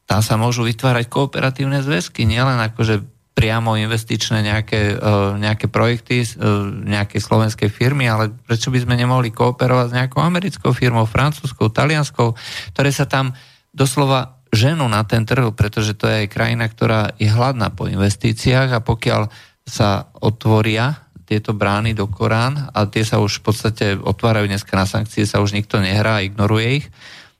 [0.04, 3.00] tam sa môžu vytvárať kooperatívne zväzky, nielen akože
[3.34, 9.32] priamo investičné nejaké, uh, nejaké projekty uh, nejakej slovenskej firmy, ale prečo by sme nemohli
[9.32, 12.36] kooperovať s nejakou americkou firmou, francúzskou, talianskou,
[12.76, 13.32] ktoré sa tam
[13.72, 18.70] doslova ženú na ten trh, pretože to je aj krajina, ktorá je hladná po investíciách
[18.70, 19.32] a pokiaľ
[19.66, 24.84] sa otvoria tieto brány do Korán a tie sa už v podstate otvárajú dneska na
[24.84, 26.86] sankcie, sa už nikto nehrá, ignoruje ich,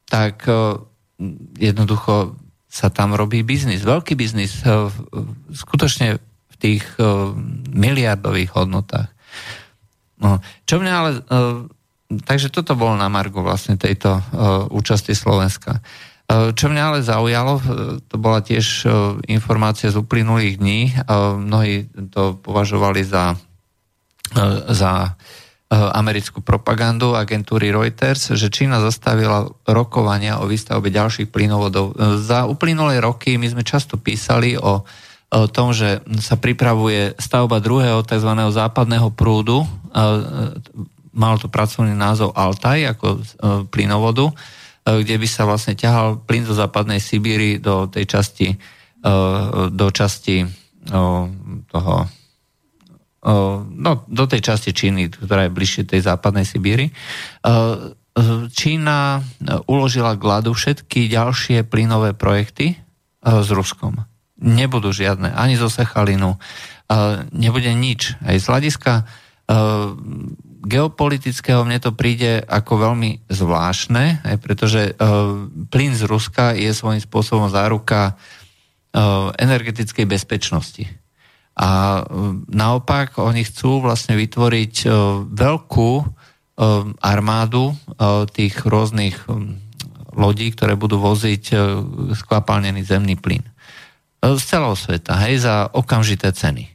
[0.09, 0.81] tak eh,
[1.61, 2.37] jednoducho
[2.67, 5.05] sa tam robí biznis, veľký biznis, v-
[5.55, 7.07] skutočne v tých eh,
[7.71, 9.09] miliardových hodnotách.
[10.19, 11.11] No, čo mňa ale...
[12.15, 14.21] Takže toto bolo na Margo vlastne tejto
[14.71, 15.83] účasti Slovenska.
[16.31, 17.59] Čo mňa ale zaujalo,
[18.07, 18.87] to bola tiež
[19.27, 20.95] informácia z uplynulých dní,
[21.43, 23.35] mnohí to považovali za
[24.73, 31.93] za eh, americkú propagandu agentúry Reuters, že Čína zastavila rokovania o výstavbe ďalších plynovodov.
[31.95, 34.85] Eh, Za uplynulé roky my sme často písali o,
[35.51, 38.31] tom, že sa pripravuje stavba druhého tzv.
[38.55, 39.67] západného prúdu.
[41.11, 43.19] Mal to pracovný názov Altaj ako
[43.67, 44.31] plynovodu,
[44.87, 48.55] kde by sa vlastne ťahal plyn zo západnej Sibíry do tej časti
[49.75, 50.47] do časti
[51.67, 51.95] toho
[53.73, 56.93] no, do tej časti Číny, ktorá je bližšie tej západnej Sibíry.
[58.53, 59.25] Čína
[59.67, 62.77] uložila k ľadu všetky ďalšie plynové projekty
[63.25, 64.05] s Ruskom.
[64.39, 66.39] Nebudú žiadne, ani zo Sechalinu, o,
[67.33, 68.21] nebude nič.
[68.21, 68.93] Aj z hľadiska
[70.65, 74.97] geopolitického mne to príde ako veľmi zvláštne, aj pretože
[75.69, 78.17] plyn z Ruska je svojím spôsobom záruka
[79.37, 80.89] energetickej bezpečnosti.
[81.55, 82.05] A e,
[82.51, 84.89] naopak oni chcú vlastne vytvoriť e,
[85.31, 86.05] veľkú e,
[86.99, 87.79] armádu
[88.35, 89.27] tých rôznych
[90.15, 91.45] lodí, ktoré budú voziť
[92.15, 93.43] skvapalnený zemný plyn.
[94.23, 96.71] Z celého sveta, hej, za okamžité ceny.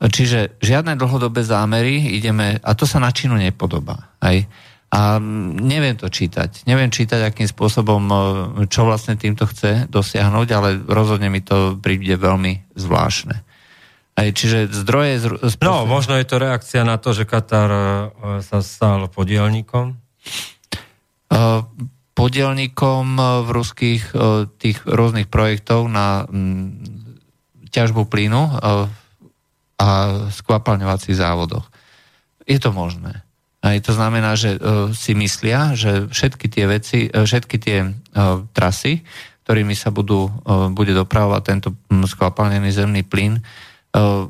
[0.00, 4.16] Čiže žiadne dlhodobé zámery ideme, a to sa na Čínu nepodobá.
[4.22, 4.48] Hej.
[4.90, 5.22] A
[5.60, 6.66] neviem to čítať.
[6.66, 8.02] Neviem čítať, akým spôsobom,
[8.66, 13.49] čo vlastne týmto chce dosiahnuť, ale rozhodne mi to príde veľmi zvláštne.
[14.28, 15.12] Čiže zdroje...
[15.16, 17.80] Z, z No, možno je to reakcia na to, že Katar e,
[18.44, 19.96] sa stal podielníkom.
[21.30, 21.62] Uh,
[22.12, 24.02] podielníkom uh, v ruských
[24.60, 26.28] tých rôznych projektov na
[27.70, 28.50] ťažbu plynu
[29.80, 29.88] a
[30.28, 31.70] skvapalňovacích závodoch.
[32.44, 33.22] Je to možné.
[33.62, 34.58] Aj to znamená, že
[34.92, 37.94] si myslia, že všetky tie veci, všetky tie
[38.56, 39.06] trasy,
[39.46, 40.28] ktorými sa budú,
[40.74, 43.38] bude dopravovať tento skvapalnený zemný plyn,
[43.96, 44.28] uh,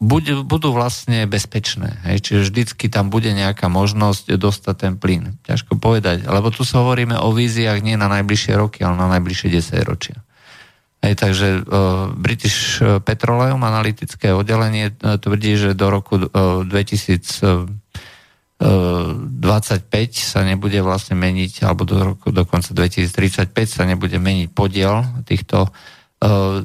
[0.00, 1.96] budú, budú vlastne bezpečné.
[2.04, 2.28] Hej?
[2.28, 5.40] Čiže vždycky tam bude nejaká možnosť dostať ten plyn.
[5.48, 9.48] Ťažko povedať, lebo tu sa hovoríme o víziách nie na najbližšie roky, ale na najbližšie
[9.56, 10.20] 10 ročia.
[11.04, 17.68] Hej, takže uh, British Petroleum analytické oddelenie uh, tvrdí, že do roku uh, 2025
[20.16, 26.64] sa nebude vlastne meniť, alebo do roku dokonca 2035 sa nebude meniť podiel týchto, uh,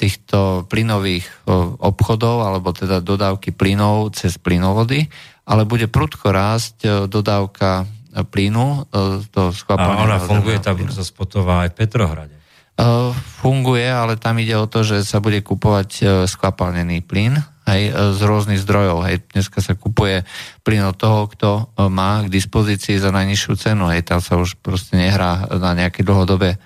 [0.00, 1.28] týchto plynových
[1.76, 5.12] obchodov, alebo teda dodávky plynov cez plynovody,
[5.44, 7.84] ale bude prudko rásť o, dodávka
[8.32, 12.34] plynu o, do A ona funguje, tá burza spotová aj v Petrohrade.
[12.80, 13.12] Uh,
[13.44, 18.20] funguje, ale tam ide o to, že sa bude kupovať uh, skvapalnený plyn uh, z
[18.24, 19.04] rôznych zdrojov.
[19.04, 19.20] Hej.
[19.36, 20.24] Dneska sa kupuje
[20.64, 23.92] plyn od toho, kto má k dispozícii za najnižšiu cenu.
[23.92, 24.08] Hej.
[24.08, 26.56] Tam sa už proste nehrá na nejaké dlhodobé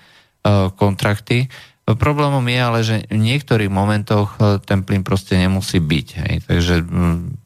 [0.79, 1.51] kontrakty.
[1.85, 6.07] Problémom je ale, že v niektorých momentoch uh, ten plyn proste nemusí byť.
[6.25, 6.35] Hej.
[6.49, 7.37] Takže um,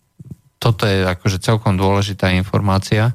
[0.56, 3.12] toto je akože celkom dôležitá informácia.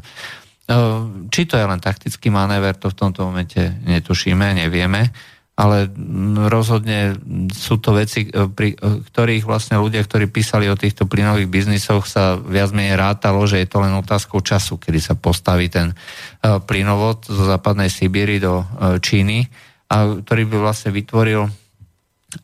[0.69, 5.13] Uh, či to je len taktický manéver, to v tomto momente netušíme, nevieme
[5.55, 5.87] ale
[6.51, 7.15] rozhodne
[7.55, 12.11] sú to veci, e, pri e, ktorých vlastne ľudia, ktorí písali o týchto plynových biznisoch,
[12.11, 15.97] sa viac menej rátalo, že je to len otázkou času, kedy sa postaví ten e,
[16.59, 18.67] plynovod zo západnej Sibíry do
[18.99, 19.47] Číny,
[19.91, 21.49] a ktorý by vlastne vytvoril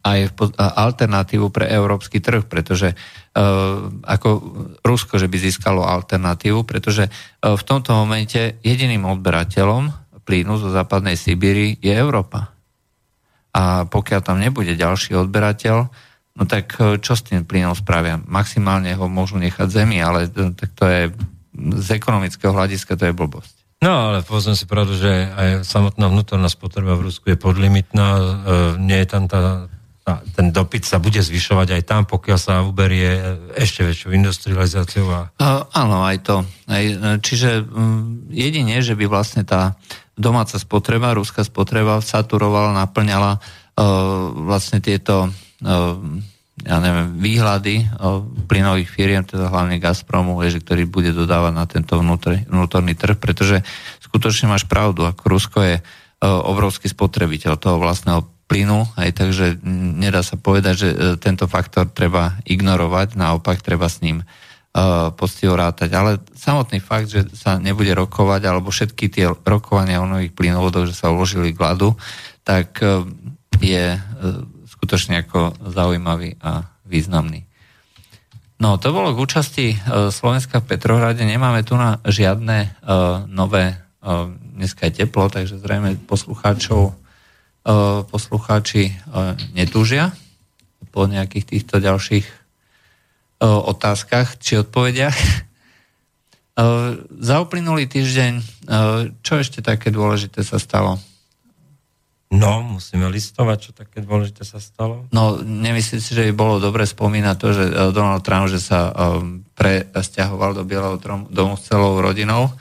[0.06, 2.94] aj alternatívu pre európsky trh, pretože
[4.06, 4.28] ako
[4.86, 7.10] Rusko, že by získalo alternatívu, pretože
[7.42, 9.90] v tomto momente jediným odberateľom
[10.22, 12.54] plynu zo západnej Sibíry je Európa
[13.50, 15.76] a pokiaľ tam nebude ďalší odberateľ,
[16.38, 18.22] no tak e, čo s tým plynom spravia?
[18.22, 21.02] Maximálne ho môžu nechať zemi, ale tak to je
[21.82, 23.54] z ekonomického hľadiska to je blbosť.
[23.80, 28.24] No ale povedzme si pravdu, že aj samotná vnútorná spotreba v Rusku je podlimitná, e,
[28.76, 29.72] nie je tam tá,
[30.04, 35.08] tá, ten dopyt sa bude zvyšovať aj tam, pokiaľ sa uberie ešte väčšou industrializáciou.
[35.08, 35.20] A...
[35.40, 36.36] Uh, áno, aj to.
[36.68, 36.84] Aj,
[37.24, 39.80] čiže um, jedine, že by vlastne tá
[40.12, 43.40] domáca spotreba, ruská spotreba saturovala, naplňala uh,
[44.44, 45.96] vlastne tieto uh,
[46.60, 47.88] ja neviem, výhľady
[48.44, 53.64] plynových firiem, teda hlavne Gazpromu, že, ktorý bude dodávať na tento vnútor, vnútorný trh, pretože
[54.04, 55.76] skutočne máš pravdu, ako Rusko je
[56.20, 59.62] obrovský spotrebiteľ toho vlastného plynu, aj takže
[59.96, 65.54] nedá sa povedať, že uh, tento faktor treba ignorovať, naopak treba s ním uh, poctivo
[65.54, 65.94] rátať.
[65.94, 70.98] Ale samotný fakt, že sa nebude rokovať, alebo všetky tie rokovania o nových plynovodoch, že
[70.98, 71.94] sa uložili k ľadu,
[72.42, 73.06] tak uh,
[73.62, 73.94] je
[74.80, 77.44] skutočne ako zaujímavý a významný.
[78.60, 81.20] No, to bolo k účasti uh, Slovenska v Petrohrade.
[81.28, 88.96] Nemáme tu na žiadne uh, nové, uh, dneska je teplo, takže zrejme poslucháčov, uh, poslucháči
[89.12, 90.16] uh, netúžia
[90.96, 92.40] po nejakých týchto ďalších
[93.40, 95.16] otázkach či odpovediach.
[97.24, 98.32] Za uplynulý týždeň,
[99.24, 101.00] čo ešte také dôležité sa stalo?
[102.30, 105.10] No, musíme listovať, čo také dôležité sa stalo.
[105.10, 108.94] No, nemyslíte si, že by bolo dobre spomínať to, že Donald Trump, že sa
[109.58, 110.94] presťahoval do Bieleho
[111.26, 112.54] domu s celou rodinou,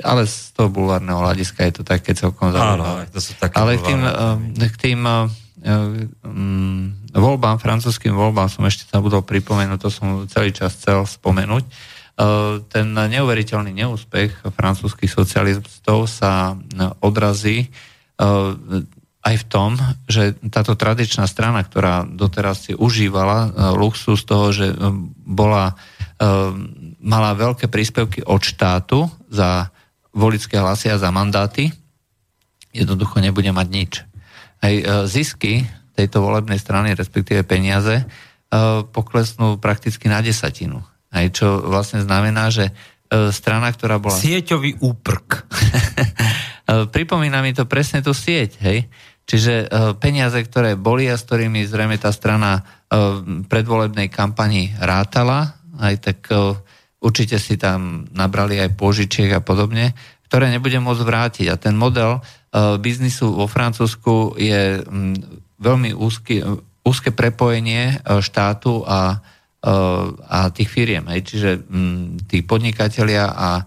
[0.00, 3.12] ale z toho bulvárneho hľadiska je to také celkom zaujímavé.
[3.12, 4.00] to sú také ale k tým,
[4.56, 11.04] k tým um, voľbám, francúzským voľbám som ešte budol pripomenúť, to som celý čas chcel
[11.04, 11.64] spomenúť.
[12.72, 16.56] Ten neuveriteľný neúspech francúzskych socialistov sa
[17.04, 17.68] odrazí
[19.20, 24.76] aj v tom, že táto tradičná strana, ktorá doteraz si užívala uh, luxus toho, že
[25.24, 25.72] bola,
[27.00, 29.72] mala veľké príspevky od štátu za
[30.12, 31.72] volické hlasy a za mandáty,
[32.76, 33.92] jednoducho nebude mať nič.
[34.60, 34.74] Aj
[35.08, 35.64] zisky
[36.00, 38.04] tejto volebnej strany, respektíve peniaze, e,
[38.88, 40.80] poklesnú prakticky na desatinu.
[41.12, 42.72] Aj čo vlastne znamená, že e,
[43.34, 44.16] strana, ktorá bola...
[44.16, 45.44] Sieťový úprk.
[46.70, 48.86] E, pripomína mi to presne tú sieť, hej?
[49.30, 49.70] Čiže
[50.02, 52.66] peniaze, ktoré boli a s ktorými zrejme tá strana
[53.46, 56.18] predvolebnej kampani rátala, aj tak
[56.98, 59.94] určite si tam nabrali aj požičiek a podobne,
[60.26, 61.46] ktoré nebude môcť vrátiť.
[61.46, 62.18] A ten model
[62.82, 64.82] biznisu vo Francúzsku je
[65.62, 66.42] veľmi úzky,
[66.84, 69.20] úzke prepojenie e, štátu a,
[69.60, 69.68] e,
[70.16, 71.04] a tých firiem.
[71.06, 71.68] Čiže
[72.26, 73.64] tí podnikatelia a e,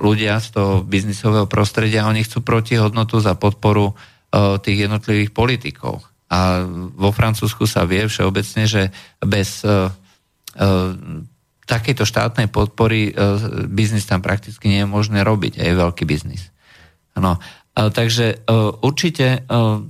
[0.00, 3.94] ľudia z toho biznisového prostredia, oni chcú protihodnotu za podporu
[4.34, 6.02] tých jednotlivých politikov.
[6.26, 8.90] A vo Francúzsku sa vie všeobecne, že
[9.22, 9.62] bez
[11.70, 13.14] takejto štátnej podpory
[13.70, 16.50] biznis tam prakticky nie je možné robiť, aj veľký biznis.
[17.14, 17.38] No.
[17.74, 18.36] Takže e,
[18.86, 19.38] určite e,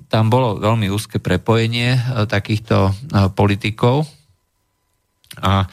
[0.09, 2.97] tam bolo veľmi úzke prepojenie e, takýchto
[3.37, 4.09] politikov
[5.37, 5.69] a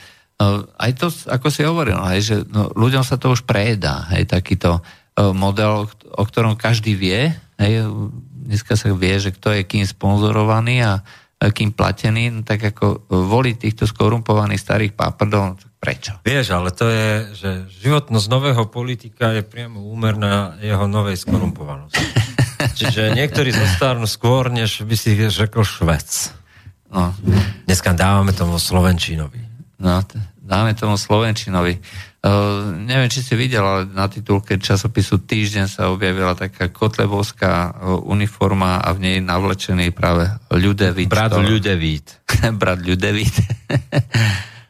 [0.78, 4.82] aj to, ako si hovoril, hej, že no, ľuďom sa to už prejedá, hej, takýto
[5.18, 7.86] model, o ktorom každý vie, hej,
[8.48, 10.92] dneska sa vie, že kto je kým sponzorovaný a
[11.42, 16.14] kým platený, no, tak ako voliť týchto skorumpovaných starých páprdov, prečo?
[16.22, 17.50] Vieš, ale to je, že
[17.82, 22.06] životnosť nového politika je priamo úmerná jeho novej skorumpovanosti.
[22.78, 26.38] Čiže niektorí zostarnú skôr, než by si řekl švec.
[26.94, 27.10] No,
[27.66, 29.42] Dneska dávame tomu Slovenčínovi.
[29.82, 31.80] no, t- dáme tomu Slovenčinovi.
[32.22, 37.98] Uh, neviem, či si videl, ale na titulke časopisu Týždeň sa objavila taká kotlebovská uh,
[38.04, 41.08] uniforma a v nej navlečený práve Ľudevít.
[41.10, 42.22] Brat To- Ľudevít.
[42.62, 43.36] Brat Ľudevít.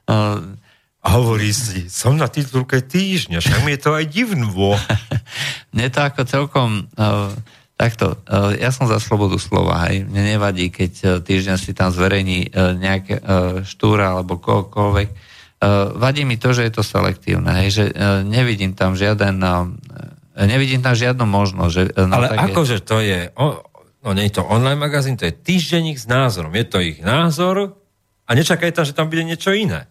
[0.05, 0.39] uh,
[1.01, 4.77] A hovorí si, som na titulke týždňa, však mi je to aj divnvo.
[5.73, 7.33] Mne to ako celkom uh,
[7.73, 10.05] takto, uh, ja som za slobodu slova, hej.
[10.05, 15.30] Mne nevadí, keď uh, týždeň si tam zverejní uh, nejaké uh, štúra alebo kohokoľvek.
[15.61, 19.69] Uh, vadí mi to, že je to selektívne, hej, že uh, nevidím tam žiaden uh,
[20.35, 21.71] nevidím tam žiadnu možnosť.
[21.73, 23.45] Že, na Ale také- akože to je, o,
[24.01, 26.53] no nie je to online magazín, to je týždenník s názorom.
[26.55, 27.77] Je to ich názor
[28.25, 29.90] a nečakaj tam, že tam bude niečo iné.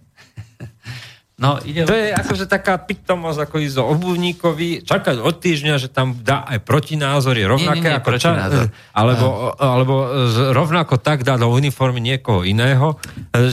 [1.40, 5.88] No, ide To je akože taká pitomosť, ako ísť do obuvníkovi, čakať od týždňa, že
[5.88, 8.66] tam dá aj protinázor, je rovnaké Nie, nie, nie, ako protinázor.
[9.00, 9.26] alebo,
[9.56, 9.94] alebo
[10.28, 13.00] z- rovnako tak dá do uniformy niekoho iného,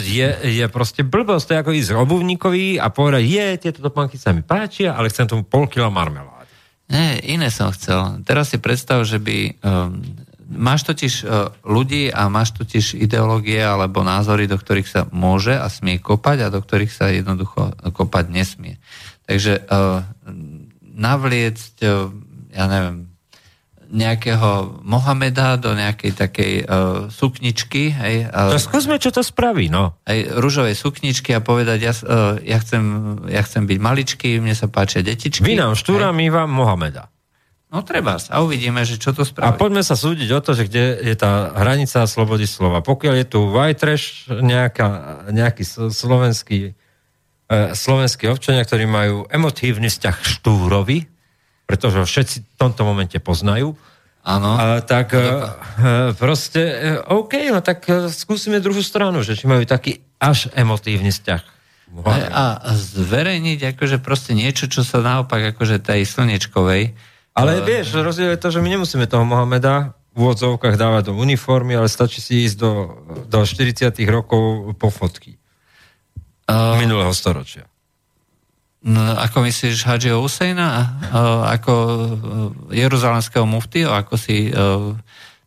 [0.04, 4.36] je, je proste blbosť, to je ako ísť obuvníkovi a povedať, je, tieto topánky sa
[4.36, 6.52] mi páčia, ale chcem tomu pol kila marmelády.
[6.92, 8.20] Nie, iné som chcel.
[8.28, 9.64] Teraz si predstav, že by...
[9.64, 15.54] Um, máš totiž uh, ľudí a máš totiž ideológie alebo názory, do ktorých sa môže
[15.54, 18.80] a smie kopať a do ktorých sa jednoducho kopať nesmie.
[19.28, 20.08] Takže uh,
[20.96, 22.10] navliecť, uh,
[22.56, 23.08] ja neviem,
[23.88, 26.68] nejakého Mohameda do nejakej takej uh,
[27.08, 29.96] sukničky, hej, uh, skúsme, čo to spraví, no.
[30.04, 32.84] aj rúžovej sukničky a povedať, ja, uh, ja, chcem,
[33.32, 35.44] ja chcem byť maličký, mne sa páčia detičky.
[35.44, 37.08] Vy nám štúra, my vám Mohameda.
[37.68, 39.60] No treba a uvidíme, že čo to A spraví.
[39.60, 42.80] poďme sa súdiť o to, že kde je tá hranica slobody slova.
[42.80, 44.88] Pokiaľ je tu white trash, nejaká,
[45.36, 51.12] nejaký sl- slovenský, e, slovenskí občania, ktorí majú emotívny vzťah štúrovi,
[51.68, 53.76] pretože ho všetci v tomto momente poznajú,
[54.24, 54.56] Áno.
[54.56, 55.24] a tak e, e,
[56.16, 61.12] proste, e, OK, no tak e, skúsime druhú stranu, že či majú taký až emotívny
[61.12, 61.44] vzťah.
[62.08, 66.96] A, a zverejniť akože proste niečo, čo sa naopak akože tej slnečkovej.
[67.38, 71.78] Ale vieš, rozdiel je to, že my nemusíme toho Mohameda v úvodzovkách dávať do uniformy,
[71.78, 72.72] ale stačí si ísť do,
[73.30, 75.38] do 40 rokov po fotky
[76.48, 77.68] Uh, minulého storočia.
[78.80, 80.68] no, ako myslíš Hadžiho Husejna?
[81.12, 82.08] Uh, ako uh,
[82.72, 83.92] jeruzalemského muftyho?
[83.92, 84.96] Ako si uh,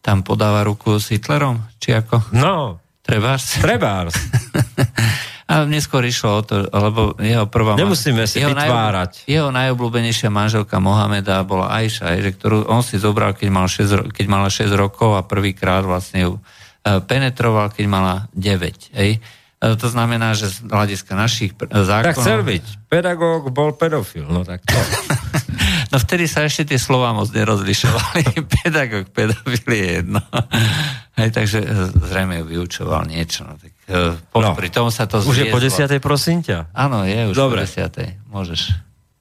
[0.04, 1.64] tam podáva ruku s Hitlerom?
[1.80, 2.36] Či ako?
[2.36, 3.64] No, Trebárs?
[3.64, 4.12] trebárs.
[5.50, 7.74] A neskôr išlo o to, lebo jeho prvá...
[7.74, 9.26] Nemusíme si vytvárať.
[9.26, 14.06] Jeho najobľúbenejšia manželka Mohameda bola Aisha, že ktorú on si zobral, keď, mal 6, ro-
[14.14, 16.40] keď mala 6 rokov a prvýkrát vlastne ju e,
[17.02, 18.94] penetroval, keď mala 9.
[18.94, 19.18] Hej.
[19.18, 22.14] E, To znamená, že z hľadiska našich zákonov...
[22.14, 22.64] Tak chcel byť.
[22.86, 24.30] Pedagóg bol pedofil.
[24.30, 24.78] No tak to.
[25.90, 28.22] No vtedy sa ešte tie slova moc nerozlišovali.
[28.62, 30.22] Pedagóg, pedofil je jedno.
[31.18, 31.68] Hej, takže e,
[32.06, 33.42] zrejme ju vyučoval niečo.
[33.42, 34.54] No, tak, e, po, No.
[34.54, 35.66] Pri tom sa to Už je po zviezlo.
[35.66, 36.70] desiatej, prosím ťa.
[36.70, 37.60] Áno, je už Dobre.
[37.60, 38.14] po desiatej.
[38.30, 38.70] Môžeš.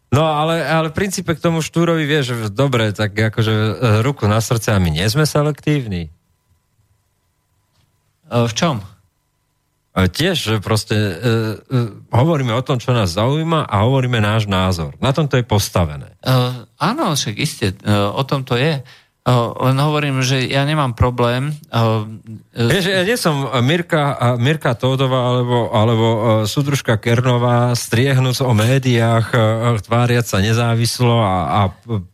[0.10, 3.72] No ale, ale v princípe k tomu štúrovi vieš, že dobre, tak akože e,
[4.02, 6.10] ruku na srdce a my nie sme selektívni.
[8.30, 8.82] E, V čom?
[10.00, 11.14] Tiež, že proste e,
[11.60, 11.78] e,
[12.14, 14.96] hovoríme o tom, čo nás zaujíma a hovoríme náš názor.
[15.04, 16.16] Na tom to je postavené.
[16.24, 18.80] Uh, áno, však iste, uh, o tom to je.
[19.28, 21.54] Len hovorím, že ja nemám problém.
[22.56, 26.08] Vieš, ja nie som Mirka, Mirka Tódová alebo, alebo
[26.50, 29.30] súdružka Kernová striehnúc o médiách,
[29.86, 31.60] tváriať sa nezávislo a, a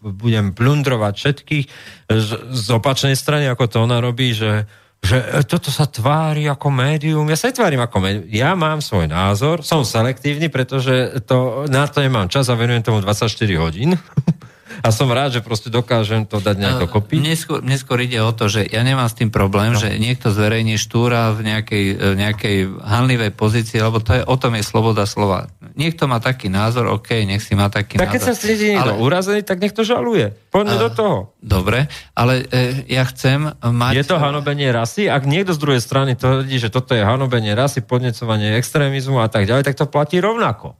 [0.01, 1.65] budem plundrovať všetkých
[2.09, 4.69] z, z opačnej strany, ako to ona robí, že,
[5.01, 7.25] že e, toto sa tvári ako médium.
[7.29, 8.25] Ja sa netvárim ako médium.
[8.29, 13.01] Ja mám svoj názor, som selektívny, pretože to, na to nemám čas a venujem tomu
[13.01, 13.97] 24 hodín.
[14.85, 17.17] A som rád, že proste dokážem to dať nejak dokopy.
[17.17, 19.81] Mne skôr, mne skôr ide o to, že ja nemám s tým problém, no.
[19.81, 22.55] že niekto zverejní štúra v nejakej, v nejakej
[22.85, 25.49] hanlivej pozícii, lebo to je, o tom je sloboda slova.
[25.73, 28.43] Niekto má taký názor, OK, nech si má taký Tak keď sa názor.
[28.45, 30.37] cíti niekto Ale- urazený, tak nech to žaluje.
[30.53, 31.17] Poďme do toho.
[31.41, 33.93] Dobre, ale e, ja chcem mať...
[33.97, 35.09] Je to hanobenie rasy?
[35.09, 39.49] Ak niekto z druhej strany tvrdí, že toto je hanobenie rasy, podnecovanie extrémizmu a tak
[39.49, 40.77] ďalej, tak to platí rovnako.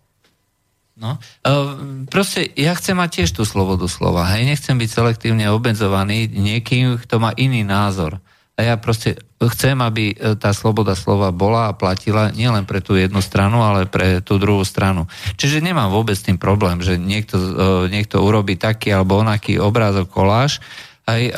[0.96, 1.20] No,
[2.08, 7.20] proste ja chcem mať tiež tú slobodu slova, hej, nechcem byť selektívne obmedzovaný niekým, kto
[7.20, 8.24] má iný názor.
[8.56, 12.96] A ja proste chcem, aby e, tá sloboda slova bola a platila nielen pre tú
[12.96, 15.12] jednu stranu, ale pre tú druhú stranu.
[15.36, 17.52] Čiže nemám vôbec tým problém, že niekto, e,
[17.92, 20.64] niekto urobí taký alebo onaký obrázok, koláž,
[21.06, 21.32] aj e,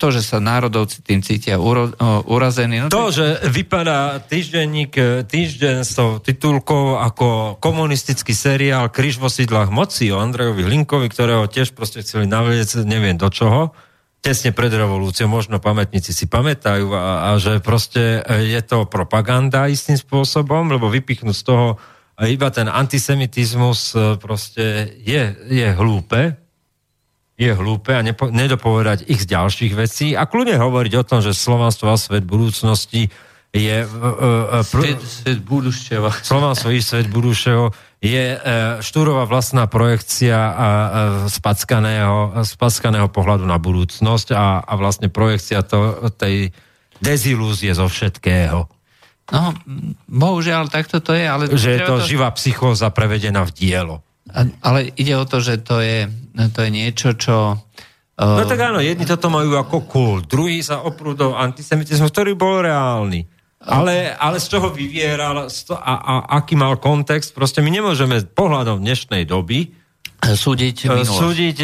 [0.00, 1.94] to, že sa národovci tým cítia uro, e,
[2.24, 2.80] urazení.
[2.80, 9.20] No, To, tak- že vypadá týždenník, e, týždeň s tou titulkou ako komunistický seriál Kryž
[9.20, 13.76] vo sídlach moci o Andrejovi Hlinkovi, ktorého tiež proste chceli navliec neviem do čoho,
[14.24, 19.68] tesne pred revolúciou, možno pamätníci si pamätajú a, a že proste e, je to propaganda
[19.68, 21.76] istým spôsobom, lebo vypichnúť z toho
[22.24, 26.40] iba ten antisemitizmus e, proste je, je hlúpe,
[27.34, 31.34] je hlúpe a nepo, nedopovedať ich z ďalších vecí a kľudne hovoriť o tom, že
[31.34, 33.10] slovanstvo a svet budúcnosti
[33.50, 33.76] je...
[33.86, 35.38] Uh, uh, svet, svet.
[36.22, 40.54] Slovanstvo i svet budúšeho je uh, štúrová vlastná projekcia uh,
[41.26, 46.54] spackaného, spackaného pohľadu na budúcnosť a, a vlastne projekcia to, tej
[47.02, 48.70] dezilúzie zo všetkého.
[49.24, 49.56] No,
[50.04, 51.48] bohužiaľ, takto to je, ale...
[51.48, 53.96] Že je to, to živá psychóza prevedená v dielo.
[54.34, 57.54] Ale ide o to, že to je, to je niečo, čo...
[58.18, 58.42] Uh...
[58.42, 62.66] No tak áno, jedni toto majú ako kult, druhý sa oprú do antisemitizmu, ktorý bol
[62.66, 63.30] reálny.
[63.64, 69.24] Ale, ale z čoho vyvieral a, a aký mal kontext, proste my nemôžeme pohľadom dnešnej
[69.24, 69.72] doby
[70.20, 71.56] súdiť, e, súdiť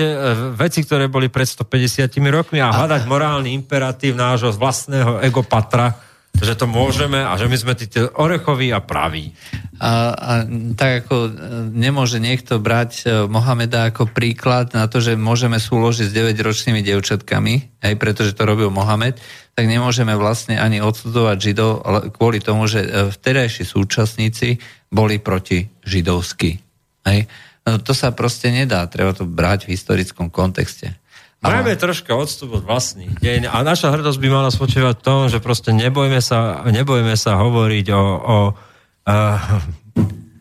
[0.56, 5.97] veci, ktoré boli pred 150 rokmi a hľadať morálny imperatív nášho vlastného egopatra,
[6.39, 9.35] že to môžeme a že my sme tí orechoví a praví.
[9.81, 10.32] A, a
[10.77, 11.31] tak ako e,
[11.74, 17.81] nemôže niekto brať e, Mohameda ako príklad na to, že môžeme súložiť s 9-ročnými devčatkami,
[17.85, 19.20] aj pretože to robil Mohamed,
[19.57, 21.73] tak nemôžeme vlastne ani odsudzovať Židov
[22.16, 24.61] kvôli tomu, že e, vtedajší súčasníci
[24.93, 26.61] boli proti židovsky.
[27.09, 27.28] Hej?
[27.65, 30.99] No, to sa proste nedá, treba to brať v historickom kontexte.
[31.40, 35.40] Majme troška odstup od vlastných deň a naša hrdosť by mala spočívať v tom, že
[35.40, 39.36] proste nebojme sa, nebojme sa hovoriť o, o uh,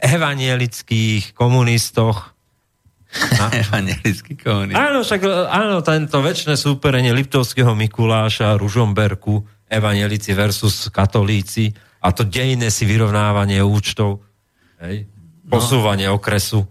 [0.03, 2.35] evanielických komunistoch.
[3.63, 4.76] Evanielický komunist.
[4.76, 11.73] Áno, však áno, tento väčšie súperenie Liptovského Mikuláša, Ružomberku, evanielici versus katolíci
[12.03, 14.21] a to dejné si vyrovnávanie účtov,
[14.84, 15.09] hej?
[15.47, 16.21] posúvanie no.
[16.21, 16.67] okresu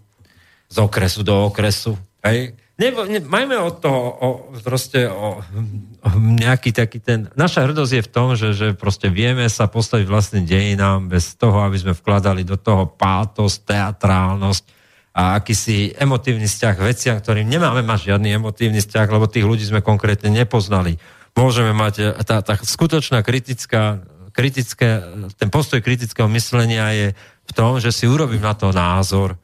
[0.68, 1.96] z okresu do okresu.
[2.20, 2.52] Hej?
[2.78, 4.28] Nebo, ne, majme od toho o,
[4.62, 7.26] proste o, o nejaký taký ten...
[7.34, 11.59] Naša hrdosť je v tom, že, že proste vieme sa postaviť vlastným dejinám bez toho,
[11.66, 14.62] aby sme vkladali do toho pátos, teatrálnosť
[15.10, 19.82] a akýsi emotívny vzťah veciam, ktorým nemáme mať žiadny emotívny vzťah, lebo tých ľudí sme
[19.82, 21.02] konkrétne nepoznali.
[21.34, 22.14] Môžeme mať...
[22.22, 25.02] Tá, tá skutočná kritická, kritické,
[25.34, 27.06] ten postoj kritického myslenia je
[27.42, 29.34] v tom, že si urobím na to názor,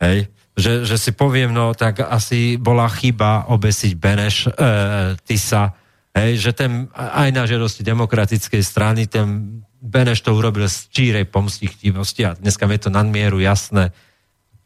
[0.00, 5.70] hej, že, že si poviem, no tak asi bola chyba obesiť Beneš e, Tisa,
[6.10, 12.26] hej, že ten aj na žiadosti demokratickej strany ten Beneš to urobil z čírej pomstichtivosti
[12.26, 13.94] a dneska je to nadmieru jasné,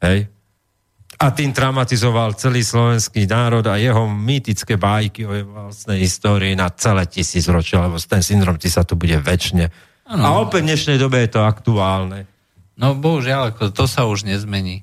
[0.01, 0.32] hej.
[1.20, 6.66] A tým traumatizoval celý slovenský národ a jeho mýtické bájky o jeho vlastnej histórii na
[6.74, 9.70] celé tisíc ročia, lebo ten syndrom Tisa tu bude väčšine.
[10.09, 10.23] Ano.
[10.24, 12.27] A opäť v dnešnej dobe je to aktuálne.
[12.74, 14.82] No bohužiaľ, ako to sa už nezmení.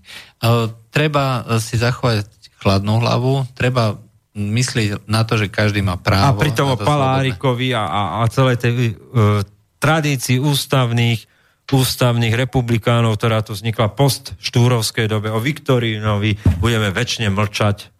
[0.89, 2.25] Treba si zachovať
[2.59, 3.97] chladnú hlavu, treba
[4.35, 6.37] myslieť na to, že každý má právo.
[6.37, 9.43] A pri tom Palárikovi a, a, a celej tej uh,
[9.79, 11.29] tradícii ústavných
[11.69, 17.93] ústavných republikánov, ktorá tu vznikla post štúrovskej dobe, o Viktorínovi budeme väčšine mlčať,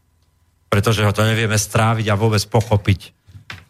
[0.74, 3.14] pretože ho to nevieme stráviť a vôbec pochopiť.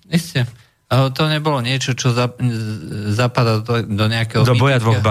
[0.07, 0.47] Isté.
[0.89, 2.15] To nebolo niečo, čo
[3.11, 4.47] zapadá do, do nejakého...
[4.47, 5.03] Do boja dvoch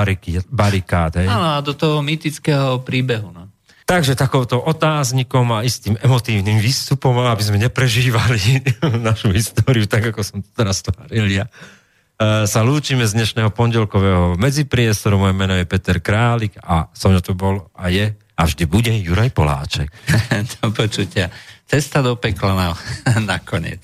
[0.48, 1.20] barikád.
[1.28, 3.28] Áno, a do toho mytického príbehu.
[3.28, 3.48] No.
[3.89, 8.60] Takže takouto otáznikom a istým emotívnym výstupom, aby sme neprežívali
[9.09, 14.36] našu históriu, tak ako som to teraz tváril ja, e, sa lúčime z dnešného pondelkového
[14.36, 15.16] medzipriestoru.
[15.16, 19.32] Moje meno je Peter Králik a som to bol a je a vždy bude Juraj
[19.32, 19.89] Poláček.
[20.60, 21.32] to počutia.
[21.65, 22.66] Cesta do pekla na,
[23.32, 23.81] nakoniec.